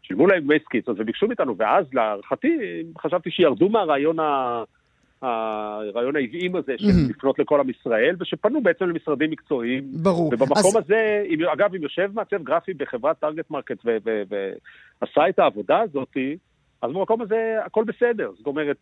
שילמו 0.09 0.27
להם 0.27 0.41
דמי 0.41 0.59
סקיצות 0.65 1.01
וביקשו 1.01 1.27
מאיתנו, 1.27 1.57
ואז 1.57 1.85
להערכתי 1.93 2.59
חשבתי 2.99 3.31
שירדו 3.31 3.69
מהרעיון 3.69 4.21
ה... 4.21 4.63
הרעיון 5.23 6.17
העוועים 6.17 6.57
הזה 6.57 6.73
של 6.79 6.87
mm-hmm. 6.87 7.11
לפנות 7.11 7.39
לכל 7.39 7.61
עם 7.61 7.71
ישראל, 7.71 8.17
ושפנו 8.21 8.61
בעצם 8.61 8.85
למשרדים 8.85 9.31
מקצועיים. 9.31 9.85
ברור. 10.03 10.27
ובמקום 10.27 10.77
אז... 10.77 10.77
הזה, 10.77 11.25
אם, 11.29 11.39
אגב, 11.53 11.75
אם 11.75 11.83
יושב 11.83 12.11
מעצב 12.15 12.43
גרפי 12.43 12.75
בחברת 12.75 13.19
Target 13.19 13.51
Market 13.51 13.85
ועשה 13.85 15.29
את 15.29 15.39
העבודה 15.39 15.81
הזאת, 15.81 16.17
אז 16.83 16.91
במקום 16.91 17.23
הזה 17.23 17.57
הכל 17.67 17.85
בסדר. 17.85 18.31
זאת 18.37 18.47
אומרת, 18.47 18.77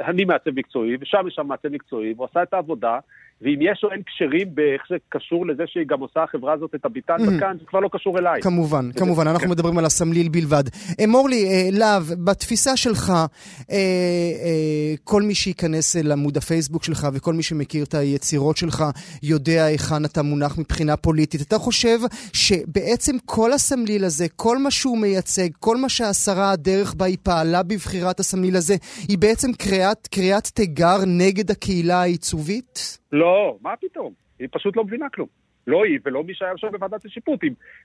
אני 0.00 0.24
מעצב 0.24 0.50
מקצועי, 0.50 0.96
ושם 1.00 1.24
יש 1.28 1.34
שם 1.34 1.46
מעצב 1.46 1.68
מקצועי, 1.68 2.12
והוא 2.12 2.26
עשה 2.30 2.42
את 2.42 2.54
העבודה, 2.54 2.98
ואם 3.42 3.58
יש 3.60 3.84
או 3.84 3.90
אין 3.92 4.02
קשרים 4.02 4.54
באיך 4.54 4.82
זה 4.90 4.96
קשור 5.08 5.46
לזה 5.46 5.62
שהיא 5.66 5.86
גם 5.86 6.00
עושה 6.00 6.22
החברה 6.22 6.52
הזאת 6.52 6.74
את 6.74 6.84
הביטן 6.84 7.16
בכאן, 7.16 7.56
זה 7.60 7.66
כבר 7.66 7.80
לא 7.80 7.88
קשור 7.92 8.18
אליי. 8.18 8.42
כמובן, 8.42 8.92
כמובן, 8.92 9.28
אנחנו 9.28 9.48
מדברים 9.48 9.78
על 9.78 9.84
הסמליל 9.84 10.28
בלבד. 10.28 10.64
אמור 11.04 11.28
לי, 11.28 11.44
אה, 11.44 11.68
להב, 11.72 12.02
בתפיסה 12.24 12.76
שלך, 12.76 13.10
אה, 13.10 13.26
אה, 13.70 14.94
כל 15.04 15.22
מי 15.22 15.34
שייכנס 15.34 15.96
לעמוד 15.96 16.36
הפייסבוק 16.36 16.84
שלך 16.84 17.08
וכל 17.12 17.34
מי 17.34 17.42
שמכיר 17.42 17.84
את 17.84 17.94
היצירות 17.94 18.56
שלך 18.56 18.84
יודע 19.22 19.64
היכן 19.64 20.04
אתה 20.04 20.22
מונח 20.22 20.58
מבחינה 20.58 20.96
פוליטית. 20.96 21.40
אתה 21.42 21.58
חושב 21.58 21.98
שבעצם 22.32 23.16
כל 23.24 23.52
הסמליל 23.52 24.04
הזה, 24.04 24.26
כל 24.36 24.58
מה 24.58 24.70
שהוא 24.70 24.98
מייצג, 24.98 25.48
כל 25.60 25.76
מה 25.76 25.88
שהשרה 25.88 26.50
הדרך 26.50 26.94
בה 26.94 27.04
היא 27.04 27.18
פעלה 27.22 27.62
בבחירת 27.62 28.20
הסמליל 28.20 28.56
הזה, 28.56 28.76
היא 29.08 29.18
בעצם 29.18 29.52
קריאת, 29.52 30.06
קריאת 30.06 30.46
תיגר 30.46 30.96
נגד 31.06 31.50
הקהילה 31.50 32.00
העיצובית? 32.00 33.03
לא, 33.14 33.56
מה 33.62 33.76
פתאום? 33.76 34.12
היא 34.38 34.48
פשוט 34.52 34.76
לא 34.76 34.84
מבינה 34.84 35.08
כלום. 35.08 35.28
לא 35.66 35.84
היא 35.84 35.98
ולא 36.04 36.24
מי 36.24 36.34
שהיה 36.34 36.52
עכשיו 36.52 36.70
בוועדת 36.72 37.04
השיפוט. 37.04 37.40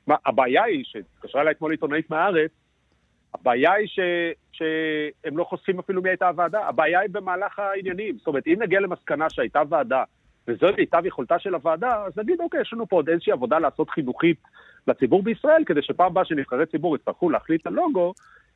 מה, 0.07 0.15
הבעיה 0.25 0.63
היא, 0.63 0.83
שהתקשרה 0.85 1.41
אליי 1.41 1.51
אתמול 1.51 1.71
עיתונאית 1.71 2.09
מהארץ, 2.09 2.51
הבעיה 3.33 3.73
היא 3.73 3.87
ש... 3.87 3.99
שהם 4.51 5.37
לא 5.37 5.43
חושפים 5.43 5.79
אפילו 5.79 6.01
מי 6.01 6.09
הייתה 6.09 6.27
הוועדה, 6.27 6.67
הבעיה 6.67 6.99
היא 6.99 7.09
במהלך 7.09 7.59
העניינים. 7.59 8.17
זאת 8.17 8.27
אומרת, 8.27 8.47
אם 8.47 8.55
נגיע 8.59 8.79
למסקנה 8.79 9.29
שהייתה 9.29 9.61
ועדה, 9.69 10.03
וזו 10.47 10.67
מיטב 10.77 11.05
יכולתה 11.05 11.39
של 11.39 11.53
הוועדה, 11.53 12.03
אז 12.05 12.17
נגיד, 12.17 12.41
אוקיי, 12.41 12.61
יש 12.61 12.73
לנו 12.73 12.87
פה 12.87 12.95
עוד 12.95 13.09
איזושהי 13.09 13.33
עבודה 13.33 13.59
לעשות 13.59 13.89
חינוכית 13.89 14.37
לציבור 14.87 15.23
בישראל, 15.23 15.63
כדי 15.65 15.81
שפעם 15.81 16.07
הבאה 16.07 16.25
שנבחרי 16.25 16.65
ציבור 16.65 16.95
יצטרכו 16.95 17.29
להחליט 17.29 17.67
על 17.67 17.73
לוגו, 17.73 18.13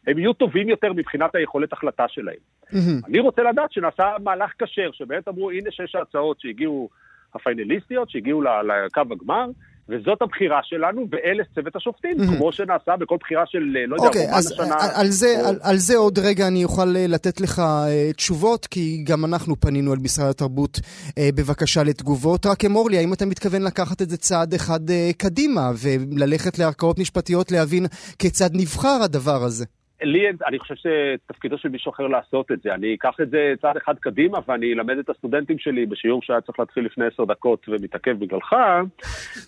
הם 0.07 0.19
יהיו 0.19 0.33
טובים 0.33 0.69
יותר 0.69 0.93
מבחינת 0.93 1.35
היכולת 1.35 1.73
החלטה 1.73 2.07
שלהם. 2.07 2.52
Mm-hmm. 2.71 3.07
אני 3.07 3.19
רוצה 3.19 3.41
לדעת 3.43 3.71
שנעשה 3.71 4.03
מהלך 4.23 4.51
כשר, 4.59 4.89
שבאמת 4.91 5.27
אמרו, 5.27 5.51
הנה 5.51 5.71
שש 5.71 5.95
הצעות 5.95 6.39
שהגיעו, 6.39 6.89
הפיינליסטיות, 7.35 8.09
שהגיעו 8.09 8.41
לקו 8.41 9.01
הגמר, 9.11 9.45
וזאת 9.89 10.21
הבחירה 10.21 10.59
שלנו, 10.63 11.07
ואלה 11.11 11.43
צוות 11.55 11.75
השופטים, 11.75 12.17
mm-hmm. 12.17 12.37
כמו 12.37 12.51
שנעשה 12.51 12.97
בכל 12.97 13.17
בחירה 13.19 13.43
של, 13.45 13.59
לא 13.87 13.95
יודע, 13.95 14.07
אוקיי, 14.07 14.27
אז 14.33 14.51
השנה. 14.51 14.75
על 14.95 15.07
זה, 15.07 15.35
או... 15.41 15.47
על, 15.47 15.55
על 15.61 15.77
זה 15.77 15.97
עוד 15.97 16.19
רגע 16.19 16.47
אני 16.47 16.63
אוכל 16.63 16.95
אה, 16.95 17.07
לתת 17.07 17.41
לך 17.41 17.59
uh, 17.59 18.13
תשובות, 18.15 18.67
כי 18.67 19.03
גם 19.07 19.25
אנחנו 19.25 19.59
פנינו 19.59 19.93
אל 19.93 19.99
משרד 19.99 20.29
התרבות 20.29 20.77
uh, 20.77 21.11
בבקשה 21.35 21.83
לתגובות. 21.83 22.45
רק 22.45 22.65
אמור 22.65 22.89
לי, 22.89 22.97
האם 22.97 23.13
אתה 23.13 23.25
מתכוון 23.25 23.61
לקחת 23.61 24.01
את 24.01 24.09
זה 24.09 24.17
צעד 24.17 24.53
אחד 24.53 24.89
uh, 24.89 24.93
קדימה, 25.17 25.71
וללכת 25.81 26.59
לערכאות 26.59 26.99
משפטיות 26.99 27.51
להבין 27.51 27.85
כיצד 28.19 28.49
נבחר 28.53 28.99
הדבר 29.03 29.43
הזה? 29.43 29.65
לי, 30.03 30.27
אני 30.47 30.59
חושב 30.59 30.75
שתפקידו 30.75 31.57
של 31.57 31.69
מישהו 31.69 31.91
אחר 31.91 32.07
לעשות 32.07 32.51
את 32.51 32.61
זה. 32.61 32.73
אני 32.73 32.95
אקח 32.95 33.15
את 33.21 33.29
זה 33.29 33.53
צעד 33.61 33.77
אחד 33.77 33.95
קדימה 33.99 34.39
ואני 34.47 34.73
אלמד 34.73 34.97
את 34.97 35.09
הסטודנטים 35.09 35.59
שלי 35.59 35.85
בשיעור 35.85 36.21
שהיה 36.21 36.41
צריך 36.41 36.59
להתחיל 36.59 36.85
לפני 36.85 37.05
עשר 37.05 37.25
דקות 37.25 37.65
ומתעכב 37.69 38.19
בגללך, 38.19 38.55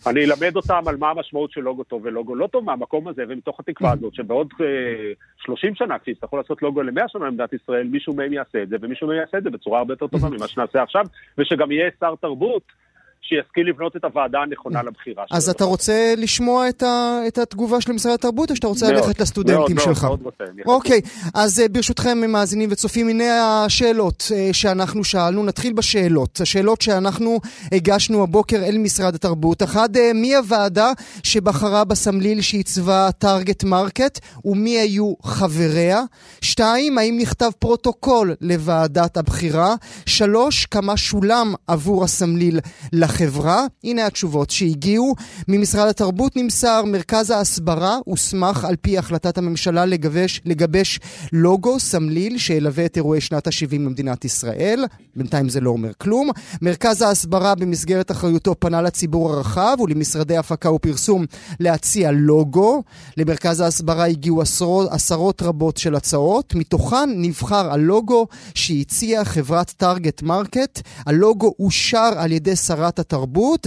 אני 0.08 0.26
אלמד 0.26 0.56
אותם 0.56 0.82
על 0.88 0.98
מה 0.98 1.10
המשמעות 1.10 1.52
של 1.52 1.62
לוגו 1.62 1.84
טוב 1.84 2.02
ולוגו 2.06 2.36
לא 2.36 2.48
טוב 2.48 2.66
מהמקום 2.66 3.08
הזה 3.08 3.24
ומתוך 3.30 3.60
התקווה 3.60 3.92
הזאת, 3.92 4.14
שבעוד 4.14 4.54
uh, 4.54 4.64
אה, 4.64 5.14
30 5.38 5.76
שנה, 5.76 6.00
כשיצטרכו 6.00 6.38
לעשות 6.38 6.62
לוגו 6.62 6.84
ל-100 6.84 7.08
שנה 7.08 7.26
במדינת 7.26 7.54
ישראל, 7.54 7.88
מישהו 7.88 8.14
מהם 8.14 8.34
יעשה 8.34 8.64
את 8.64 8.70
זה 8.70 8.76
ומישהו 8.82 9.08
מהם 9.08 9.18
יעשה 9.18 9.38
את 9.38 9.44
זה 9.44 9.50
בצורה 9.50 9.80
הרבה 9.80 9.94
יותר 9.94 10.08
טובה 10.08 10.30
ממה 10.30 10.48
שנעשה 10.48 10.84
עכשיו, 10.84 11.06
ושגם 11.38 11.72
יהיה 11.72 11.90
שר 12.00 12.16
תרבות. 12.22 12.85
שישכיל 13.28 13.70
לבנות 13.70 13.96
את 13.96 14.04
הוועדה 14.04 14.40
הנכונה 14.40 14.84
לבחירה 14.84 15.24
שלו. 15.28 15.38
אז 15.38 15.50
אתה 15.50 15.64
רוצה 15.64 16.14
לשמוע 16.18 16.70
את, 16.70 16.84
ה, 16.84 17.20
את 17.28 17.38
התגובה 17.38 17.82
של 17.82 17.92
משרד 17.92 18.14
התרבות, 18.14 18.52
או 18.52 18.56
שאתה 18.56 18.68
רוצה 18.68 18.86
מאוד, 18.92 18.98
ללכת 18.98 19.22
לסטודנטים 19.22 19.76
מאוד, 19.76 19.80
שלך? 19.80 20.04
מאוד, 20.04 20.22
מאוד 20.22 20.34
רוצה. 20.40 20.44
אוקיי, 20.66 21.02
אז 21.34 21.60
אה, 21.60 21.68
ברשותכם, 21.68 22.18
מאזינים 22.32 22.70
וצופים, 22.72 23.10
הנה 23.10 23.66
השאלות 23.66 24.32
אה, 24.36 24.50
שאנחנו 24.54 25.04
שאלנו. 25.04 25.46
נתחיל 25.46 25.74
בשאלות. 25.74 26.42
השאלות 26.42 26.82
שאנחנו 26.82 27.40
הגשנו 27.72 28.24
הבוקר 28.24 28.58
אל 28.58 28.78
משרד 28.78 29.16
התרבות. 29.16 29.64
אחד, 29.64 29.98
אה, 29.98 30.12
מי 30.14 30.36
הוועדה 30.36 30.92
שבחרה 31.24 31.84
בסמליל 31.84 32.42
שעיצבה 32.42 33.10
Target 33.18 33.64
Market, 33.64 34.20
ומי 34.46 34.78
היו 34.80 35.14
חבריה? 35.24 36.02
שתיים, 36.42 36.98
האם 36.98 37.18
נכתב 37.22 37.50
פרוטוקול 37.60 38.36
לוועדת 38.42 39.18
הבחירה? 39.18 39.76
שלוש, 40.06 40.66
כמה 40.66 40.98
שולם 40.98 41.54
עבור 41.68 42.04
הסמליל 42.04 42.60
לחברה? 42.94 43.15
החברה? 43.16 43.66
הנה 43.84 44.06
התשובות 44.06 44.50
שהגיעו. 44.50 45.16
ממשרד 45.48 45.88
התרבות 45.88 46.36
נמסר, 46.36 46.84
מרכז 46.86 47.30
ההסברה 47.30 47.98
הוסמך 48.06 48.66
על 48.66 48.76
פי 48.82 48.98
החלטת 48.98 49.38
הממשלה 49.38 49.86
לגבש, 49.86 50.42
לגבש 50.46 51.00
לוגו, 51.34 51.80
סמליל, 51.80 52.38
שילווה 52.38 52.86
את 52.86 52.98
אירועי 52.98 53.22
שנת 53.22 53.48
ה-70 53.48 53.76
למדינת 53.76 54.26
ישראל. 54.26 54.86
בינתיים 55.16 55.50
זה 55.50 55.62
לא 55.62 55.70
אומר 55.70 55.92
כלום. 55.98 56.30
מרכז 56.62 57.02
ההסברה 57.02 57.56
במסגרת 57.56 58.12
אחריותו 58.12 58.56
פנה 58.60 58.82
לציבור 58.82 59.34
הרחב 59.34 59.78
ולמשרדי 59.80 60.38
הפקה 60.38 60.72
ופרסום 60.72 61.26
להציע 61.60 62.12
לוגו. 62.12 62.84
למרכז 63.18 63.60
ההסברה 63.60 64.06
הגיעו 64.06 64.42
עשרות, 64.42 64.92
עשרות 64.92 65.42
רבות 65.42 65.78
של 65.78 65.96
הצעות. 65.96 66.56
מתוכן 66.56 67.10
נבחר 67.16 67.72
הלוגו 67.72 68.28
שהציעה 68.56 69.26
חברת 69.26 69.74
Target 69.78 70.22
Market. 70.22 70.82
הלוגו 71.06 71.54
אושר 71.60 72.12
על 72.18 72.32
ידי 72.32 72.56
שרת 72.56 73.00
התרבות 73.00 73.05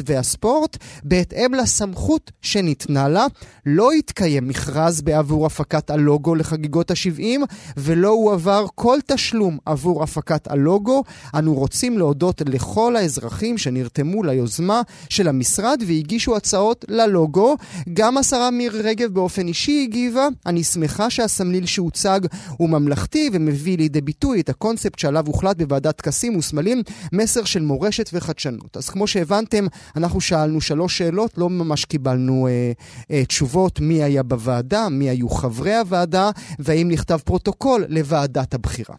והספורט, 0.06 0.76
בהתאם 1.04 1.54
לסמכות 1.54 2.30
שניתנה 2.42 3.08
לה, 3.08 3.26
לא 3.66 3.92
התקיים 3.92 4.48
מכרז 4.48 5.00
בעבור 5.00 5.46
הפקת 5.46 5.90
הלוגו 5.90 6.34
לחגיגות 6.34 6.90
ה-70, 6.90 7.22
ולא 7.76 8.08
הועבר 8.08 8.66
כל 8.74 8.98
תשלום 9.06 9.58
עבור 9.66 10.02
הפקת 10.02 10.50
הלוגו. 10.50 11.04
אנו 11.34 11.54
רוצים 11.54 11.98
להודות 11.98 12.42
לכל 12.46 12.96
האזרחים 12.96 13.58
שנרתמו 13.58 14.22
ליוזמה 14.22 14.82
של 15.08 15.28
המשרד 15.28 15.82
והגישו 15.86 16.36
הצעות 16.36 16.84
ללוגו. 16.88 17.56
גם 17.92 18.18
השרה 18.18 18.50
מירי 18.50 18.80
רגב 18.80 19.14
באופן 19.14 19.48
אישי 19.48 19.86
הגיבה, 19.88 20.28
אני 20.46 20.64
שמחה 20.64 21.10
שהסמליל 21.10 21.66
שהוצג 21.66 22.20
הוא 22.56 22.68
ממלכתי 22.68 23.30
ומביא 23.32 23.78
לידי 23.78 24.00
ביטוי 24.00 24.40
את 24.40 24.48
הקונספט 24.48 24.98
שעליו 24.98 25.26
הוחלט 25.26 25.56
בוועדת 25.56 25.96
טקסים 25.96 26.36
וסמלים, 26.36 26.82
מסר 27.12 27.44
של 27.44 27.62
מורשת 27.62 28.10
וחדשנות. 28.12 28.76
אז 28.76 28.88
כמו 28.88 29.06
שהבנתם, 29.18 29.64
אנחנו 29.96 30.20
שאלנו 30.20 30.60
שלוש 30.60 30.98
שאלות, 30.98 31.38
לא 31.38 31.48
ממש 31.50 31.84
קיבלנו 31.84 32.46
אה, 32.46 32.72
אה, 33.10 33.24
תשובות 33.24 33.80
מי 33.80 34.02
היה 34.02 34.22
בוועדה, 34.22 34.88
מי 34.90 35.08
היו 35.08 35.28
חברי 35.28 35.74
הוועדה, 35.74 36.30
והאם 36.58 36.88
נכתב 36.90 37.16
פרוטוקול 37.16 37.84
לוועדת 37.88 38.54
הבחירה. 38.54 38.96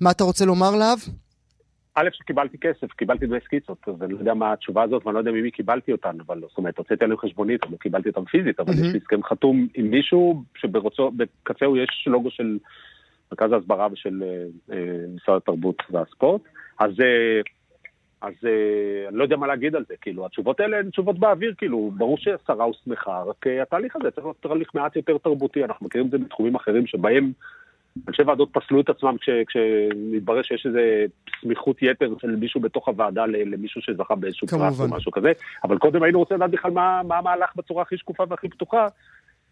מה 0.00 0.10
אתה 0.10 0.24
רוצה 0.24 0.44
לומר, 0.44 0.70
להב? 0.76 0.98
א', 1.94 2.08
שקיבלתי 2.12 2.58
כסף, 2.58 2.92
קיבלתי 2.92 3.26
דמי 3.26 3.38
סקיצות, 3.44 3.78
אז 3.86 4.02
אני 4.02 4.12
לא 4.12 4.18
יודע 4.18 4.34
מה 4.34 4.52
התשובה 4.52 4.82
הזאת, 4.82 5.06
ואני 5.06 5.14
לא 5.14 5.18
יודע 5.18 5.30
ממי 5.30 5.50
קיבלתי 5.50 5.92
אותן, 5.92 6.16
אבל 6.26 6.40
זאת 6.40 6.58
אומרת, 6.58 6.78
הוצאתי 6.78 7.04
עליהם 7.04 7.18
חשבונית, 7.18 7.62
אבל 7.62 7.72
לא 7.72 7.76
קיבלתי 7.76 8.08
אותן 8.08 8.24
פיזית, 8.24 8.60
אבל 8.60 8.72
mm-hmm. 8.72 8.86
יש 8.86 8.92
לי 8.92 8.98
הסכם 8.98 9.22
חתום 9.22 9.66
עם 9.74 9.90
מישהו 9.90 10.42
שבקצהו 10.58 11.76
יש 11.76 12.04
לוגו 12.06 12.30
של 12.30 12.58
מרכז 13.32 13.52
ההסברה 13.52 13.88
ושל 13.92 14.22
אה, 14.22 14.74
אה, 14.76 15.04
משרד 15.14 15.36
התרבות 15.36 15.82
והספורט, 15.90 16.42
אז... 16.78 16.90
אה, 17.00 17.40
אז 18.20 18.32
אה, 18.46 19.08
אני 19.08 19.16
לא 19.16 19.22
יודע 19.22 19.36
מה 19.36 19.46
להגיד 19.46 19.76
על 19.76 19.84
זה, 19.88 19.94
כאילו, 20.00 20.26
התשובות 20.26 20.60
האלה 20.60 20.78
הן 20.78 20.90
תשובות 20.90 21.18
באוויר, 21.18 21.54
כאילו, 21.58 21.90
ברור 21.96 22.18
שהשרה 22.18 22.64
הוסמכה, 22.64 23.22
רק 23.22 23.46
אה, 23.46 23.62
התהליך 23.62 23.96
הזה 23.96 24.10
צריך 24.10 24.26
להיות 24.26 24.36
תהליך 24.40 24.74
מעט 24.74 24.96
יותר 24.96 25.18
תרבותי, 25.18 25.64
אנחנו 25.64 25.86
מכירים 25.86 26.06
את 26.06 26.10
זה 26.10 26.18
בתחומים 26.18 26.54
אחרים 26.54 26.86
שבהם 26.86 27.32
אנשי 28.08 28.22
ועדות 28.22 28.48
פסלו 28.52 28.80
את 28.80 28.88
עצמם 28.88 29.16
כשמתברר 29.46 30.42
שיש 30.42 30.66
איזו 30.66 30.78
סמיכות 31.40 31.82
יתר 31.82 32.14
של 32.20 32.36
מישהו 32.36 32.60
בתוך 32.60 32.88
הוועדה 32.88 33.26
למישהו 33.26 33.82
שזכה 33.82 34.14
באיזשהו 34.14 34.48
פרס 34.48 34.80
או 34.80 34.88
משהו 34.88 35.12
כזה, 35.12 35.32
אבל 35.64 35.78
קודם 35.78 36.02
היינו 36.02 36.18
רוצים 36.18 36.36
לדעת 36.36 36.50
בכלל 36.50 36.70
מה, 36.70 37.02
מה 37.08 37.18
המהלך 37.18 37.50
בצורה 37.56 37.82
הכי 37.82 37.96
שקופה 37.96 38.24
והכי 38.28 38.48
פתוחה, 38.48 38.86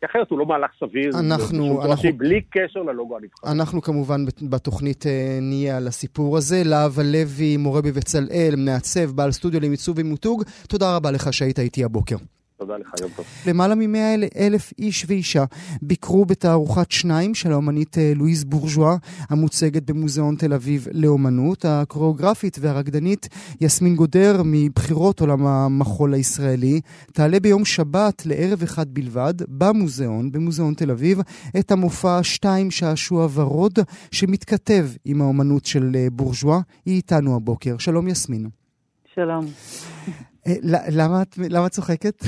כי 0.01 0.07
אחרת 0.07 0.31
הוא 0.31 0.39
לא 0.39 0.47
מהלך 0.47 0.71
סביר. 0.81 1.11
אנחנו, 1.19 1.85
אנחנו, 1.85 2.11
בלי 2.17 2.41
קשר 2.51 2.81
ללוגו 2.83 3.17
הנבחר. 3.17 3.53
אנחנו 3.53 3.83
כמובן 3.83 4.25
בתוכנית 4.43 5.07
אה, 5.07 5.39
נהיה 5.43 5.77
על 5.77 5.87
הסיפור 5.87 6.37
הזה. 6.37 6.63
להב 6.65 6.99
הלוי, 6.99 7.57
מורה 7.57 7.83
בבצלאל, 7.83 8.55
מעצב, 8.57 9.11
בעל 9.11 9.33
סטודיו 9.33 9.61
למיצוב 9.61 9.97
ומיתוג, 9.99 10.43
תודה 10.69 10.97
רבה 10.97 11.11
לך 11.11 11.33
שהיית 11.33 11.59
איתי 11.59 11.85
הבוקר. 11.85 12.17
תודה 12.59 12.77
לך, 12.77 12.93
יום 13.01 13.11
טוב. 13.17 13.27
למעלה 13.47 13.75
ממאה 13.75 14.15
אלף 14.37 14.73
איש 14.79 15.05
ואישה 15.09 15.45
ביקרו 15.83 16.25
בתערוכת 16.25 16.91
שניים 16.91 17.35
של 17.35 17.53
האומנית 17.53 17.99
אה, 17.99 18.13
לואיז 18.17 18.45
בורז'ואה, 18.45 18.97
המוצגת 19.31 19.83
במוזיאון 19.83 20.37
תל 20.37 20.53
אביב 20.53 20.89
לאומנות. 20.93 21.65
הקוריאוגרפית 21.65 22.59
והרקדנית 22.61 23.29
יסמין 23.61 23.97
גודר 23.97 24.43
מבחירות 24.45 25.21
עולם 25.21 25.47
המחול 25.47 26.15
הישראלי 26.15 26.81
תעלה 27.13 27.41
ביום 27.41 27.65
שבת 27.65 28.27
לערב 28.27 28.63
אחד 28.63 28.95
בלבד 28.95 29.35
במוזיאון, 29.49 30.33
במוזיאון 30.33 30.75
תל 30.75 30.91
אביב, 30.91 31.21
את 31.59 31.73
המופע 31.73 32.23
שתיים 32.23 32.71
שעשוע 32.71 33.29
ורוד 33.35 33.79
שמתכתב 34.11 34.89
עם 35.05 35.21
האומנות 35.21 35.65
של 35.65 35.93
אה, 35.95 36.07
בורז'ואה. 36.13 36.61
היא 36.87 36.97
איתנו 36.97 37.37
הבוקר. 37.37 37.79
שלום 37.79 38.09
יסמין. 38.09 38.49
שלום. 39.15 39.47
אה, 40.47 40.55
למה 41.39 41.67
את 41.67 41.73
צוחקת? 41.73 42.25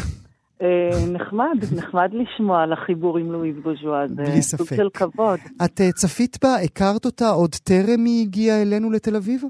אה, 0.62 0.90
נחמד, 1.12 1.58
נחמד 1.76 2.10
לשמוע 2.14 2.62
על 2.62 2.72
החיבור 2.72 3.18
עם 3.18 3.32
לואיז 3.32 3.56
בוז'ואה, 3.62 4.08
זה 4.08 4.40
סוג 4.40 4.66
של 4.76 4.88
כבוד. 4.94 5.38
את 5.64 5.80
אה, 5.80 5.92
צפית 5.92 6.36
בה, 6.44 6.54
הכרת 6.64 7.04
אותה 7.04 7.28
עוד 7.28 7.54
טרם 7.54 8.04
היא 8.04 8.26
הגיעה 8.26 8.62
אלינו 8.62 8.90
לתל 8.90 9.16
אביב? 9.16 9.42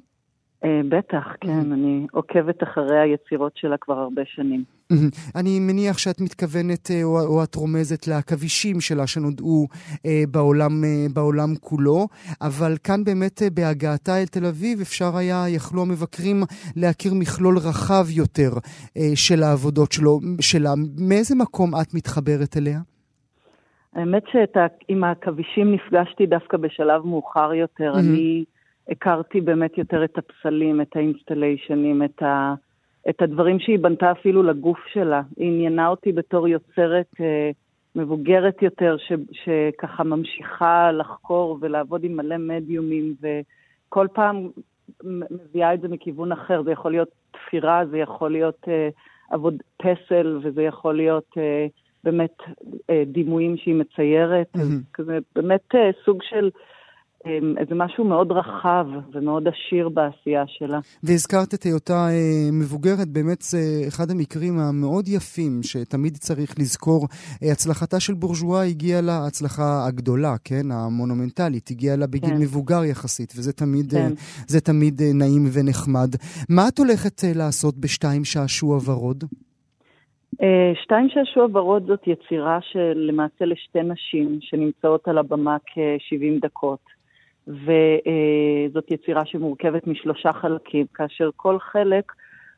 אה, 0.65 0.81
בטח, 0.89 1.25
כן, 1.41 1.73
אני 1.73 2.07
עוקבת 2.13 2.63
אחרי 2.63 3.01
היצירות 3.01 3.53
שלה 3.57 3.77
כבר 3.81 3.99
הרבה 3.99 4.23
שנים. 4.25 4.65
אני 5.39 5.61
מניח 5.61 5.99
שאת 5.99 6.21
מתכוונת 6.21 6.91
אה, 6.91 7.03
או, 7.03 7.21
או 7.21 7.45
את 7.45 7.55
רומזת 7.55 8.07
לעכבישים 8.07 8.81
שלה 8.81 9.07
שנודעו 9.07 9.67
אה, 10.07 10.23
בעולם, 10.31 10.85
אה, 10.85 11.07
בעולם 11.15 11.55
כולו, 11.61 12.07
אבל 12.43 12.73
כאן 12.85 13.05
באמת 13.05 13.43
בהגעתה 13.55 14.21
אל 14.21 14.27
תל 14.27 14.47
אביב 14.47 14.81
אפשר 14.81 15.17
היה, 15.17 15.45
יכלו 15.49 15.83
המבקרים 15.83 16.37
להכיר 16.77 17.13
מכלול 17.15 17.59
רחב 17.59 18.05
יותר 18.11 18.51
של 19.15 19.43
העבודות 19.43 19.93
שלו, 19.93 20.21
שלה. 20.41 20.71
מאיזה 21.09 21.35
מקום 21.37 21.71
את 21.83 21.95
מתחברת 21.95 22.57
אליה? 22.57 22.81
האמת 23.95 24.23
שעם 24.33 25.05
העכבישים 25.05 25.73
נפגשתי 25.73 26.27
דווקא 26.27 26.57
בשלב 26.57 27.07
מאוחר 27.07 27.55
יותר. 27.55 27.93
Mm-hmm. 27.95 27.99
אני 27.99 28.45
הכרתי 28.91 29.41
באמת 29.41 29.79
יותר 29.79 30.05
את 30.05 30.19
הפסלים, 30.19 30.81
את 30.81 30.97
האינסטליישנים, 30.97 32.03
את 32.03 32.23
ה... 32.23 32.55
את 33.09 33.23
הדברים 33.23 33.61
שהיא 33.61 33.79
בנתה 33.79 34.11
אפילו 34.11 34.43
לגוף 34.43 34.79
שלה. 34.93 35.23
היא 35.37 35.49
עניינה 35.49 35.89
אותי 35.89 36.13
בתור 36.13 36.49
יוצרת 36.49 37.07
אה, 37.21 37.51
מבוגרת 37.97 38.63
יותר, 38.63 38.97
ש, 38.99 39.13
שככה 39.33 40.05
ממשיכה 40.05 40.93
לחקור 40.93 41.59
ולעבוד 41.61 42.05
עם 42.05 42.17
מלא 42.17 42.37
מדיומים, 42.37 43.15
וכל 43.21 44.07
פעם 44.13 44.49
מביאה 45.05 45.75
את 45.75 45.81
זה 45.81 45.89
מכיוון 45.89 46.33
אחר. 46.33 46.63
זה 46.63 46.73
יכול 46.73 46.91
להיות 46.91 47.09
תפירה, 47.31 47.87
זה 47.91 47.99
יכול 47.99 48.33
להיות 48.33 48.65
אה, 48.69 48.89
עבוד 49.31 49.55
פסל, 49.77 50.39
וזה 50.43 50.63
יכול 50.63 50.97
להיות 50.97 51.35
אה, 51.37 51.67
באמת 52.05 52.37
אה, 52.91 53.03
דימויים 53.07 53.57
שהיא 53.57 53.75
מציירת. 53.75 54.57
Mm-hmm. 54.57 54.95
כזה 54.95 55.19
באמת 55.35 55.75
אה, 55.75 55.91
סוג 56.05 56.23
של... 56.23 56.51
אמ, 57.27 57.59
איזה 57.59 57.75
משהו 57.75 58.05
מאוד 58.05 58.33
רחב 58.33 58.87
ומאוד 59.13 59.49
עשיר 59.49 59.89
בעשייה 59.89 60.45
שלה. 60.47 60.79
והזכרת 61.03 61.55
את 61.55 61.63
היותה 61.63 62.09
אה, 62.11 62.51
מבוגרת, 62.53 63.09
באמת 63.09 63.43
זה 63.43 63.59
אחד 63.89 64.11
המקרים 64.11 64.59
המאוד 64.59 65.09
יפים 65.09 65.61
שתמיד 65.63 66.17
צריך 66.17 66.55
לזכור. 66.59 67.07
אה, 67.43 67.53
הצלחתה 67.53 68.01
של 68.01 68.15
בורז'ואה 68.15 68.63
הגיעה 68.63 69.01
לה, 69.01 69.13
ההצלחה 69.13 69.87
הגדולה, 69.89 70.35
כן, 70.45 70.71
המונומנטלית, 70.73 71.71
הגיעה 71.71 71.97
לה 71.97 72.07
בגיל 72.07 72.31
כן. 72.31 72.43
מבוגר 72.43 72.85
יחסית, 72.85 73.33
וזה 73.37 73.53
תמיד, 73.53 73.95
אה, 73.95 74.01
כן. 74.01 74.13
זה 74.47 74.61
תמיד 74.61 75.03
נעים 75.15 75.45
ונחמד. 75.53 76.11
מה 76.49 76.69
את 76.69 76.79
הולכת 76.79 77.23
לעשות 77.35 77.79
בשתיים 77.79 78.25
שעשוע 78.25 78.79
ורוד? 78.87 79.25
שתיים 80.83 81.09
שעשוע 81.09 81.47
ורוד 81.53 81.87
זאת 81.87 82.03
יצירה 82.07 82.59
שלמעשה 82.63 83.45
לשתי 83.45 83.83
נשים 83.83 84.39
שנמצאות 84.41 85.09
על 85.09 85.19
הבמה 85.19 85.57
כ-70 85.67 86.41
דקות. 86.41 86.98
וזאת 87.49 88.91
יצירה 88.91 89.27
שמורכבת 89.27 89.87
משלושה 89.87 90.33
חלקים, 90.33 90.87
כאשר 90.95 91.31
כל 91.37 91.59
חלק 91.59 92.13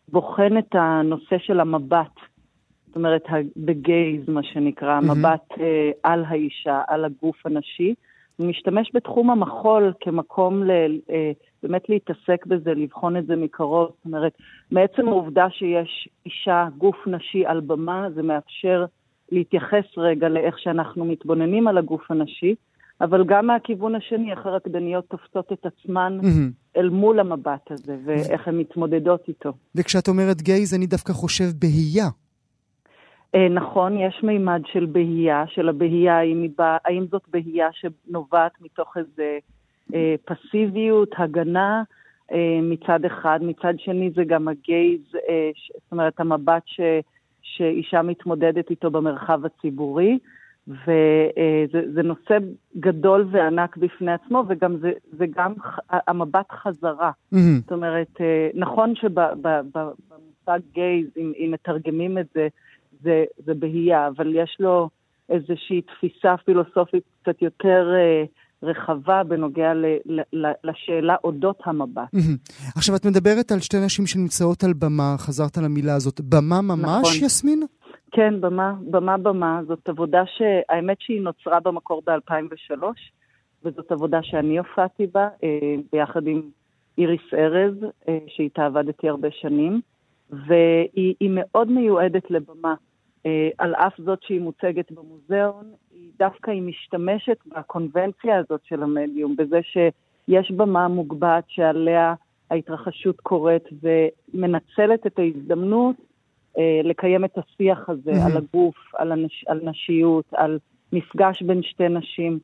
בוחן 0.08 0.58
את 0.58 0.74
הנושא 0.74 1.38
של 1.38 1.60
המבט, 1.60 2.14
זאת 2.86 2.96
אומרת, 2.96 3.22
בגייז, 3.56 4.28
מה 4.28 4.42
שנקרא, 4.42 4.92
המבט 4.92 5.52
mm-hmm. 5.52 5.62
על 6.02 6.24
האישה, 6.28 6.82
על 6.88 7.04
הגוף 7.04 7.46
הנשי. 7.46 7.94
משתמש 8.38 8.90
בתחום 8.94 9.30
המחול 9.30 9.92
כמקום 10.00 10.64
ל, 10.64 10.70
אה, 11.10 11.32
באמת 11.62 11.88
להתעסק 11.88 12.46
בזה, 12.46 12.74
לבחון 12.74 13.16
את 13.16 13.26
זה 13.26 13.36
מקרוב. 13.36 13.86
זאת 13.86 14.04
אומרת, 14.04 14.32
מעצם 14.70 15.08
העובדה 15.08 15.50
שיש 15.50 16.08
אישה, 16.26 16.68
גוף 16.78 16.96
נשי 17.06 17.46
על 17.46 17.60
במה, 17.60 18.10
זה 18.14 18.22
מאפשר 18.22 18.84
להתייחס 19.32 19.84
רגע 19.96 20.28
לאיך 20.28 20.58
שאנחנו 20.58 21.04
מתבוננים 21.04 21.68
על 21.68 21.78
הגוף 21.78 22.10
הנשי. 22.10 22.54
אבל 23.00 23.24
גם 23.24 23.46
מהכיוון 23.46 23.94
השני, 23.94 24.30
איך 24.30 24.46
הרקדניות 24.46 25.04
תופסות 25.08 25.52
את 25.52 25.66
עצמן. 25.66 26.18
אל 26.76 26.88
מול 26.88 27.20
המבט 27.20 27.70
הזה, 27.70 27.96
ואיך 28.04 28.48
הן 28.48 28.58
מתמודדות 28.58 29.28
איתו. 29.28 29.52
וכשאת 29.74 30.08
אומרת 30.08 30.42
גייז, 30.42 30.74
אני 30.74 30.86
דווקא 30.86 31.12
חושב 31.12 31.44
בהייה. 31.58 32.08
אה, 33.34 33.48
נכון, 33.48 33.98
יש 33.98 34.20
מימד 34.22 34.62
של 34.72 34.86
בהייה, 34.86 35.44
של 35.46 35.68
הבהייה, 35.68 36.18
האם, 36.18 36.48
בא, 36.58 36.76
האם 36.84 37.06
זאת 37.10 37.22
בהייה 37.30 37.68
שנובעת 37.72 38.52
מתוך 38.60 38.96
איזה 38.96 39.38
אה, 39.94 40.14
פסיביות, 40.24 41.08
הגנה, 41.18 41.82
אה, 42.32 42.58
מצד 42.62 43.04
אחד, 43.04 43.38
מצד 43.42 43.74
שני 43.78 44.10
זה 44.14 44.24
גם 44.24 44.48
הגייז, 44.48 45.00
אה, 45.28 45.50
זאת 45.74 45.92
אומרת, 45.92 46.20
המבט 46.20 46.62
ש, 46.66 46.80
שאישה 47.42 48.02
מתמודדת 48.02 48.70
איתו 48.70 48.90
במרחב 48.90 49.40
הציבורי. 49.46 50.18
וזה 50.70 52.02
נושא 52.02 52.38
גדול 52.76 53.28
וענק 53.32 53.76
בפני 53.76 54.12
עצמו, 54.12 54.44
וגם 54.48 54.76
זה, 54.76 54.92
זה 55.18 55.24
גם 55.36 55.52
המבט 55.90 56.52
חזרה. 56.62 57.10
Mm-hmm. 57.34 57.36
זאת 57.60 57.72
אומרת, 57.72 58.20
אה, 58.20 58.48
נכון 58.54 58.94
שבמושג 58.96 60.60
גייז, 60.72 61.06
אם, 61.16 61.32
אם 61.38 61.50
מתרגמים 61.52 62.18
את 62.18 62.26
זה, 62.34 62.48
זה, 63.02 63.24
זה 63.46 63.54
בהייה, 63.54 64.08
אבל 64.08 64.36
יש 64.36 64.56
לו 64.60 64.88
איזושהי 65.28 65.80
תפיסה 65.82 66.36
פילוסופית 66.44 67.02
קצת 67.22 67.42
יותר 67.42 67.92
אה, 67.94 68.24
רחבה 68.62 69.22
בנוגע 69.24 69.74
ל, 69.74 69.84
ל, 70.32 70.46
לשאלה 70.64 71.16
אודות 71.24 71.58
המבט. 71.64 72.14
עכשיו, 72.76 72.96
את 72.96 73.06
מדברת 73.06 73.52
על 73.52 73.60
שתי 73.60 73.76
נשים 73.84 74.06
שנמצאות 74.06 74.64
על 74.64 74.72
במה, 74.72 75.14
חזרת 75.18 75.58
על 75.58 75.64
המילה 75.64 75.94
הזאת. 75.94 76.20
במה 76.20 76.60
ממש, 76.60 77.08
נכון. 77.16 77.26
יסמין? 77.26 77.62
כן, 78.10 78.40
במה, 78.40 78.74
במה 78.90 79.18
במה. 79.18 79.60
זאת 79.66 79.88
עבודה 79.88 80.22
שהאמת 80.26 81.00
שהיא 81.00 81.20
נוצרה 81.20 81.60
במקור 81.60 82.02
ב-2003, 82.06 82.82
וזאת 83.64 83.92
עבודה 83.92 84.22
שאני 84.22 84.58
הופעתי 84.58 85.06
בה, 85.06 85.28
אה, 85.44 85.74
ביחד 85.92 86.26
עם 86.26 86.42
איריס 86.98 87.34
ארז, 87.34 87.74
אה, 88.08 88.18
שאיתה 88.26 88.66
עבדתי 88.66 89.08
הרבה 89.08 89.28
שנים, 89.30 89.80
והיא 90.30 91.30
מאוד 91.30 91.70
מיועדת 91.70 92.30
לבמה. 92.30 92.74
אה, 93.26 93.48
על 93.58 93.74
אף 93.74 93.92
זאת 93.98 94.22
שהיא 94.22 94.40
מוצגת 94.40 94.92
במוזיאון, 94.92 95.64
היא 95.94 96.10
דווקא 96.18 96.50
היא 96.50 96.62
משתמשת 96.62 97.38
בקונבנציה 97.46 98.38
הזאת 98.38 98.60
של 98.64 98.82
המדיום, 98.82 99.36
בזה 99.36 99.60
שיש 99.62 100.50
במה 100.50 100.88
מוגבעת 100.88 101.44
שעליה 101.48 102.14
ההתרחשות 102.50 103.20
קורית 103.20 103.64
ומנצלת 103.82 105.06
את 105.06 105.18
ההזדמנות 105.18 105.96
לקיים 106.84 107.24
את 107.24 107.38
השיח 107.38 107.88
הזה 107.88 108.10
mm-hmm. 108.10 108.26
על 108.26 108.36
הגוף, 108.36 108.74
על, 108.94 109.12
הנש, 109.12 109.44
על 109.48 109.60
נשיות, 109.64 110.24
על 110.32 110.58
מפגש 110.92 111.42
בין 111.42 111.62
שתי 111.62 111.88
נשים. 111.88 112.38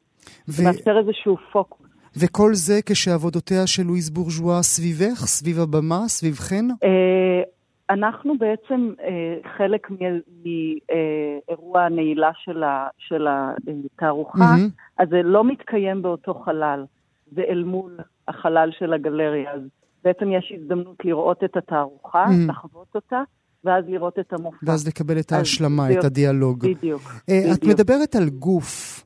ו... 0.49 0.65
מאפשר 0.65 0.99
איזשהו 0.99 1.37
פוקוס. 1.53 1.87
וכל 2.21 2.55
זה 2.55 2.75
כשעבודותיה 2.87 3.67
של 3.67 3.83
לואיז 3.83 4.11
בורז'ואה 4.11 4.63
סביבך, 4.63 5.27
סביב 5.27 5.61
הבמה, 5.61 6.09
סביבכן? 6.09 6.65
אה, 6.85 7.43
אנחנו 7.91 8.39
בעצם 8.39 8.93
אה, 9.01 9.37
חלק 9.57 9.91
מאירוע 9.91 11.81
אה, 11.81 11.87
הנעילה 11.87 12.31
של 12.99 13.27
התערוכה, 13.27 14.39
mm-hmm. 14.39 15.03
אז 15.03 15.09
זה 15.09 15.23
לא 15.23 15.45
מתקיים 15.45 16.03
באותו 16.03 16.35
חלל, 16.35 16.85
זה 17.33 17.43
אל 17.49 17.65
מול 17.65 17.97
החלל 18.29 18.71
של 18.79 18.93
הגלריה. 18.93 19.53
אז 19.53 19.61
בעצם 20.05 20.33
יש 20.33 20.53
הזדמנות 20.57 21.05
לראות 21.05 21.45
את 21.45 21.57
התערוכה, 21.57 22.25
mm-hmm. 22.25 22.51
לחוות 22.51 22.95
אותה, 22.95 23.23
ואז 23.67 23.85
לראות 23.89 24.19
את 24.19 24.33
המופע. 24.33 24.57
ואז 24.63 24.89
לקבל 24.89 25.19
את 25.19 25.33
ההשלמה, 25.33 25.93
את 25.93 26.05
הדיאלוג. 26.05 26.59
בדיוק, 26.59 26.79
בדיוק. 26.79 27.55
את 27.55 27.65
מדברת 27.65 28.17
על 28.17 28.29
גוף. 28.29 29.05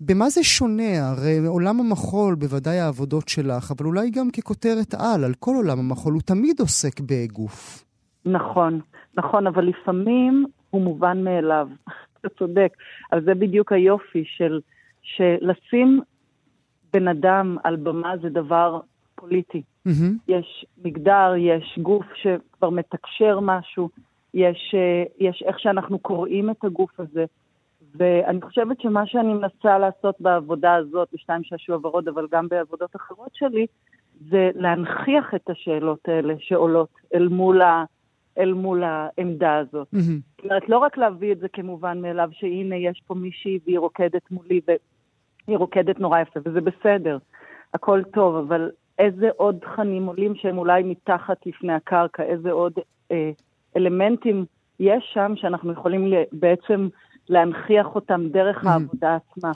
במה 0.00 0.28
זה 0.28 0.44
שונה? 0.44 1.08
הרי 1.08 1.46
עולם 1.46 1.80
המחול, 1.80 2.34
בוודאי 2.34 2.78
העבודות 2.78 3.28
שלך, 3.28 3.72
אבל 3.76 3.86
אולי 3.86 4.10
גם 4.10 4.30
ככותרת 4.30 4.94
על, 4.94 5.24
על 5.24 5.34
כל 5.38 5.54
עולם 5.56 5.78
המחול, 5.78 6.12
הוא 6.12 6.22
תמיד 6.22 6.60
עוסק 6.60 7.00
בגוף. 7.00 7.84
נכון, 8.24 8.80
נכון, 9.14 9.46
אבל 9.46 9.64
לפעמים 9.64 10.44
הוא 10.70 10.82
מובן 10.82 11.24
מאליו. 11.24 11.68
אתה 12.20 12.28
צודק. 12.38 12.72
אבל 13.12 13.24
זה 13.24 13.34
בדיוק 13.34 13.72
היופי 13.72 14.24
של, 14.26 14.60
שלשים 15.02 16.00
בן 16.92 17.08
אדם 17.08 17.56
על 17.64 17.76
במה 17.76 18.12
זה 18.22 18.28
דבר 18.28 18.80
פוליטי. 19.16 19.62
Mm-hmm. 19.88 20.12
יש 20.28 20.66
מגדר, 20.84 21.32
יש 21.36 21.78
גוף 21.82 22.06
שכבר 22.14 22.70
מתקשר 22.70 23.38
משהו, 23.42 23.88
יש, 24.34 24.74
אה, 24.74 25.04
יש 25.18 25.42
איך 25.46 25.60
שאנחנו 25.60 25.98
קוראים 25.98 26.50
את 26.50 26.64
הגוף 26.64 27.00
הזה. 27.00 27.24
ואני 27.94 28.40
חושבת 28.40 28.80
שמה 28.80 29.06
שאני 29.06 29.34
מנסה 29.34 29.78
לעשות 29.78 30.20
בעבודה 30.20 30.74
הזאת, 30.74 31.08
בשתיים 31.12 31.44
שעשוע 31.44 31.76
ורוד, 31.82 32.08
אבל 32.08 32.26
גם 32.32 32.48
בעבודות 32.48 32.96
אחרות 32.96 33.30
שלי, 33.34 33.66
זה 34.30 34.50
להנכיח 34.54 35.34
את 35.34 35.50
השאלות 35.50 36.08
האלה 36.08 36.34
שעולות 36.38 36.88
אל 37.14 37.28
מול, 37.28 37.62
ה, 37.62 37.84
אל 38.38 38.52
מול 38.52 38.82
העמדה 38.84 39.56
הזאת. 39.56 39.88
Mm-hmm. 39.94 40.36
זאת 40.36 40.44
אומרת, 40.44 40.68
לא 40.68 40.78
רק 40.78 40.98
להביא 40.98 41.32
את 41.32 41.38
זה 41.38 41.48
כמובן 41.48 42.00
מאליו, 42.00 42.28
שהנה 42.32 42.76
יש 42.76 43.02
פה 43.06 43.14
מישהי 43.14 43.58
והיא 43.64 43.78
רוקדת 43.78 44.30
מולי, 44.30 44.60
והיא 44.66 45.58
רוקדת 45.58 46.00
נורא 46.00 46.20
יפה, 46.20 46.40
וזה 46.44 46.60
בסדר, 46.60 47.18
הכל 47.74 48.02
טוב, 48.14 48.36
אבל 48.36 48.70
איזה 48.98 49.28
עוד 49.36 49.58
תכנים 49.58 50.06
עולים 50.06 50.34
שהם 50.34 50.58
אולי 50.58 50.82
מתחת 50.82 51.36
לפני 51.46 51.72
הקרקע, 51.72 52.22
איזה 52.22 52.50
עוד 52.52 52.72
אה, 53.12 53.30
אלמנטים 53.76 54.44
יש 54.80 55.10
שם 55.14 55.32
שאנחנו 55.36 55.72
יכולים 55.72 56.02
בעצם 56.32 56.88
להנכיח 57.28 57.86
אותם 57.94 58.28
דרך 58.32 58.64
Mhm. 58.64 58.68
העבודה 58.68 59.16
עצמה. 59.16 59.52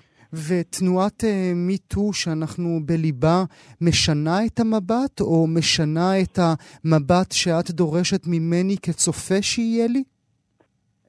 ותנועת 0.49 1.24
מיטו 1.55 2.12
שאנחנו 2.12 2.78
בליבה 2.84 3.43
משנה 3.80 4.47
את 4.47 4.61
המבט, 4.61 5.20
או 5.20 5.47
משנה 5.47 6.11
את 6.22 6.38
המבט 6.38 7.32
שאת 7.32 7.70
דורשת 7.70 8.22
ממני 8.26 8.76
כצופה 8.82 9.43
שיהיה 9.43 9.86
לי? 9.88 10.03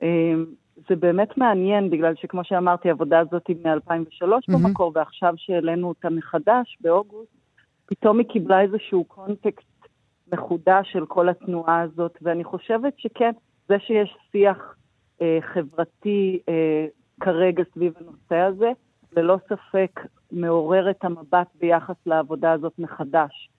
אה, 0.04 0.08
זה 0.90 0.96
באמת 0.96 1.38
מעניין, 1.38 1.90
בגלל 1.90 2.14
שכמו 2.22 2.42
שאמרתי, 2.44 2.90
העבודה 2.90 3.20
הזאת 3.20 3.48
היא 3.48 3.56
מ-2003 3.64 4.24
Mhm. 4.50 4.54
במקור, 4.54 4.92
ועכשיו 4.96 5.34
שהעלינו 5.38 5.88
אותה 5.88 6.10
מחדש, 6.10 6.78
באוגוסט, 6.82 7.32
פתאום 7.86 8.20
היא 8.20 8.28
קיבלה 8.28 8.62
איזשהו 8.62 9.04
קונטקסט 9.04 9.88
מחודש 10.34 10.92
של 10.92 11.06
כל 11.06 11.30
התנועה 11.30 11.82
הזאת, 11.82 12.18
ואני 12.22 12.44
חושבת 12.44 12.94
שכן, 12.98 13.32
זה 13.68 13.80
שיש 13.80 14.18
שיח 14.32 14.76
אה, 15.22 15.40
חברתי 15.42 16.40
אה, 16.50 16.86
כרגע 17.20 17.64
סביב 17.74 17.94
הנושא 18.00 18.36
הזה, 18.36 18.72
ללא 19.18 19.38
ספק 19.50 20.00
מעורר 20.32 20.90
את 20.90 21.04
המבט 21.06 21.48
ביחס 21.60 21.96
לעבודה 22.06 22.52
הזאת 22.52 22.74
מחדש, 22.80 23.50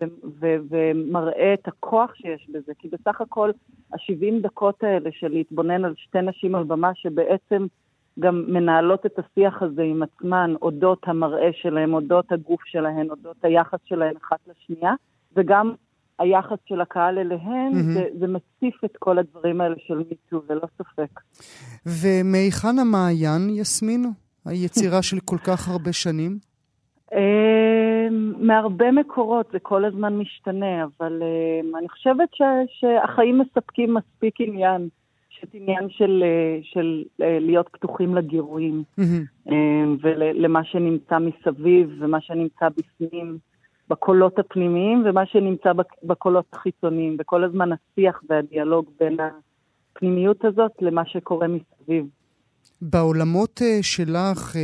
ו- 0.00 0.04
ו- 0.40 0.56
ומראה 0.70 1.54
את 1.54 1.68
הכוח 1.68 2.14
שיש 2.14 2.46
בזה, 2.52 2.72
כי 2.78 2.88
בסך 2.88 3.20
הכל 3.20 3.50
ה-70 3.92 4.42
דקות 4.42 4.84
האלה 4.84 5.10
של 5.12 5.28
להתבונן 5.28 5.84
על 5.84 5.94
שתי 5.96 6.22
נשים 6.22 6.54
על 6.54 6.64
במה 6.64 6.90
שבעצם 6.94 7.66
גם 8.20 8.44
מנהלות 8.48 9.06
את 9.06 9.18
השיח 9.18 9.62
הזה 9.62 9.82
עם 9.82 10.02
עצמן, 10.02 10.54
אודות 10.62 11.02
המראה 11.06 11.50
שלהם, 11.52 11.94
אודות 11.94 12.32
הגוף 12.32 12.60
שלהן, 12.64 13.10
אודות 13.10 13.36
היחס 13.42 13.78
שלהן 13.84 14.14
אחת 14.16 14.38
לשנייה, 14.46 14.92
וגם 15.36 15.72
היחס 16.18 16.58
של 16.68 16.80
הקהל 16.80 17.18
אליהן, 17.18 17.72
מהמם. 17.72 17.92
זה, 17.94 18.04
זה 18.18 18.26
מציף 18.26 18.84
את 18.84 18.96
כל 18.98 19.18
הדברים 19.18 19.60
האלה 19.60 19.74
של 19.86 19.98
מיטו, 19.98 20.42
ללא 20.50 20.66
ספק. 20.78 21.20
ומהיכן 21.86 22.78
המעיין, 22.78 23.50
יסמין? 23.50 24.04
היצירה 24.44 25.02
של 25.02 25.16
כל 25.24 25.38
כך 25.38 25.68
הרבה 25.68 25.92
שנים? 25.92 26.38
אה, 27.12 28.08
מהרבה 28.38 28.90
מקורות, 28.90 29.46
זה 29.52 29.58
כל 29.58 29.84
הזמן 29.84 30.16
משתנה, 30.16 30.84
אבל 30.84 31.22
אה, 31.22 31.78
אני 31.78 31.88
חושבת 31.88 32.28
ש, 32.34 32.42
שהחיים 32.68 33.38
מספקים 33.38 33.94
מספיק 33.94 34.34
עניין, 34.40 34.88
יש 35.42 35.48
את 35.48 35.54
עניין 35.54 35.88
של, 35.90 36.22
אה, 36.26 36.58
של 36.62 37.04
אה, 37.22 37.38
להיות 37.40 37.68
פתוחים 37.72 38.14
לגירויים. 38.14 38.82
אה, 39.48 39.54
ולמה 40.02 40.64
שנמצא 40.64 41.18
מסביב 41.18 41.90
ומה 42.00 42.20
שנמצא 42.20 42.68
בפנים, 42.68 43.38
בקולות 43.88 44.38
הפנימיים 44.38 45.02
ומה 45.06 45.26
שנמצא 45.26 45.72
בק- 45.72 46.02
בקולות 46.04 46.44
החיצוניים, 46.52 47.16
וכל 47.20 47.44
הזמן 47.44 47.68
השיח 47.72 48.22
והדיאלוג 48.30 48.84
בין 49.00 49.16
הפנימיות 49.96 50.44
הזאת 50.44 50.72
למה 50.80 51.02
שקורה 51.06 51.46
מסביב. 51.48 52.04
בעולמות 52.82 53.60
שלך 53.82 54.56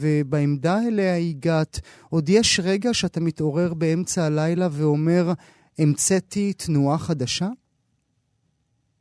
ובעמדה 0.00 0.78
אליה 0.88 1.16
הגעת, 1.16 1.80
עוד 2.10 2.28
יש 2.28 2.60
רגע 2.64 2.94
שאתה 2.94 3.20
מתעורר 3.20 3.74
באמצע 3.74 4.24
הלילה 4.26 4.68
ואומר, 4.72 5.32
המצאתי 5.78 6.52
תנועה 6.52 6.98
חדשה? 6.98 7.46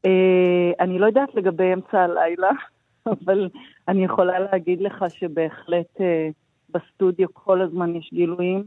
אה, 0.05 0.71
אני 0.79 0.99
לא 0.99 1.05
יודעת 1.05 1.35
לגבי 1.35 1.73
אמצע 1.73 2.01
הלילה, 2.01 2.51
אבל 3.13 3.49
אני 3.87 4.03
יכולה 4.03 4.39
להגיד 4.39 4.81
לך 4.81 5.05
שבהחלט 5.09 6.01
אה, 6.01 6.29
בסטודיו 6.69 7.27
כל 7.33 7.61
הזמן 7.61 7.95
יש 7.95 8.09
גילויים 8.13 8.63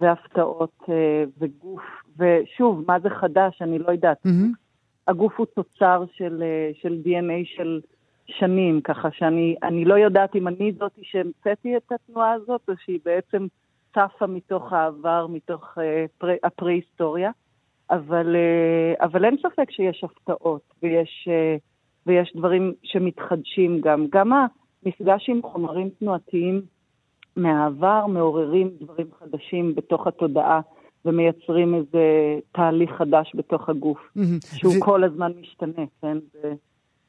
והפתעות 0.00 0.82
אה, 0.88 1.24
וגוף, 1.38 1.82
ושוב, 2.18 2.84
מה 2.86 3.00
זה 3.00 3.10
חדש? 3.10 3.62
אני 3.62 3.78
לא 3.78 3.92
יודעת. 3.92 4.24
מהמם. 4.24 4.52
הגוף 5.08 5.32
הוא 5.36 5.46
תוצר 5.46 6.04
של, 6.12 6.42
של 6.82 6.98
DNA 7.04 7.56
של 7.56 7.80
שנים, 8.26 8.80
ככה 8.80 9.08
שאני 9.10 9.56
אני 9.62 9.84
לא 9.84 9.94
יודעת 9.94 10.36
אם 10.36 10.48
אני 10.48 10.72
זאתי 10.78 11.00
שהמצאתי 11.04 11.76
את 11.76 11.92
התנועה 11.92 12.32
הזאת, 12.32 12.60
או 12.68 12.74
שהיא 12.84 12.98
בעצם 13.04 13.46
צפה 13.94 14.26
מתוך 14.26 14.72
העבר, 14.72 15.26
מתוך 15.26 15.78
אה, 15.78 16.04
פרה, 16.18 16.34
הפרה-היסטוריה, 16.42 17.30
אבל, 17.90 18.36
אה, 18.36 19.04
אבל 19.06 19.24
אין 19.24 19.36
ספק 19.38 19.70
שיש 19.70 20.04
הפתעות, 20.04 20.62
ויש, 20.82 21.28
אה, 21.30 21.56
ויש 22.06 22.32
דברים 22.36 22.72
שמתחדשים 22.82 23.80
גם. 23.80 24.06
גם 24.12 24.32
המפגש 24.32 25.28
עם 25.28 25.42
חומרים 25.42 25.88
תנועתיים 25.88 26.62
מהעבר 27.36 28.06
מעוררים 28.06 28.70
דברים 28.80 29.06
חדשים 29.18 29.74
בתוך 29.74 30.06
התודעה. 30.06 30.60
ומייצרים 31.04 31.74
איזה 31.74 31.98
תהליך 32.52 32.90
חדש 32.90 33.32
בתוך 33.34 33.68
הגוף. 33.68 33.98
שהוא 34.56 34.74
ו- 34.76 34.80
כל 34.80 35.04
הזמן 35.04 35.32
משתנה, 35.40 35.84
כן? 36.02 36.18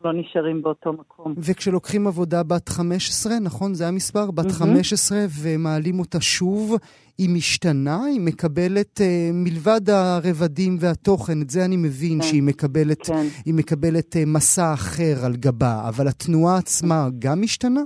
ולא 0.01 0.13
נשארים 0.13 0.61
באותו 0.61 0.93
מקום. 0.93 1.33
וכשלוקחים 1.37 2.07
עבודה 2.07 2.43
בת 2.43 2.69
15, 2.69 3.33
נכון? 3.41 3.73
זה 3.73 3.87
המספר? 3.87 4.31
בת 4.31 4.45
מהמם. 4.45 4.73
15, 4.73 5.17
ומעלים 5.43 5.99
אותה 5.99 6.21
שוב, 6.21 6.75
היא 7.17 7.29
משתנה? 7.35 8.03
היא 8.05 8.21
מקבלת, 8.21 9.01
אה, 9.01 9.29
מלבד 9.33 9.89
הרבדים 9.89 10.77
והתוכן, 10.79 11.41
את 11.41 11.49
זה 11.49 11.65
אני 11.65 11.77
מבין, 11.77 12.21
כן. 12.21 12.27
שהיא 12.27 12.43
מקבלת, 12.43 13.05
כן. 13.05 13.25
היא 13.45 13.53
מקבלת 13.53 14.15
אה, 14.15 14.23
מסע 14.27 14.73
אחר 14.73 15.25
על 15.25 15.33
גבה, 15.35 15.89
אבל 15.89 16.07
התנועה 16.07 16.57
עצמה 16.57 17.07
גם 17.19 17.41
משתנה? 17.41 17.81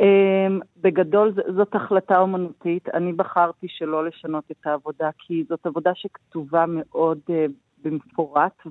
אמ, 0.00 0.60
בגדול 0.76 1.34
זאת 1.56 1.74
החלטה 1.74 2.18
אומנותית. 2.18 2.88
אני 2.94 3.12
בחרתי 3.12 3.66
שלא 3.70 4.06
לשנות 4.06 4.44
את 4.50 4.66
העבודה, 4.66 5.10
כי 5.18 5.44
זאת 5.48 5.66
עבודה 5.66 5.90
שכתובה 5.94 6.64
מאוד 6.68 7.18
אה, 7.30 7.46
במפורט, 7.84 8.66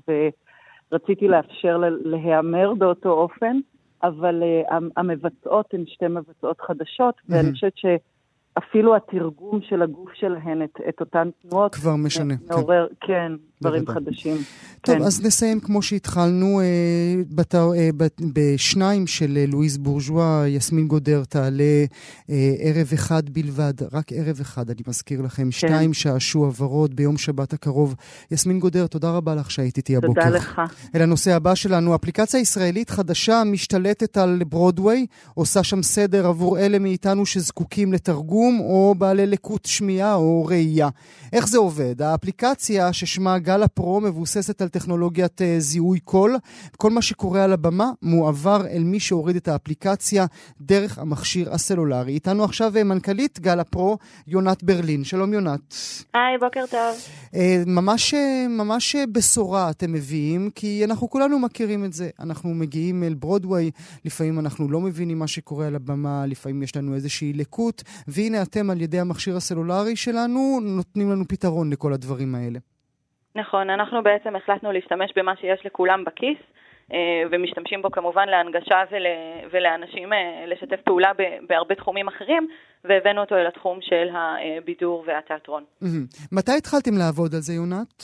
ורציתי 0.93 1.27
לאפשר 1.27 1.77
לה 1.77 1.87
להיאמר 1.89 2.73
באותו 2.73 3.09
אופן, 3.09 3.57
אבל 4.03 4.43
המ- 4.69 4.89
המבצעות 4.97 5.73
הן 5.73 5.83
שתי 5.87 6.07
מבצעות 6.07 6.61
חדשות, 6.61 7.15
ואני 7.29 7.41
מהמם. 7.41 7.53
חושבת 7.53 7.73
שאפילו 7.75 8.95
התרגום 8.95 9.59
של 9.61 9.81
הגוף 9.81 10.09
שלהן, 10.13 10.63
את, 10.63 10.79
את 10.89 10.99
אותן 10.99 11.29
תנועות, 11.41 11.75
כבר 11.75 11.95
משנה. 11.95 12.33
כן. 12.37 12.53
מעורר, 12.55 12.87
כן, 13.01 13.31
דברים 13.63 13.85
בוודאי. 13.85 14.13
חדשים. 14.13 14.37
טוב, 14.85 14.95
כן. 14.95 15.03
אז 15.03 15.21
נסיים 15.21 15.59
כמו 15.59 15.81
שהתחלנו, 15.81 16.59
אה, 16.59 16.65
בת, 17.29 17.55
אה, 17.55 17.89
בת, 17.97 18.21
בשניים 18.33 19.07
של 19.07 19.37
אה, 19.37 19.45
לואיז 19.45 19.77
בורז'ואה, 19.77 20.47
יסמין 20.47 20.87
גודר 20.87 21.23
תעלה 21.29 21.85
אה, 22.29 22.55
ערב 22.59 22.89
אחד 22.93 23.29
בלבד, 23.29 23.73
רק 23.91 24.11
ערב 24.13 24.39
אחד, 24.41 24.69
אני 24.69 24.81
מזכיר 24.87 25.21
לכם, 25.21 25.51
שתיים 25.51 25.93
שעשוע 25.93 26.51
ורוד 26.59 26.95
ביום 26.95 27.17
שבת 27.17 27.53
הקרוב. 27.53 27.95
יסמין 28.31 28.59
גודר, 28.59 28.87
תודה 28.87 29.11
רבה 29.11 29.35
לך 29.35 29.51
שהיית 29.51 29.77
איתי 29.77 29.95
הבוקר. 29.95 30.23
תודה 30.23 30.35
לך. 30.35 30.61
אל 30.95 31.01
הנושא 31.01 31.35
הבא 31.35 31.55
שלנו, 31.55 31.95
אפליקציה 31.95 32.39
ישראלית 32.39 32.89
חדשה 32.89 33.43
משתלטת 33.45 34.17
על 34.17 34.41
ברודוויי, 34.49 35.05
עושה 35.33 35.63
שם 35.63 35.83
סדר 35.83 36.27
עבור 36.27 36.59
אלה 36.59 36.79
מאיתנו 36.79 37.25
שזקוקים 37.25 37.93
לתרגום 37.93 38.59
או 38.59 38.95
בעלי 38.97 39.25
לקות 39.25 39.65
שמיעה 39.65 40.15
או 40.15 40.45
ראייה. 40.45 40.89
איך 41.33 41.47
זה 41.47 41.57
עובד? 41.57 42.01
האפליקציה 42.01 42.93
ששמה 42.93 43.39
גל 43.53 43.63
הפרו 43.63 44.01
מבוססת 44.01 44.61
על 44.61 44.67
טכנולוגיית 44.67 45.41
אה, 45.41 45.55
זיהוי 45.59 45.99
קול. 45.99 46.35
כל 46.77 46.89
מה 46.89 47.01
שקורה 47.01 47.43
על 47.43 47.53
הבמה 47.53 47.91
מועבר 48.01 48.67
אל 48.67 48.83
מי 48.83 48.99
שהוריד 48.99 49.35
את 49.35 49.47
האפליקציה 49.47 50.25
דרך 50.61 50.99
המכשיר 50.99 51.53
הסלולרי. 51.53 52.13
איתנו 52.13 52.43
עכשיו 52.43 52.77
אה, 52.77 52.83
מנכ"לית 52.83 53.39
גל 53.39 53.59
הפרו, 53.59 53.97
יונת 54.27 54.63
ברלין. 54.63 55.03
שלום 55.03 55.33
יונת. 55.33 55.59
היי, 56.13 56.37
בוקר 56.39 56.63
טוב. 56.69 56.95
אה, 57.35 57.63
ממש, 57.65 58.13
ממש 58.49 58.95
בשורה 59.11 59.69
אתם 59.69 59.93
מביאים, 59.93 60.49
כי 60.55 60.85
אנחנו 60.85 61.09
כולנו 61.09 61.39
מכירים 61.39 61.85
את 61.85 61.93
זה. 61.93 62.09
אנחנו 62.19 62.53
מגיעים 62.53 63.03
אל 63.03 63.13
ברודוויי, 63.13 63.71
לפעמים 64.05 64.39
אנחנו 64.39 64.69
לא 64.69 64.79
מבינים 64.79 65.19
מה 65.19 65.27
שקורה 65.27 65.67
על 65.67 65.75
הבמה, 65.75 66.25
לפעמים 66.25 66.63
יש 66.63 66.75
לנו 66.75 66.95
איזושהי 66.95 67.33
לקות, 67.33 67.83
והנה 68.07 68.41
אתם 68.41 68.69
על 68.69 68.81
ידי 68.81 68.99
המכשיר 68.99 69.37
הסלולרי 69.37 69.95
שלנו 69.95 70.59
נותנים 70.61 71.11
לנו 71.11 71.27
פתרון 71.27 71.69
לכל 71.69 71.93
הדברים 71.93 72.35
האלה. 72.35 72.59
נכון, 73.35 73.69
אנחנו 73.69 74.03
בעצם 74.03 74.35
החלטנו 74.35 74.71
להשתמש 74.71 75.11
במה 75.15 75.35
שיש 75.35 75.65
לכולם 75.65 76.03
בכיס, 76.05 76.37
אה, 76.93 76.97
ומשתמשים 77.31 77.81
בו 77.81 77.91
כמובן 77.91 78.29
להנגשה 78.29 78.83
ול, 78.91 79.05
ולאנשים 79.51 80.13
אה, 80.13 80.45
לשתף 80.47 80.81
פעולה 80.85 81.11
בהרבה 81.49 81.75
תחומים 81.75 82.07
אחרים, 82.07 82.47
והבאנו 82.83 83.21
אותו 83.21 83.35
אל 83.35 83.47
התחום 83.47 83.79
של 83.81 84.07
הבידור 84.13 85.03
והתיאטרון. 85.07 85.63
מתי 86.31 86.51
התחלתם 86.57 86.97
לעבוד 86.97 87.35
על 87.35 87.41
זה, 87.41 87.53
יונת? 87.53 88.03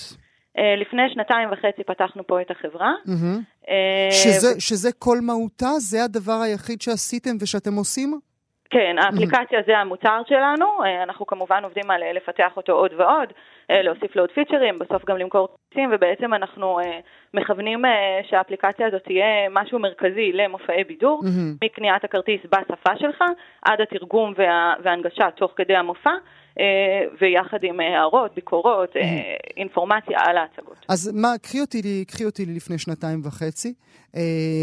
אה, 0.58 0.76
לפני 0.82 1.02
שנתיים 1.14 1.50
וחצי 1.52 1.84
פתחנו 1.84 2.28
פה 2.28 2.42
את 2.42 2.52
החברה. 2.52 2.94
שזה, 4.12 4.60
שזה 4.60 4.90
כל 5.00 5.18
מהותה? 5.22 5.72
זה 5.78 6.04
הדבר 6.04 6.40
היחיד 6.44 6.82
שעשיתם 6.82 7.36
ושאתם 7.42 7.74
עושים? 7.74 8.20
כן, 8.70 8.96
האפליקציה 9.00 9.60
זה 9.68 9.78
המוצר 9.78 10.22
שלנו, 10.28 10.84
אה, 10.84 11.04
אנחנו 11.04 11.26
כמובן 11.26 11.64
עובדים 11.64 11.92
על 11.92 12.04
אה, 12.04 12.14
לפתח 12.14 12.58
אותו 12.58 12.74
עוד 12.74 12.92
ועוד, 12.98 13.34
אה, 13.72 13.82
להוסיף 13.82 14.16
לו 14.16 14.24
עוד 14.24 14.32
פיצ'רים, 14.32 14.80
בסוף 14.80 15.06
גם 15.06 15.18
למכור 15.18 15.48
כרטיסים, 15.48 15.90
ובעצם 15.94 16.34
אנחנו 16.34 16.80
מכוונים 17.34 17.82
שהאפליקציה 18.30 18.88
הזאת 18.88 19.04
תהיה 19.04 19.50
משהו 19.52 19.80
מרכזי 19.80 20.32
למופעי 20.34 20.84
בידור, 20.84 21.22
מהמם. 21.24 21.56
מקניית 21.64 22.04
הכרטיס 22.04 22.42
בשפה 22.46 22.98
שלך, 22.98 23.24
עד 23.62 23.82
התרגום 23.82 24.34
וה, 24.38 24.74
וההנגשה 24.84 25.32
תוך 25.32 25.54
כדי 25.56 25.76
המופע, 25.76 26.12
ויחד 27.22 27.64
עם 27.64 27.80
הערות, 27.80 28.36
ביקורות, 28.36 28.96
אינפורמציה 29.58 30.18
על 30.28 30.38
ההצגות. 30.38 30.86
אז 30.90 31.12
מה, 31.22 31.28
קחי 31.44 31.62
אותי, 31.62 32.06
קחי 32.06 32.26
אותי 32.26 32.46
לפני 32.46 32.78
שנתיים 32.78 33.22
וחצי. 33.26 33.74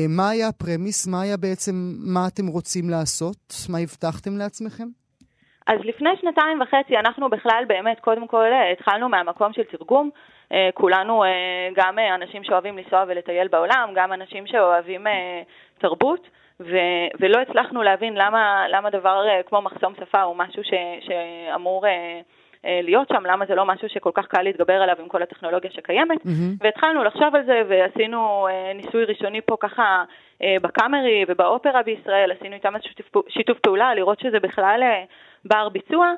מה 0.09 0.31
היה 0.31 0.49
הפרמיס? 0.49 1.07
מה 1.07 1.23
היה 1.23 1.37
בעצם, 1.37 1.75
מה 2.15 2.21
אתם 2.29 2.47
רוצים 2.47 2.91
לעשות? 2.91 3.37
מה 3.73 3.79
הבטחתם 3.79 4.37
לעצמכם? 4.37 4.89
אז 5.67 5.79
לפני 5.85 6.11
שנתיים 6.21 6.61
וחצי 6.61 6.97
אנחנו 6.97 7.31
בכלל 7.31 7.65
באמת, 7.69 8.01
קודם 8.01 8.27
כל, 8.27 8.47
התחלנו 8.73 9.09
מהמקום 9.09 9.53
של 9.53 9.63
תרגום. 9.63 10.11
כולנו 10.75 11.23
גם 11.77 11.99
אנשים 12.15 12.45
שאוהבים 12.45 12.79
לנסוע 12.79 13.05
ולטייל 13.09 13.49
בעולם, 13.49 13.91
גם 13.97 14.13
אנשים 14.13 14.47
שאוהבים 14.47 15.05
תרבות. 15.79 16.29
ו- 16.61 17.09
ולא 17.21 17.39
הצלחנו 17.39 17.83
להבין 17.83 18.15
למה, 18.17 18.67
למה 18.69 18.91
דבר 18.91 19.25
כמו 19.47 19.63
מחסום 19.63 19.95
שפה 20.01 20.23
הוא 20.23 20.37
משהו 20.37 20.65
ש- 20.65 21.07
שאמור 21.07 21.85
להיות 22.65 23.09
שם, 23.09 23.27
למה 23.27 23.47
זה 23.47 23.55
לא 23.55 23.65
משהו 23.65 23.89
שכל 23.89 24.11
כך 24.15 24.27
קל 24.27 24.43
להתגבר 24.43 24.73
עליו 24.83 24.97
עם 24.99 25.09
כל 25.09 25.23
הטכנולוגיה 25.23 25.71
שקיימת, 25.71 26.19
mm-hmm. 26.21 26.57
והתחלנו 26.61 27.05
לחשוב 27.05 27.35
על 27.35 27.45
זה 27.47 27.63
ועשינו 27.69 28.47
ניסוי 28.75 29.05
ראשוני 29.05 29.41
פה 29.41 29.57
ככה 29.61 30.05
בקאמרי 30.43 31.25
ובאופרה 31.29 31.83
בישראל, 31.83 32.33
עשינו 32.33 32.55
איתם 32.55 32.75
שיתוף, 32.81 33.29
שיתוף 33.29 33.59
פעולה, 33.59 33.95
לראות 33.95 34.21
שזה 34.21 34.41
בכלל 34.41 34.83
בר 35.45 35.69
ביצוע. 35.69 36.13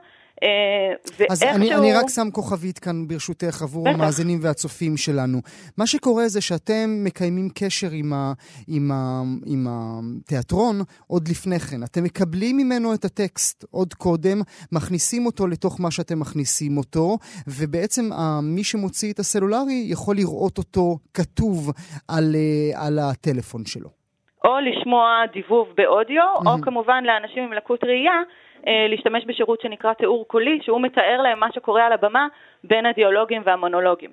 אז 1.31 1.43
אני, 1.43 1.67
שהוא... 1.67 1.79
אני 1.79 1.93
רק 1.93 2.05
שם 2.09 2.31
כוכבית 2.33 2.79
כאן 2.79 3.09
ברשותך 3.09 3.63
עבור 3.63 3.85
בטח. 3.85 3.95
המאזינים 3.95 4.39
והצופים 4.43 4.97
שלנו. 4.97 5.39
מה 5.79 5.87
שקורה 5.87 6.29
זה 6.29 6.41
שאתם 6.41 7.05
מקיימים 7.05 7.49
קשר 7.55 7.89
עם, 7.93 8.13
ה, 8.13 8.33
עם, 8.69 8.91
ה, 8.93 9.23
עם 9.47 9.67
התיאטרון 9.71 10.77
עוד 11.07 11.29
לפני 11.29 11.59
כן. 11.59 11.83
אתם 11.83 12.05
מקבלים 12.05 12.57
ממנו 12.57 12.95
את 12.95 13.05
הטקסט 13.05 13.65
עוד 13.71 13.95
קודם, 13.95 14.39
מכניסים 14.73 15.27
אותו 15.27 15.47
לתוך 15.47 15.81
מה 15.81 15.91
שאתם 15.91 16.21
מכניסים 16.21 16.77
אותו, 16.77 17.19
ובעצם 17.47 18.11
מי 18.43 18.65
שמוציא 18.65 19.13
את 19.13 19.19
הסלולרי 19.19 19.87
יכול 19.87 20.17
לראות 20.17 20.59
אותו 20.59 20.97
כתוב 21.15 21.73
על, 22.09 22.37
על 22.75 22.99
הטלפון 22.99 23.65
שלו. 23.67 23.99
או 24.45 24.51
לשמוע 24.61 25.27
דיבוב 25.33 25.69
באודיו, 25.77 26.23
mm-hmm. 26.37 26.49
או 26.49 26.63
כמובן 26.63 27.05
לאנשים 27.05 27.43
עם 27.43 27.53
לקות 27.53 27.85
ראייה. 27.85 28.23
להשתמש 28.89 29.25
בשירות 29.27 29.61
שנקרא 29.61 29.93
תיאור 29.93 30.25
קולי, 30.29 30.59
שהוא 30.63 30.81
מתאר 30.83 31.21
להם 31.23 31.41
מה 31.41 31.47
שקורה 31.55 31.87
על 31.87 31.93
הבמה 31.93 32.27
בין 32.65 32.87
הדיאלוגים 32.87 33.43
והמונולוגים. 33.45 34.11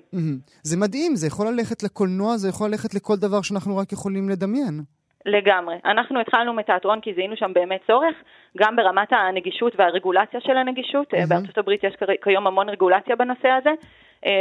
זה 0.62 0.76
מדהים, 0.76 1.16
זה 1.16 1.26
יכול 1.26 1.46
ללכת 1.46 1.82
לקולנוע, 1.82 2.36
זה 2.36 2.48
יכול 2.48 2.68
ללכת 2.70 2.94
לכל 2.94 3.16
דבר 3.16 3.42
שאנחנו 3.42 3.76
רק 3.76 3.92
יכולים 3.92 4.28
לדמיין. 4.28 4.80
לגמרי. 5.26 5.76
אנחנו 5.84 6.20
התחלנו 6.20 6.52
מתיאטרון 6.52 7.00
כי 7.00 7.14
זיהינו 7.14 7.36
שם 7.36 7.52
באמת 7.52 7.80
צורך, 7.86 8.14
גם 8.58 8.76
ברמת 8.76 9.08
הנגישות 9.12 9.72
והרגולציה 9.78 10.40
של 10.40 10.56
הנגישות. 10.56 11.14
Mm-hmm. 11.14 11.28
בארצות 11.28 11.58
הברית 11.58 11.84
יש 11.84 11.94
כיום 12.22 12.46
המון 12.46 12.68
רגולציה 12.68 13.16
בנושא 13.16 13.48
הזה, 13.48 13.70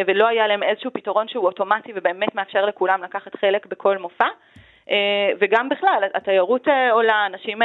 ולא 0.07 0.27
היה 0.27 0.47
להם 0.47 0.63
איזשהו 0.63 0.91
פתרון 0.93 1.27
שהוא 1.27 1.45
אוטומטי 1.45 1.91
ובאמת 1.95 2.35
מאפשר 2.35 2.65
לכולם 2.65 3.03
לקחת 3.03 3.35
חלק 3.35 3.65
בכל 3.65 3.97
מופע. 3.97 4.27
וגם 5.41 5.69
בכלל, 5.69 5.99
התיירות 6.15 6.67
עולה, 6.91 7.25
אנשים 7.25 7.59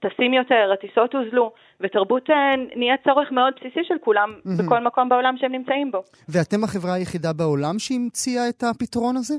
טסים 0.00 0.34
יותר, 0.34 0.72
הטיסות 0.72 1.14
הוזלו, 1.14 1.52
ותרבות 1.80 2.30
נהיה 2.76 2.94
צורך 3.04 3.32
מאוד 3.32 3.52
בסיסי 3.56 3.80
של 3.88 3.94
כולם 4.04 4.34
mm-hmm. 4.36 4.62
בכל 4.62 4.84
מקום 4.84 5.08
בעולם 5.08 5.34
שהם 5.38 5.52
נמצאים 5.52 5.90
בו. 5.90 6.02
ואתם 6.28 6.64
החברה 6.64 6.94
היחידה 6.94 7.32
בעולם 7.32 7.78
שהמציאה 7.78 8.48
את 8.48 8.62
הפתרון 8.62 9.16
הזה? 9.16 9.34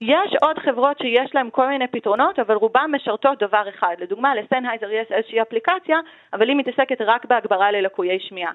יש 0.00 0.30
עוד 0.42 0.58
חברות 0.58 0.98
שיש 0.98 1.34
להן 1.34 1.48
כל 1.52 1.68
מיני 1.68 1.86
פתרונות, 1.86 2.38
אבל 2.38 2.54
רובן 2.54 2.90
משרתות 2.92 3.42
דבר 3.42 3.64
אחד. 3.68 3.94
לדוגמה, 3.98 4.34
לסנהייזר 4.34 4.90
יש 4.90 5.08
איזושהי 5.12 5.42
אפליקציה, 5.42 5.96
אבל 6.32 6.48
היא 6.48 6.56
מתעסקת 6.56 7.00
רק 7.00 7.24
בהגברה 7.24 7.72
ללקויי 7.72 8.18
שמיעה. 8.28 8.52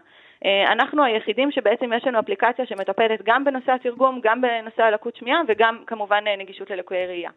אנחנו 0.71 1.03
היחידים 1.03 1.51
שבעצם 1.51 1.85
יש 1.97 2.07
לנו 2.07 2.19
אפליקציה 2.19 2.65
שמטפלת 2.65 3.19
גם 3.25 3.43
בנושא 3.45 3.71
התרגום, 3.71 4.19
גם 4.23 4.41
בנושא 4.41 4.83
הלקות 4.83 5.15
שמיעה 5.15 5.41
וגם 5.47 5.77
כמובן 5.87 6.23
נגישות 6.39 6.69
ללקויי 6.69 7.07
ראייה. 7.07 7.29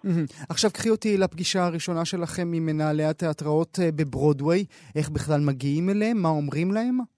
עכשיו 0.50 0.70
קחי 0.70 0.90
אותי 0.90 1.16
לפגישה 1.18 1.64
הראשונה 1.64 2.04
שלכם 2.04 2.52
עם 2.56 2.66
מנהלי 2.66 3.04
התיאטראות 3.04 3.78
בברודוויי, 3.96 4.64
איך 4.96 5.10
בכלל 5.10 5.40
מגיעים 5.46 5.90
אליהם, 5.90 6.16
מה 6.22 6.28
אומרים 6.28 6.72
להם? 6.72 7.15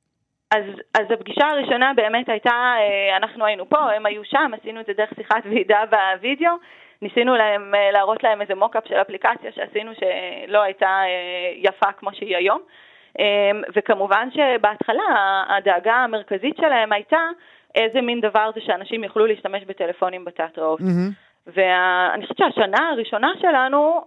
אז, 0.50 0.64
אז 0.94 1.10
הפגישה 1.10 1.46
הראשונה 1.46 1.92
באמת 1.96 2.28
הייתה, 2.28 2.74
אנחנו 3.16 3.44
היינו 3.44 3.68
פה, 3.68 3.92
הם 3.92 4.06
היו 4.06 4.24
שם, 4.24 4.50
עשינו 4.60 4.80
את 4.80 4.86
זה 4.86 4.92
דרך 4.92 5.10
שיחת 5.16 5.42
ועידה 5.44 5.82
בווידאו. 5.90 6.52
ניסינו 7.02 7.36
להם, 7.36 7.74
להראות 7.92 8.22
להם 8.22 8.40
איזה 8.40 8.54
מוקאפ 8.54 8.88
של 8.88 8.94
אפליקציה 8.94 9.52
שעשינו 9.52 9.92
שלא 9.94 10.62
הייתה 10.62 11.02
יפה 11.56 11.92
כמו 11.92 12.10
שהיא 12.12 12.36
היום. 12.36 12.60
וכמובן 13.74 14.28
שבהתחלה 14.30 15.42
הדאגה 15.48 15.94
המרכזית 15.94 16.56
שלהם 16.56 16.92
הייתה 16.92 17.20
איזה 17.74 18.00
מין 18.00 18.20
דבר 18.20 18.50
זה 18.54 18.60
שאנשים 18.60 19.04
יוכלו 19.04 19.26
להשתמש 19.26 19.64
בטלפונים 19.64 20.24
בתיאטראות. 20.24 20.80
Mm-hmm. 20.80 21.12
ואני 21.46 22.22
חושבת 22.22 22.38
שהשנה 22.38 22.88
הראשונה 22.88 23.32
שלנו 23.40 24.04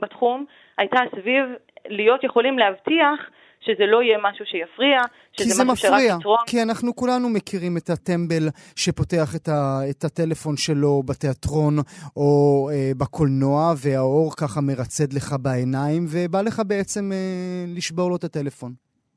בתחום 0.00 0.44
הייתה 0.78 1.00
סביב 1.16 1.44
להיות 1.86 2.24
יכולים 2.24 2.58
להבטיח 2.58 3.30
שזה 3.60 3.86
לא 3.86 4.02
יהיה 4.02 4.18
משהו 4.22 4.44
שיפריע, 4.46 5.00
שזה 5.32 5.64
משהו 5.64 5.76
שרק 5.76 6.00
יתרום. 6.00 6.16
כי 6.16 6.16
זה 6.16 6.16
מפריע, 6.18 6.36
כי 6.46 6.62
אנחנו 6.62 6.96
כולנו 6.96 7.28
מכירים 7.28 7.76
את 7.76 7.90
הטמבל 7.90 8.44
שפותח 8.76 9.36
את, 9.36 9.48
ה, 9.48 9.80
את 9.90 10.04
הטלפון 10.04 10.56
שלו 10.56 11.02
בתיאטרון 11.02 11.74
או 12.16 12.30
אה, 12.72 12.90
בקולנוע, 12.98 13.60
והאור 13.82 14.36
ככה 14.40 14.60
מרצד 14.60 15.12
לך 15.12 15.34
בעיניים, 15.42 16.02
ובא 16.12 16.40
לך 16.42 16.62
בעצם 16.66 17.12
אה, 17.12 17.64
לשבור 17.76 18.10
לו 18.10 18.16
את 18.16 18.24
הטלפון. 18.24 18.72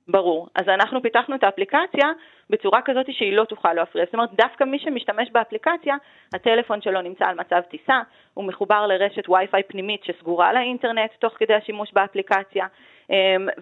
ברור. 0.08 0.48
אז 0.56 0.66
אנחנו 0.68 1.02
פיתחנו 1.02 1.36
את 1.36 1.44
האפליקציה 1.44 2.08
בצורה 2.50 2.80
כזאת 2.86 3.06
שהיא 3.12 3.34
לא 3.34 3.44
תוכל 3.44 3.74
להפריע. 3.74 4.06
זאת 4.06 4.14
אומרת, 4.14 4.30
דווקא 4.34 4.64
מי 4.64 4.80
שמשתמש 4.80 5.32
באפליקציה, 5.32 5.96
הטלפון 6.34 6.82
שלו 6.82 7.02
נמצא 7.02 7.26
על 7.26 7.36
מצב 7.40 7.62
טיסה, 7.70 8.00
הוא 8.34 8.46
מחובר 8.46 8.88
לרשת 8.88 9.30
וי-פיי 9.30 9.64
פנימית 9.64 10.04
שסגורה 10.04 10.54
לאינטרנט 10.54 11.12
תוך 11.20 11.34
כדי 11.40 11.54
השימוש 11.54 11.94
באפליקציה. 11.94 12.66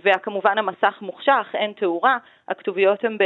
וכמובן 0.03 0.57
המסך 0.57 0.97
מוחשך, 1.01 1.47
אין 1.53 1.73
תאורה, 1.73 2.17
הכתוביות 2.47 3.03
הן 3.03 3.17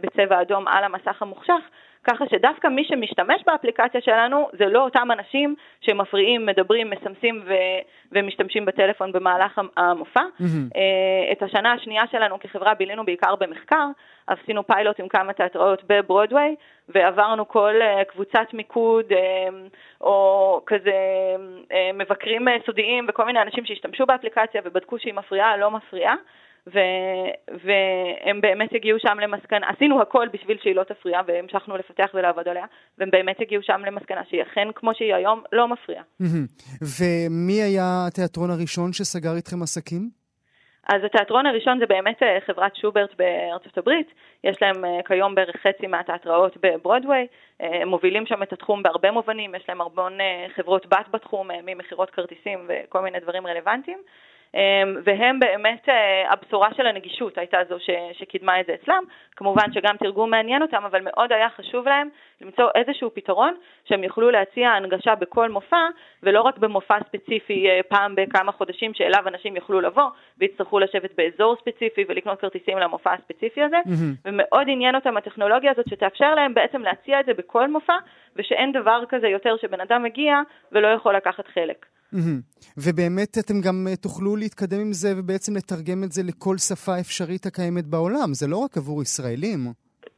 בצבע 0.00 0.40
אדום 0.42 0.68
על 0.68 0.84
המסך 0.84 1.22
המוחשך, 1.22 1.62
ככה 2.06 2.24
שדווקא 2.30 2.68
מי 2.68 2.84
שמשתמש 2.84 3.42
באפליקציה 3.46 4.00
שלנו 4.00 4.48
זה 4.52 4.66
לא 4.66 4.84
אותם 4.84 5.08
אנשים 5.12 5.54
שמפריעים, 5.80 6.46
מדברים, 6.46 6.90
מסמסים 6.90 7.42
ו- 7.46 7.80
ומשתמשים 8.12 8.64
בטלפון 8.64 9.12
במהלך 9.12 9.60
המופע. 9.76 10.20
Mm-hmm. 10.20 10.78
את 11.32 11.42
השנה 11.42 11.72
השנייה 11.72 12.06
שלנו 12.10 12.40
כחברה 12.40 12.74
בילינו 12.74 13.04
בעיקר 13.04 13.34
במחקר, 13.36 13.86
עשינו 14.26 14.66
פיילוט 14.66 15.00
עם 15.00 15.08
כמה 15.08 15.32
תיאטראות 15.32 15.82
בברודוויי, 15.86 16.54
ועברנו 16.88 17.48
כל 17.48 17.74
קבוצת 18.08 18.46
מיקוד 18.52 19.04
או 20.00 20.60
כזה 20.66 20.92
מבקרים 21.94 22.46
סודיים 22.66 23.06
וכל 23.08 23.24
מיני 23.24 23.42
אנשים 23.42 23.64
שהשתמשו 23.64 24.06
באפליקציה 24.06 24.60
ובדקו 24.64 24.98
שהיא 24.98 25.14
מפריעה, 25.14 25.56
לא 25.56 25.70
מפריעה. 25.70 26.14
ו- 26.66 27.56
והם 27.64 28.40
באמת 28.40 28.74
הגיעו 28.74 28.98
שם 28.98 29.18
למסקנה, 29.20 29.66
עשינו 29.68 30.02
הכל 30.02 30.28
בשביל 30.32 30.58
שהיא 30.62 30.74
לא 30.76 30.82
תפריע 30.82 31.20
והמשכנו 31.26 31.76
לפתח 31.76 32.10
ולעבוד 32.14 32.48
עליה, 32.48 32.66
והם 32.98 33.10
באמת 33.10 33.40
הגיעו 33.40 33.62
שם 33.62 33.80
למסקנה 33.86 34.20
שהיא 34.28 34.42
אכן 34.42 34.68
כמו 34.74 34.94
שהיא 34.94 35.14
היום 35.14 35.42
לא 35.52 35.68
מפריעה. 35.68 36.02
ומי 36.98 37.62
היה 37.62 38.06
התיאטרון 38.08 38.50
הראשון 38.50 38.92
שסגר 38.92 39.36
איתכם 39.36 39.62
עסקים? 39.62 40.10
אז 40.88 41.04
התיאטרון 41.04 41.46
הראשון 41.46 41.78
זה 41.78 41.86
באמת 41.86 42.22
חברת 42.46 42.76
שוברט 42.76 43.10
בארצות 43.18 43.78
הברית, 43.78 44.06
יש 44.44 44.56
להם 44.62 44.84
כיום 45.06 45.34
בערך 45.34 45.56
חצי 45.56 45.86
מהתיאטראות 45.86 46.56
בברודוויי, 46.62 47.26
הם 47.60 47.88
מובילים 47.88 48.26
שם 48.26 48.42
את 48.42 48.52
התחום 48.52 48.82
בהרבה 48.82 49.10
מובנים, 49.10 49.54
יש 49.54 49.64
להם 49.68 49.80
המון 49.80 50.18
חברות 50.56 50.86
בת 50.86 51.08
בתחום, 51.10 51.48
ממכירות 51.62 52.10
כרטיסים 52.10 52.68
וכל 52.68 53.00
מיני 53.00 53.20
דברים 53.20 53.46
רלוונטיים. 53.46 53.98
והם 55.04 55.40
באמת, 55.40 55.88
הבשורה 56.28 56.68
של 56.76 56.86
הנגישות 56.86 57.38
הייתה 57.38 57.58
זו 57.68 57.76
ש, 57.80 57.90
שקידמה 58.12 58.60
את 58.60 58.66
זה 58.66 58.74
אצלם. 58.74 59.02
כמובן 59.36 59.72
שגם 59.72 59.96
תרגום 59.96 60.30
מעניין 60.30 60.62
אותם, 60.62 60.84
אבל 60.84 61.00
מאוד 61.02 61.32
היה 61.32 61.48
חשוב 61.50 61.88
להם 61.88 62.08
למצוא 62.40 62.68
איזשהו 62.74 63.10
פתרון 63.14 63.54
שהם 63.84 64.04
יוכלו 64.04 64.30
להציע 64.30 64.70
הנגשה 64.70 65.14
בכל 65.14 65.50
מופע, 65.50 65.86
ולא 66.22 66.40
רק 66.40 66.58
במופע 66.58 66.98
ספציפי 67.08 67.66
פעם 67.88 68.14
בכמה 68.14 68.52
חודשים 68.52 68.94
שאליו 68.94 69.28
אנשים 69.28 69.56
יוכלו 69.56 69.80
לבוא, 69.80 70.08
ויצטרכו 70.38 70.78
לשבת 70.78 71.10
באזור 71.16 71.56
ספציפי 71.56 72.04
ולקנות 72.08 72.40
כרטיסים 72.40 72.78
למופע 72.78 73.12
הספציפי 73.12 73.62
הזה. 73.62 73.76
Mm-hmm. 73.84 74.24
ומאוד 74.24 74.66
עניין 74.68 74.94
אותם 74.94 75.16
הטכנולוגיה 75.16 75.70
הזאת 75.70 75.88
שתאפשר 75.88 76.34
להם 76.34 76.54
בעצם 76.54 76.82
להציע 76.82 77.20
את 77.20 77.26
זה 77.26 77.34
בכל 77.34 77.68
מופע, 77.68 77.96
ושאין 78.36 78.72
דבר 78.72 79.02
כזה 79.08 79.28
יותר 79.28 79.56
שבן 79.56 79.80
אדם 79.80 80.02
מגיע 80.02 80.40
ולא 80.72 80.88
יכול 80.88 81.16
לקחת 81.16 81.46
חלק. 81.46 81.86
Mm-hmm. 82.14 82.72
ובאמת 82.76 83.38
אתם 83.38 83.60
גם 83.60 83.86
תוכלו 84.00 84.36
להתקדם 84.36 84.80
עם 84.80 84.92
זה 84.92 85.08
ובעצם 85.16 85.56
לתרגם 85.56 86.04
את 86.04 86.12
זה 86.12 86.22
לכל 86.22 86.56
שפה 86.58 87.00
אפשרית 87.00 87.46
הקיימת 87.46 87.84
בעולם, 87.84 88.34
זה 88.34 88.46
לא 88.46 88.56
רק 88.56 88.76
עבור 88.76 89.02
ישראלים. 89.02 89.60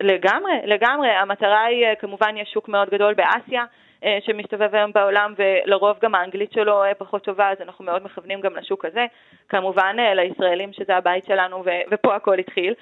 לגמרי, 0.01 0.53
לגמרי. 0.67 1.09
המטרה 1.23 1.65
היא, 1.65 1.87
כמובן, 2.01 2.37
יש 2.43 2.51
שוק 2.55 2.69
מאוד 2.69 2.89
גדול 2.95 3.15
באסיה, 3.15 3.61
אה, 3.61 3.88
שמסתובב 4.27 4.75
היום 4.75 4.93
בעולם, 4.93 5.35
ולרוב 5.39 5.97
גם 6.03 6.15
האנגלית 6.15 6.53
שלו 6.53 6.85
אה, 6.85 6.95
פחות 6.95 7.25
טובה, 7.25 7.51
אז 7.51 7.57
אנחנו 7.61 7.85
מאוד 7.85 8.05
מכוונים 8.05 8.41
גם 8.41 8.57
לשוק 8.57 8.85
הזה. 8.85 9.07
כמובן 9.49 9.97
אה, 9.99 10.15
לישראלים 10.15 10.73
שזה 10.73 10.97
הבית 10.97 11.25
שלנו, 11.27 11.65
ופה 11.91 12.17
הכל 12.17 12.39
התחיל, 12.39 12.75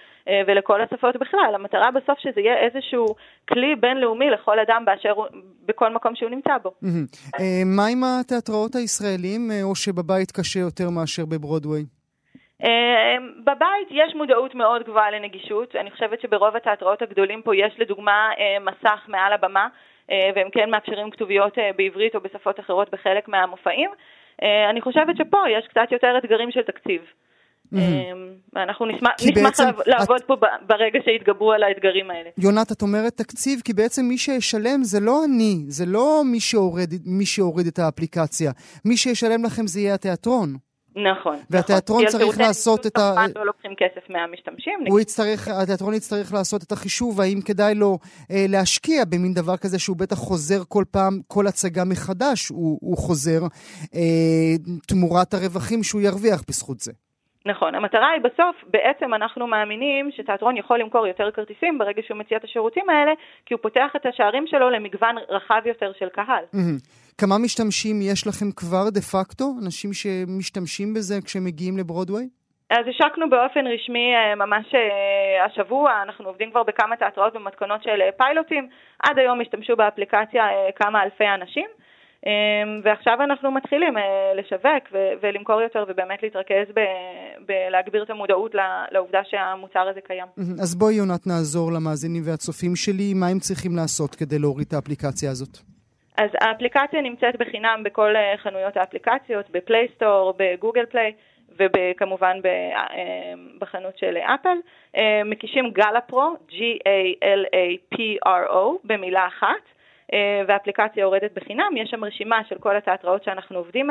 ולכל 0.46 0.80
השפות 0.80 1.16
בכלל. 1.16 1.52
המטרה 1.54 1.90
בסוף 1.90 2.18
שזה 2.18 2.40
יהיה 2.40 2.56
איזשהו 2.58 3.06
כלי 3.48 3.74
בינלאומי 3.74 4.30
לכל 4.30 4.58
אדם 4.58 4.82
באשר 4.84 5.14
בכל 5.66 5.92
מקום 5.92 6.14
שהוא 6.14 6.30
נמצא 6.30 6.58
בו. 6.62 6.70
מה 7.66 7.86
עם 7.86 8.00
התיאטראות 8.04 8.74
הישראלים, 8.74 9.50
או 9.62 9.74
שבבית 9.74 10.30
קשה 10.30 10.60
יותר 10.60 10.90
מאשר 10.90 11.22
בברודוויי? 11.24 11.84
בבית 13.44 13.88
יש 13.90 14.14
מודעות 14.14 14.54
מאוד 14.54 14.82
גבוהה 14.82 15.10
לנגישות, 15.10 15.76
אני 15.76 15.90
חושבת 15.90 16.20
שברוב 16.20 16.56
התיאטראות 16.56 17.02
הגדולים 17.02 17.42
פה 17.42 17.56
יש 17.56 17.74
לדוגמה 17.78 18.30
מסך 18.60 19.00
מעל 19.08 19.32
הבמה 19.32 19.60
אה, 19.64 19.68
והם 20.08 20.48
כן 20.52 20.70
מאפשרים 20.70 21.10
כתוביות 21.10 21.58
אה, 21.58 21.70
בעברית 21.76 22.14
או 22.14 22.20
בשפות 22.20 22.60
אחרות 22.60 22.90
בחלק 22.92 23.28
מהמופעים. 23.28 23.90
אה, 24.42 24.70
אני 24.70 24.80
חושבת 24.80 25.16
שפה 25.16 25.38
יש 25.58 25.66
קצת 25.68 25.92
יותר 25.92 26.18
אתגרים 26.18 26.50
של 26.50 26.62
תקציב. 26.62 27.00
ואנחנו 28.52 28.86
נשמח, 28.86 29.10
לעבוד. 29.86 30.22
פה 30.26 30.34
ברגע 30.66 30.98
שיתגברו 31.04 31.52
על 31.52 31.62
האתגרים 31.62 32.10
האלה. 32.10 32.30
יונת, 32.38 32.72
את 32.72 32.82
אומרת 32.82 33.12
תקציב, 33.12 33.60
כי 33.64 33.72
בעצם 33.72 34.02
מי 34.04 34.18
שישלם 34.18 34.82
זה 34.82 35.00
לא 35.00 35.24
אני, 35.24 35.64
זה 35.68 35.84
לא 35.86 36.22
מי 37.06 37.26
שהוריד 37.26 37.66
את 37.66 37.78
האפליקציה. 37.78 38.52
מי 38.84 38.96
שישלם 38.96 39.44
לכם 39.44 39.66
זה 39.66 39.80
יהיה 39.80 39.94
התיאטרון. 39.94 40.65
נכון. 40.96 41.36
והתיאטרון 41.50 42.04
נכון. 42.04 42.18
צריך 42.18 42.40
לעשות 42.40 42.86
את 42.86 42.98
ה... 42.98 43.14
לא 43.36 43.46
לוקחים 43.46 43.74
כסף 43.76 44.10
מהמשתמשים. 44.10 44.78
הוא 44.88 45.00
יצטרך, 45.00 45.48
התיאטרון 45.62 45.94
יצטרך 45.94 46.32
לעשות 46.34 46.62
את 46.62 46.72
החישוב 46.72 47.20
האם 47.20 47.40
כדאי 47.44 47.74
לו 47.74 47.98
אה, 48.30 48.44
להשקיע 48.48 49.04
במין 49.04 49.34
דבר 49.34 49.56
כזה 49.56 49.78
שהוא 49.78 49.96
בטח 49.96 50.16
חוזר 50.16 50.64
כל 50.68 50.84
פעם, 50.90 51.20
כל 51.28 51.46
הצגה 51.46 51.84
מחדש 51.84 52.48
הוא, 52.48 52.78
הוא 52.80 52.96
חוזר 52.96 53.40
אה, 53.94 54.00
תמורת 54.88 55.34
הרווחים 55.34 55.82
שהוא 55.82 56.00
ירוויח 56.00 56.42
בזכות 56.48 56.80
זה. 56.80 56.92
נכון, 57.46 57.74
המטרה 57.74 58.10
היא 58.10 58.22
בסוף, 58.22 58.56
בעצם 58.66 59.14
אנחנו 59.14 59.46
מאמינים 59.46 60.10
שתיאטרון 60.12 60.56
יכול 60.56 60.80
למכור 60.80 61.06
יותר 61.06 61.30
כרטיסים 61.30 61.78
ברגע 61.78 62.02
שהוא 62.06 62.18
מציע 62.18 62.38
את 62.38 62.44
השירותים 62.44 62.90
האלה, 62.90 63.12
כי 63.46 63.54
הוא 63.54 63.60
פותח 63.62 63.90
את 63.96 64.06
השערים 64.06 64.46
שלו 64.46 64.70
למגוון 64.70 65.16
רחב 65.28 65.62
יותר 65.64 65.92
של 65.98 66.08
קהל. 66.08 66.44
Mm-hmm. 66.54 67.05
כמה 67.20 67.38
משתמשים 67.38 67.96
יש 68.02 68.26
לכם 68.26 68.46
כבר 68.56 68.90
דה 68.90 69.00
פקטו? 69.00 69.44
אנשים 69.62 69.90
שמשתמשים 69.92 70.94
בזה 70.94 71.14
כשהם 71.24 71.44
מגיעים 71.44 71.78
לברודוויי? 71.78 72.28
אז 72.70 72.84
השקנו 72.90 73.30
באופן 73.30 73.66
רשמי 73.66 74.14
אה, 74.14 74.34
ממש 74.34 74.66
אה, 74.74 75.44
השבוע, 75.44 76.02
אנחנו 76.02 76.24
עובדים 76.28 76.50
כבר 76.50 76.62
בכמה 76.62 76.96
תיאטראות 76.96 77.34
במתכונות 77.34 77.82
של 77.82 78.00
אה, 78.02 78.12
פיילוטים, 78.16 78.68
עד 79.02 79.18
היום 79.18 79.40
השתמשו 79.40 79.76
באפליקציה 79.76 80.44
כמה 80.76 81.02
אלפי 81.02 81.24
אנשים. 81.40 81.66
ועכשיו 82.84 83.22
אנחנו 83.24 83.50
מתחילים 83.50 83.94
לשווק 84.36 84.82
ולמכור 85.22 85.60
יותר 85.60 85.84
ובאמת 85.88 86.22
להתרכז 86.22 86.74
בלהגביר 87.46 88.02
את 88.02 88.10
המודעות 88.10 88.54
לעובדה 88.90 89.20
שהמוצר 89.24 89.88
הזה 89.88 90.00
קיים. 90.00 90.26
אז 90.62 90.74
בואי 90.74 90.94
יונת 90.94 91.26
נעזור 91.26 91.72
למאזינים 91.72 92.22
והצופים 92.26 92.76
שלי, 92.76 93.14
מה 93.14 93.26
הם 93.28 93.38
צריכים 93.38 93.76
לעשות 93.76 94.14
כדי 94.14 94.38
להוריד 94.38 94.66
את 94.68 94.72
האפליקציה 94.72 95.30
הזאת? 95.30 95.75
אז 96.16 96.30
האפליקציה 96.40 97.00
נמצאת 97.00 97.36
בחינם 97.36 97.82
בכל 97.82 98.14
חנויות 98.36 98.76
האפליקציות, 98.76 99.50
בפלייסטור, 99.50 100.34
בגוגל 100.36 100.86
פליי. 100.86 101.12
וכמובן 101.58 102.40
בחנות 103.58 103.98
של 103.98 104.16
אפל, 104.16 104.56
מקישים 105.24 105.70
גלה 105.70 106.00
פרו, 106.00 106.36
G-A-L-A-P-R-O, 106.50 108.56
במילה 108.84 109.26
אחת, 109.26 109.62
והאפליקציה 110.46 111.00
יורדת 111.00 111.32
בחינם, 111.34 111.76
יש 111.76 111.90
שם 111.90 112.04
רשימה 112.04 112.40
של 112.48 112.58
כל 112.58 112.76
התיאטראות 112.76 113.24
שאנחנו 113.24 113.58
עובדים 113.58 113.90